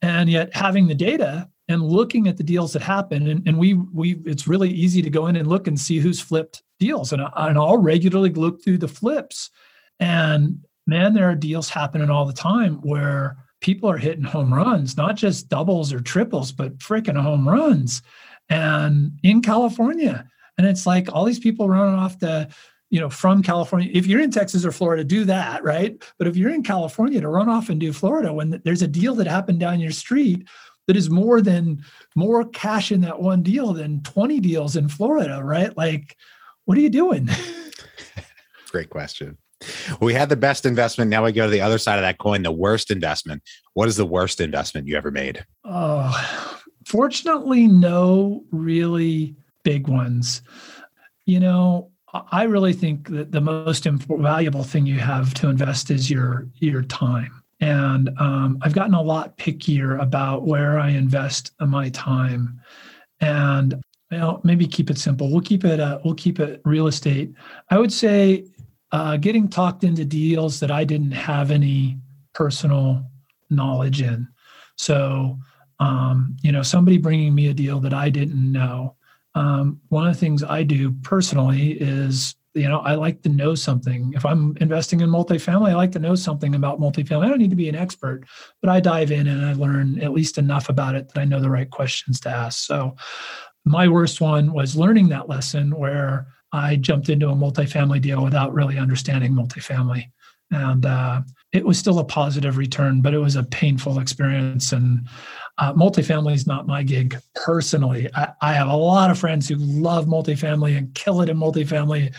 And 0.00 0.30
yet 0.30 0.56
having 0.56 0.86
the 0.86 0.94
data 0.94 1.50
and 1.68 1.82
looking 1.82 2.28
at 2.28 2.36
the 2.36 2.42
deals 2.42 2.72
that 2.72 2.82
happen, 2.82 3.28
and, 3.28 3.46
and 3.46 3.58
we 3.58 3.74
we 3.74 4.20
it's 4.24 4.48
really 4.48 4.70
easy 4.70 5.02
to 5.02 5.10
go 5.10 5.26
in 5.26 5.36
and 5.36 5.48
look 5.48 5.66
and 5.66 5.78
see 5.78 5.98
who's 5.98 6.20
flipped 6.20 6.62
deals. 6.78 7.12
And, 7.12 7.22
and 7.36 7.58
I'll 7.58 7.78
regularly 7.78 8.30
look 8.30 8.62
through 8.62 8.78
the 8.78 8.88
flips. 8.88 9.50
And 10.00 10.64
man, 10.86 11.12
there 11.12 11.28
are 11.28 11.34
deals 11.34 11.68
happening 11.68 12.10
all 12.10 12.26
the 12.26 12.32
time 12.32 12.76
where 12.76 13.36
people 13.60 13.90
are 13.90 13.98
hitting 13.98 14.24
home 14.24 14.54
runs, 14.54 14.96
not 14.96 15.16
just 15.16 15.48
doubles 15.48 15.92
or 15.92 16.00
triples, 16.00 16.52
but 16.52 16.78
freaking 16.78 17.20
home 17.20 17.48
runs. 17.48 18.02
And 18.48 19.18
in 19.22 19.42
California. 19.42 20.26
And 20.56 20.66
it's 20.66 20.86
like 20.86 21.12
all 21.12 21.24
these 21.24 21.38
people 21.38 21.68
running 21.68 21.98
off 21.98 22.18
the, 22.18 22.48
you 22.90 22.98
know, 22.98 23.10
from 23.10 23.42
California. 23.42 23.90
If 23.92 24.06
you're 24.06 24.20
in 24.20 24.30
Texas 24.30 24.64
or 24.64 24.72
Florida, 24.72 25.04
do 25.04 25.24
that, 25.24 25.62
right? 25.62 26.02
But 26.18 26.26
if 26.26 26.36
you're 26.36 26.54
in 26.54 26.62
California 26.62 27.20
to 27.20 27.28
run 27.28 27.48
off 27.48 27.68
and 27.68 27.78
do 27.78 27.92
Florida 27.92 28.32
when 28.32 28.60
there's 28.64 28.82
a 28.82 28.88
deal 28.88 29.14
that 29.16 29.26
happened 29.26 29.60
down 29.60 29.80
your 29.80 29.92
street 29.92 30.48
that 30.88 30.96
is 30.96 31.10
more 31.10 31.40
than 31.40 31.84
more 32.16 32.44
cash 32.46 32.90
in 32.90 33.02
that 33.02 33.20
one 33.20 33.42
deal 33.42 33.74
than 33.74 34.02
20 34.02 34.40
deals 34.40 34.74
in 34.74 34.88
Florida, 34.88 35.40
right? 35.44 35.76
Like, 35.76 36.16
what 36.64 36.78
are 36.78 36.80
you 36.80 36.88
doing? 36.90 37.28
Great 38.70 38.88
question. 38.88 39.36
We 40.00 40.14
had 40.14 40.30
the 40.30 40.36
best 40.36 40.64
investment. 40.64 41.10
Now 41.10 41.24
we 41.24 41.32
go 41.32 41.44
to 41.44 41.50
the 41.50 41.60
other 41.60 41.78
side 41.78 41.96
of 41.96 42.02
that 42.02 42.18
coin, 42.18 42.42
the 42.42 42.50
worst 42.50 42.90
investment. 42.90 43.42
What 43.74 43.88
is 43.88 43.96
the 43.96 44.06
worst 44.06 44.40
investment 44.40 44.86
you 44.86 44.96
ever 44.96 45.10
made? 45.10 45.44
Oh, 45.64 46.60
fortunately, 46.86 47.66
no 47.66 48.44
really 48.50 49.36
big 49.64 49.88
ones. 49.88 50.42
You 51.26 51.40
know, 51.40 51.90
I 52.32 52.44
really 52.44 52.72
think 52.72 53.08
that 53.08 53.32
the 53.32 53.42
most 53.42 53.84
valuable 53.84 54.62
thing 54.62 54.86
you 54.86 55.00
have 55.00 55.34
to 55.34 55.48
invest 55.48 55.90
is 55.90 56.10
your 56.10 56.48
your 56.54 56.82
time. 56.82 57.42
And 57.60 58.10
um, 58.18 58.58
I've 58.62 58.74
gotten 58.74 58.94
a 58.94 59.02
lot 59.02 59.36
pickier 59.36 60.00
about 60.00 60.46
where 60.46 60.78
I 60.78 60.90
invest 60.90 61.52
my 61.60 61.88
time. 61.90 62.60
And 63.20 63.80
you 64.10 64.40
maybe 64.42 64.66
keep 64.66 64.90
it 64.90 64.98
simple. 64.98 65.30
We'll 65.30 65.40
keep 65.40 65.64
it. 65.64 65.80
Uh, 65.80 65.98
we'll 66.04 66.14
keep 66.14 66.40
it 66.40 66.60
real 66.64 66.86
estate. 66.86 67.32
I 67.70 67.78
would 67.78 67.92
say 67.92 68.46
uh, 68.92 69.16
getting 69.16 69.48
talked 69.48 69.84
into 69.84 70.04
deals 70.04 70.60
that 70.60 70.70
I 70.70 70.84
didn't 70.84 71.12
have 71.12 71.50
any 71.50 71.98
personal 72.32 73.04
knowledge 73.50 74.00
in. 74.02 74.28
So, 74.76 75.38
um, 75.80 76.36
you 76.42 76.52
know, 76.52 76.62
somebody 76.62 76.98
bringing 76.98 77.34
me 77.34 77.48
a 77.48 77.54
deal 77.54 77.80
that 77.80 77.92
I 77.92 78.08
didn't 78.08 78.50
know. 78.50 78.94
Um, 79.34 79.80
one 79.88 80.06
of 80.06 80.14
the 80.14 80.20
things 80.20 80.42
I 80.42 80.62
do 80.62 80.92
personally 81.02 81.72
is 81.72 82.34
you 82.58 82.68
know, 82.68 82.80
I 82.80 82.94
like 82.94 83.22
to 83.22 83.28
know 83.28 83.54
something. 83.54 84.12
If 84.14 84.26
I'm 84.26 84.56
investing 84.60 85.00
in 85.00 85.10
multifamily, 85.10 85.70
I 85.70 85.74
like 85.74 85.92
to 85.92 85.98
know 85.98 86.14
something 86.14 86.54
about 86.54 86.80
multifamily. 86.80 87.24
I 87.24 87.28
don't 87.28 87.38
need 87.38 87.50
to 87.50 87.56
be 87.56 87.68
an 87.68 87.74
expert, 87.74 88.24
but 88.60 88.70
I 88.70 88.80
dive 88.80 89.12
in 89.12 89.26
and 89.26 89.44
I 89.44 89.52
learn 89.52 90.00
at 90.00 90.12
least 90.12 90.38
enough 90.38 90.68
about 90.68 90.94
it 90.94 91.08
that 91.08 91.20
I 91.20 91.24
know 91.24 91.40
the 91.40 91.50
right 91.50 91.70
questions 91.70 92.20
to 92.20 92.30
ask. 92.30 92.66
So, 92.66 92.96
my 93.64 93.86
worst 93.86 94.20
one 94.20 94.52
was 94.52 94.76
learning 94.76 95.08
that 95.08 95.28
lesson 95.28 95.76
where 95.76 96.26
I 96.52 96.76
jumped 96.76 97.08
into 97.08 97.28
a 97.28 97.34
multifamily 97.34 98.00
deal 98.00 98.24
without 98.24 98.54
really 98.54 98.78
understanding 98.78 99.32
multifamily. 99.32 100.10
And 100.50 100.86
uh, 100.86 101.22
it 101.52 101.64
was 101.64 101.78
still 101.78 101.98
a 101.98 102.04
positive 102.04 102.56
return, 102.56 103.02
but 103.02 103.12
it 103.12 103.18
was 103.18 103.36
a 103.36 103.42
painful 103.42 103.98
experience. 103.98 104.72
And 104.72 105.06
uh, 105.58 105.74
multifamily 105.74 106.34
is 106.34 106.46
not 106.46 106.66
my 106.66 106.82
gig 106.82 107.18
personally. 107.34 108.08
I, 108.14 108.32
I, 108.40 108.52
have 108.54 108.68
a 108.68 108.76
lot 108.76 109.10
of 109.10 109.18
friends 109.18 109.48
who 109.48 109.56
love 109.56 110.06
multifamily 110.06 110.76
and 110.78 110.94
kill 110.94 111.20
it 111.20 111.28
in 111.28 111.36
multifamily 111.36 112.14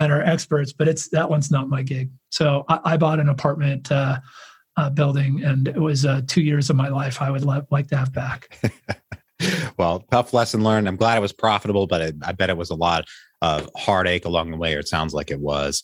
and 0.00 0.12
are 0.12 0.22
experts, 0.22 0.72
but 0.72 0.88
it's 0.88 1.08
that 1.10 1.28
one's 1.28 1.50
not 1.50 1.68
my 1.68 1.82
gig. 1.82 2.10
So 2.30 2.64
I, 2.68 2.80
I 2.84 2.96
bought 2.96 3.20
an 3.20 3.28
apartment 3.28 3.90
uh, 3.90 4.18
uh, 4.76 4.90
building, 4.90 5.42
and 5.42 5.68
it 5.68 5.80
was 5.80 6.04
uh, 6.04 6.22
two 6.26 6.42
years 6.42 6.70
of 6.70 6.76
my 6.76 6.88
life 6.88 7.22
I 7.22 7.30
would 7.30 7.44
le- 7.44 7.66
like 7.70 7.88
to 7.88 7.96
have 7.96 8.12
back. 8.12 8.58
well, 9.78 10.00
tough 10.10 10.34
lesson 10.34 10.62
learned. 10.62 10.88
I'm 10.88 10.96
glad 10.96 11.16
it 11.16 11.22
was 11.22 11.32
profitable, 11.32 11.86
but 11.86 12.00
it, 12.00 12.16
I 12.22 12.32
bet 12.32 12.50
it 12.50 12.56
was 12.56 12.70
a 12.70 12.74
lot 12.74 13.06
of 13.42 13.70
heartache 13.76 14.24
along 14.24 14.50
the 14.50 14.56
way, 14.56 14.74
or 14.74 14.80
it 14.80 14.88
sounds 14.88 15.14
like 15.14 15.30
it 15.30 15.40
was. 15.40 15.82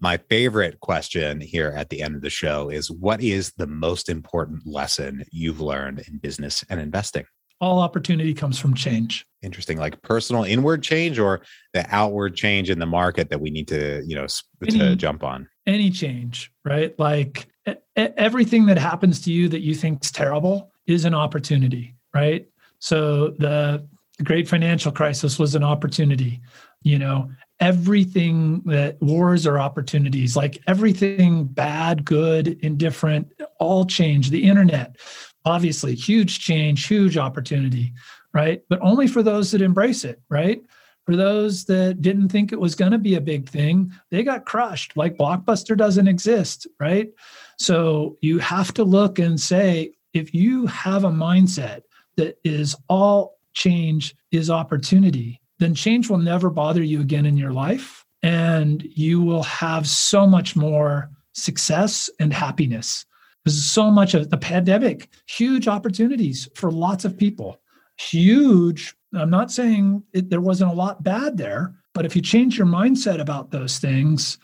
My 0.00 0.16
favorite 0.16 0.80
question 0.80 1.40
here 1.40 1.74
at 1.76 1.90
the 1.90 2.00
end 2.00 2.14
of 2.14 2.22
the 2.22 2.30
show 2.30 2.70
is 2.70 2.90
What 2.90 3.22
is 3.22 3.52
the 3.56 3.66
most 3.66 4.08
important 4.08 4.66
lesson 4.66 5.24
you've 5.30 5.60
learned 5.60 6.02
in 6.08 6.18
business 6.18 6.64
and 6.70 6.80
investing? 6.80 7.26
All 7.60 7.80
opportunity 7.80 8.32
comes 8.32 8.58
from 8.58 8.74
change. 8.74 9.26
Interesting, 9.42 9.78
like 9.78 10.00
personal 10.02 10.44
inward 10.44 10.82
change 10.82 11.18
or 11.18 11.42
the 11.74 11.84
outward 11.94 12.34
change 12.34 12.70
in 12.70 12.78
the 12.78 12.86
market 12.86 13.30
that 13.30 13.40
we 13.40 13.50
need 13.50 13.68
to, 13.68 14.02
you 14.06 14.14
know, 14.14 14.26
any, 14.66 14.78
to 14.78 14.96
jump 14.96 15.22
on. 15.22 15.48
Any 15.66 15.90
change, 15.90 16.50
right? 16.64 16.98
Like 16.98 17.48
everything 17.96 18.66
that 18.66 18.78
happens 18.78 19.20
to 19.22 19.32
you 19.32 19.48
that 19.48 19.60
you 19.60 19.74
think 19.74 20.04
is 20.04 20.10
terrible 20.10 20.72
is 20.86 21.04
an 21.04 21.14
opportunity, 21.14 21.94
right? 22.14 22.46
So 22.78 23.30
the 23.38 23.86
great 24.24 24.48
financial 24.48 24.92
crisis 24.92 25.38
was 25.38 25.54
an 25.54 25.64
opportunity. 25.64 26.40
You 26.82 26.98
know, 26.98 27.30
everything 27.60 28.62
that 28.64 29.00
wars 29.02 29.46
are 29.46 29.58
opportunities, 29.58 30.34
like 30.34 30.62
everything 30.66 31.44
bad, 31.44 32.04
good, 32.04 32.58
indifferent, 32.62 33.32
all 33.58 33.84
change. 33.84 34.30
The 34.30 34.44
internet, 34.44 34.96
obviously, 35.44 35.94
huge 35.94 36.40
change, 36.40 36.86
huge 36.86 37.16
opportunity, 37.16 37.92
right? 38.32 38.62
But 38.68 38.80
only 38.82 39.06
for 39.06 39.22
those 39.22 39.50
that 39.50 39.62
embrace 39.62 40.04
it, 40.04 40.20
right? 40.28 40.62
For 41.06 41.16
those 41.16 41.64
that 41.64 42.02
didn't 42.02 42.28
think 42.28 42.52
it 42.52 42.60
was 42.60 42.74
going 42.74 42.92
to 42.92 42.98
be 42.98 43.14
a 43.14 43.20
big 43.20 43.48
thing, 43.48 43.92
they 44.10 44.22
got 44.22 44.44
crushed. 44.44 44.96
Like 44.96 45.16
Blockbuster 45.16 45.76
doesn't 45.76 46.08
exist, 46.08 46.66
right? 46.78 47.10
So 47.58 48.16
you 48.20 48.38
have 48.38 48.72
to 48.74 48.84
look 48.84 49.18
and 49.18 49.40
say, 49.40 49.92
if 50.12 50.34
you 50.34 50.66
have 50.66 51.04
a 51.04 51.10
mindset 51.10 51.82
that 52.16 52.38
is 52.44 52.76
all 52.88 53.38
change 53.54 54.14
is 54.30 54.50
opportunity, 54.50 55.40
then 55.58 55.74
change 55.74 56.08
will 56.08 56.18
never 56.18 56.50
bother 56.50 56.82
you 56.82 57.00
again 57.00 57.26
in 57.26 57.36
your 57.36 57.52
life. 57.52 58.04
And 58.22 58.82
you 58.82 59.20
will 59.22 59.42
have 59.44 59.88
so 59.88 60.26
much 60.26 60.54
more 60.54 61.10
success 61.32 62.10
and 62.18 62.32
happiness. 62.32 63.06
Because 63.44 63.64
so 63.64 63.90
much 63.90 64.14
of 64.14 64.30
the 64.30 64.36
pandemic, 64.36 65.08
huge 65.26 65.66
opportunities 65.68 66.48
for 66.54 66.70
lots 66.70 67.04
of 67.04 67.16
people. 67.16 67.60
Huge. 67.98 68.94
I'm 69.14 69.30
not 69.30 69.50
saying 69.50 70.02
it, 70.12 70.30
there 70.30 70.40
wasn't 70.40 70.72
a 70.72 70.74
lot 70.74 71.02
bad 71.02 71.36
there, 71.36 71.74
but 71.94 72.06
if 72.06 72.14
you 72.14 72.22
change 72.22 72.58
your 72.58 72.66
mindset 72.66 73.20
about 73.20 73.50
those 73.50 73.78
things, 73.78 74.38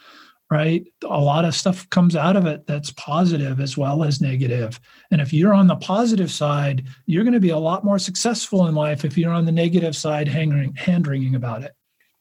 right? 0.50 0.84
A 1.04 1.20
lot 1.20 1.44
of 1.44 1.54
stuff 1.54 1.88
comes 1.90 2.14
out 2.14 2.36
of 2.36 2.46
it 2.46 2.66
that's 2.66 2.92
positive 2.92 3.60
as 3.60 3.76
well 3.76 4.04
as 4.04 4.20
negative. 4.20 4.80
And 5.10 5.20
if 5.20 5.32
you're 5.32 5.54
on 5.54 5.66
the 5.66 5.76
positive 5.76 6.30
side, 6.30 6.86
you're 7.06 7.24
going 7.24 7.34
to 7.34 7.40
be 7.40 7.50
a 7.50 7.58
lot 7.58 7.84
more 7.84 7.98
successful 7.98 8.66
in 8.66 8.74
life 8.74 9.04
if 9.04 9.18
you're 9.18 9.32
on 9.32 9.44
the 9.44 9.52
negative 9.52 9.96
side, 9.96 10.28
hand 10.28 11.06
wringing 11.06 11.34
about 11.34 11.62
it. 11.62 11.72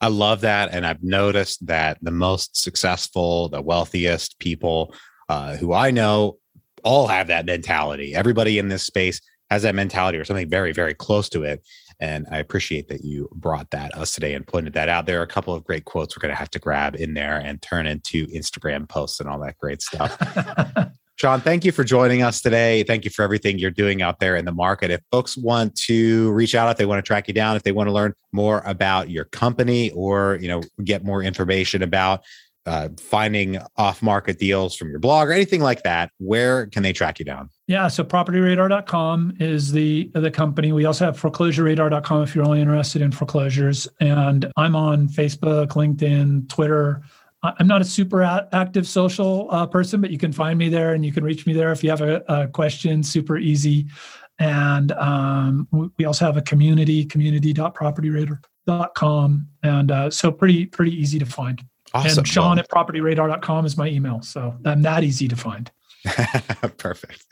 I 0.02 0.08
love 0.08 0.42
that. 0.42 0.74
And 0.74 0.86
I've 0.86 1.04
noticed 1.04 1.66
that 1.68 1.98
the 2.02 2.12
most 2.12 2.62
successful, 2.62 3.50
the 3.50 3.62
wealthiest 3.62 4.40
people 4.40 4.94
uh, 5.30 5.56
who 5.56 5.74
I 5.74 5.92
know 5.92 6.38
all 6.86 7.08
have 7.08 7.28
that 7.28 7.46
mentality. 7.46 8.16
Everybody 8.16 8.58
in 8.60 8.70
this 8.70 8.84
space 8.84 9.20
has 9.50 9.64
that 9.64 9.76
mentality 9.76 10.18
or 10.18 10.24
something 10.24 10.50
very, 10.50 10.72
very 10.72 10.94
close 10.94 11.28
to 11.30 11.44
it. 11.44 11.62
And 12.00 12.26
I 12.32 12.38
appreciate 12.38 12.88
that 12.90 13.04
you 13.04 13.30
brought 13.34 13.72
that 13.72 13.98
us 13.98 14.14
today 14.14 14.34
and 14.34 14.46
pointed 14.46 14.74
that 14.74 14.90
out. 14.90 15.06
There 15.06 15.20
are 15.20 15.24
a 15.24 15.28
couple 15.28 15.54
of 15.54 15.64
great 15.64 15.86
quotes 15.86 16.16
we're 16.16 16.22
going 16.22 16.34
to 16.34 16.38
have 16.38 16.50
to 16.52 16.60
grab 16.60 16.96
in 16.96 17.14
there 17.14 17.38
and 17.38 17.62
turn 17.62 17.88
into 17.88 18.28
Instagram 18.28 18.88
posts 18.88 19.20
and 19.20 19.30
all 19.30 19.40
that 19.40 19.58
great 19.58 19.82
stuff. 19.82 20.18
Sean, 21.18 21.40
thank 21.40 21.64
you 21.64 21.72
for 21.72 21.86
joining 21.86 22.24
us 22.24 22.42
today. 22.42 22.84
Thank 22.84 23.06
you 23.06 23.10
for 23.10 23.24
everything 23.24 23.58
you're 23.58 23.72
doing 23.72 24.02
out 24.02 24.20
there 24.20 24.36
in 24.36 24.44
the 24.44 24.52
market. 24.52 24.92
If 24.92 25.00
folks 25.12 25.38
want 25.38 25.74
to 25.84 26.30
reach 26.34 26.54
out, 26.54 26.70
if 26.70 26.78
they 26.78 26.86
want 26.86 27.04
to 27.04 27.08
track 27.08 27.30
you 27.30 27.34
down, 27.34 27.56
if 27.56 27.64
they 27.64 27.72
want 27.72 27.88
to 27.88 27.94
learn 27.94 28.14
more 28.34 28.62
about 28.66 29.10
your 29.10 29.24
company 29.24 29.92
or, 29.92 30.38
you 30.42 30.50
know, 30.50 30.62
get 30.84 31.06
more 31.06 31.24
information 31.24 31.82
about 31.82 32.26
uh, 32.66 32.90
finding 32.98 33.60
off 33.78 34.02
market 34.02 34.40
deals 34.40 34.76
from 34.76 34.90
your 34.90 35.00
blog 35.00 35.28
or 35.28 35.32
anything 35.32 35.62
like 35.62 35.84
that, 35.84 36.12
where 36.18 36.66
can 36.68 36.84
they 36.84 36.94
track 36.94 37.20
you 37.20 37.26
down? 37.26 37.50
Yeah, 37.68 37.88
so 37.88 38.04
propertyradar.com 38.04 39.38
is 39.40 39.72
the 39.72 40.12
the 40.14 40.32
company. 40.32 40.72
We 40.72 40.86
also 40.86 41.06
have 41.06 41.20
foreclosureradar.com 41.20 42.24
if 42.24 42.36
you're 42.36 42.46
only 42.46 42.62
interested 42.62 43.02
in 43.02 43.12
foreclosures. 43.12 43.88
And 44.00 44.52
I'm 44.58 44.76
on 44.76 45.08
Facebook, 45.08 45.70
LinkedIn, 45.70 46.50
Twitter. 46.50 47.02
I'm 47.44 47.68
not 47.68 47.82
a 47.82 47.86
super 47.86 48.24
active 48.24 48.88
social 48.88 49.48
uh, 49.52 49.68
person, 49.68 50.02
but 50.02 50.10
you 50.10 50.18
can 50.18 50.32
find 50.32 50.58
me 50.58 50.70
there 50.70 50.96
and 50.96 51.06
you 51.06 51.12
can 51.12 51.24
reach 51.24 51.46
me 51.46 51.54
there 51.54 51.72
if 51.72 51.84
you 51.84 51.92
have 51.92 52.02
a, 52.02 52.24
a 52.28 52.48
question. 52.48 53.04
Super 53.04 53.38
easy. 53.38 53.86
And 54.40 54.92
um, 54.94 55.68
we 55.98 56.06
also 56.06 56.26
have 56.26 56.38
a 56.38 56.42
community, 56.42 57.06
community.propertyradar.com. 57.06 59.48
And 59.62 59.92
uh, 59.92 60.10
so 60.10 60.32
pretty, 60.32 60.66
pretty 60.66 61.00
easy 61.00 61.20
to 61.20 61.26
find. 61.26 61.64
Awesome. 61.96 62.20
And 62.20 62.28
Sean 62.28 62.50
well, 62.52 62.60
at 62.60 62.70
propertyradar.com 62.70 63.66
is 63.66 63.78
my 63.78 63.88
email. 63.88 64.22
So 64.22 64.56
I'm 64.66 64.82
that 64.82 65.04
easy 65.04 65.28
to 65.30 65.36
find. 65.36 65.72
Perfect. 66.78 67.26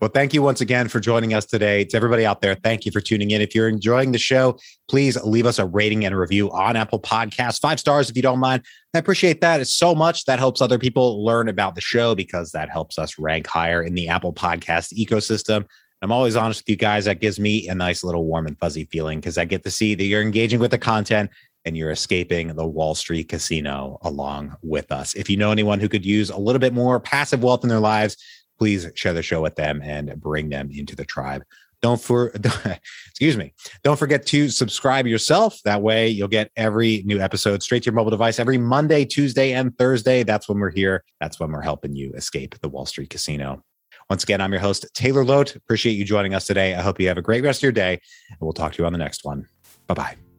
Well, 0.00 0.10
thank 0.12 0.34
you 0.34 0.42
once 0.42 0.60
again 0.60 0.88
for 0.88 1.00
joining 1.00 1.32
us 1.32 1.46
today. 1.46 1.84
To 1.86 1.96
everybody 1.96 2.26
out 2.26 2.42
there, 2.42 2.54
thank 2.54 2.84
you 2.84 2.92
for 2.92 3.00
tuning 3.00 3.30
in. 3.30 3.40
If 3.40 3.54
you're 3.54 3.68
enjoying 3.68 4.12
the 4.12 4.18
show, 4.18 4.58
please 4.88 5.16
leave 5.22 5.46
us 5.46 5.58
a 5.58 5.64
rating 5.64 6.04
and 6.04 6.14
a 6.14 6.18
review 6.18 6.50
on 6.50 6.76
Apple 6.76 7.00
Podcasts. 7.00 7.60
Five 7.60 7.80
stars 7.80 8.10
if 8.10 8.16
you 8.16 8.22
don't 8.22 8.40
mind. 8.40 8.62
I 8.94 8.98
appreciate 8.98 9.40
that. 9.40 9.60
It's 9.60 9.74
so 9.74 9.94
much. 9.94 10.24
That 10.26 10.38
helps 10.38 10.60
other 10.60 10.78
people 10.78 11.24
learn 11.24 11.48
about 11.48 11.76
the 11.76 11.80
show 11.80 12.14
because 12.14 12.50
that 12.52 12.68
helps 12.68 12.98
us 12.98 13.18
rank 13.18 13.46
higher 13.46 13.82
in 13.82 13.94
the 13.94 14.08
Apple 14.08 14.34
Podcast 14.34 14.92
ecosystem. 14.92 15.64
I'm 16.02 16.12
always 16.12 16.34
honest 16.34 16.62
with 16.62 16.70
you 16.70 16.76
guys. 16.76 17.04
That 17.04 17.20
gives 17.20 17.38
me 17.38 17.68
a 17.68 17.74
nice 17.74 18.02
little 18.02 18.24
warm 18.24 18.46
and 18.46 18.58
fuzzy 18.58 18.86
feeling 18.86 19.20
because 19.20 19.38
I 19.38 19.44
get 19.44 19.64
to 19.64 19.70
see 19.70 19.94
that 19.94 20.04
you're 20.04 20.22
engaging 20.22 20.58
with 20.58 20.70
the 20.70 20.78
content 20.78 21.30
and 21.64 21.76
you're 21.76 21.90
escaping 21.90 22.48
the 22.54 22.66
Wall 22.66 22.94
Street 22.94 23.28
casino 23.28 23.98
along 24.02 24.56
with 24.62 24.90
us. 24.92 25.14
If 25.14 25.28
you 25.28 25.36
know 25.36 25.52
anyone 25.52 25.80
who 25.80 25.88
could 25.88 26.04
use 26.04 26.30
a 26.30 26.38
little 26.38 26.60
bit 26.60 26.72
more 26.72 27.00
passive 27.00 27.42
wealth 27.42 27.62
in 27.62 27.68
their 27.68 27.80
lives, 27.80 28.16
please 28.58 28.90
share 28.94 29.12
the 29.12 29.22
show 29.22 29.40
with 29.42 29.56
them 29.56 29.80
and 29.82 30.20
bring 30.20 30.48
them 30.48 30.70
into 30.70 30.96
the 30.96 31.04
tribe. 31.04 31.42
Don't 31.82 32.00
for 32.00 32.28
excuse 33.08 33.36
me. 33.36 33.54
Don't 33.82 33.98
forget 33.98 34.26
to 34.26 34.50
subscribe 34.50 35.06
yourself. 35.06 35.58
That 35.64 35.80
way 35.80 36.08
you'll 36.08 36.28
get 36.28 36.50
every 36.56 37.02
new 37.06 37.20
episode 37.20 37.62
straight 37.62 37.84
to 37.84 37.86
your 37.86 37.94
mobile 37.94 38.10
device 38.10 38.38
every 38.38 38.58
Monday, 38.58 39.04
Tuesday, 39.04 39.52
and 39.52 39.76
Thursday. 39.78 40.22
That's 40.22 40.48
when 40.48 40.58
we're 40.58 40.70
here. 40.70 41.04
That's 41.20 41.40
when 41.40 41.50
we're 41.50 41.62
helping 41.62 41.94
you 41.94 42.12
escape 42.12 42.58
the 42.60 42.68
Wall 42.68 42.84
Street 42.84 43.08
casino. 43.08 43.64
Once 44.10 44.24
again, 44.24 44.40
I'm 44.40 44.52
your 44.52 44.60
host, 44.60 44.86
Taylor 44.92 45.24
Loht. 45.24 45.54
Appreciate 45.54 45.92
you 45.92 46.04
joining 46.04 46.34
us 46.34 46.44
today. 46.44 46.74
I 46.74 46.82
hope 46.82 47.00
you 47.00 47.08
have 47.08 47.18
a 47.18 47.22
great 47.22 47.44
rest 47.44 47.60
of 47.60 47.62
your 47.62 47.72
day, 47.72 47.92
and 48.28 48.38
we'll 48.40 48.52
talk 48.52 48.72
to 48.72 48.82
you 48.82 48.86
on 48.86 48.92
the 48.92 48.98
next 48.98 49.24
one. 49.24 49.46
Bye 49.86 49.94
bye. 49.94 50.29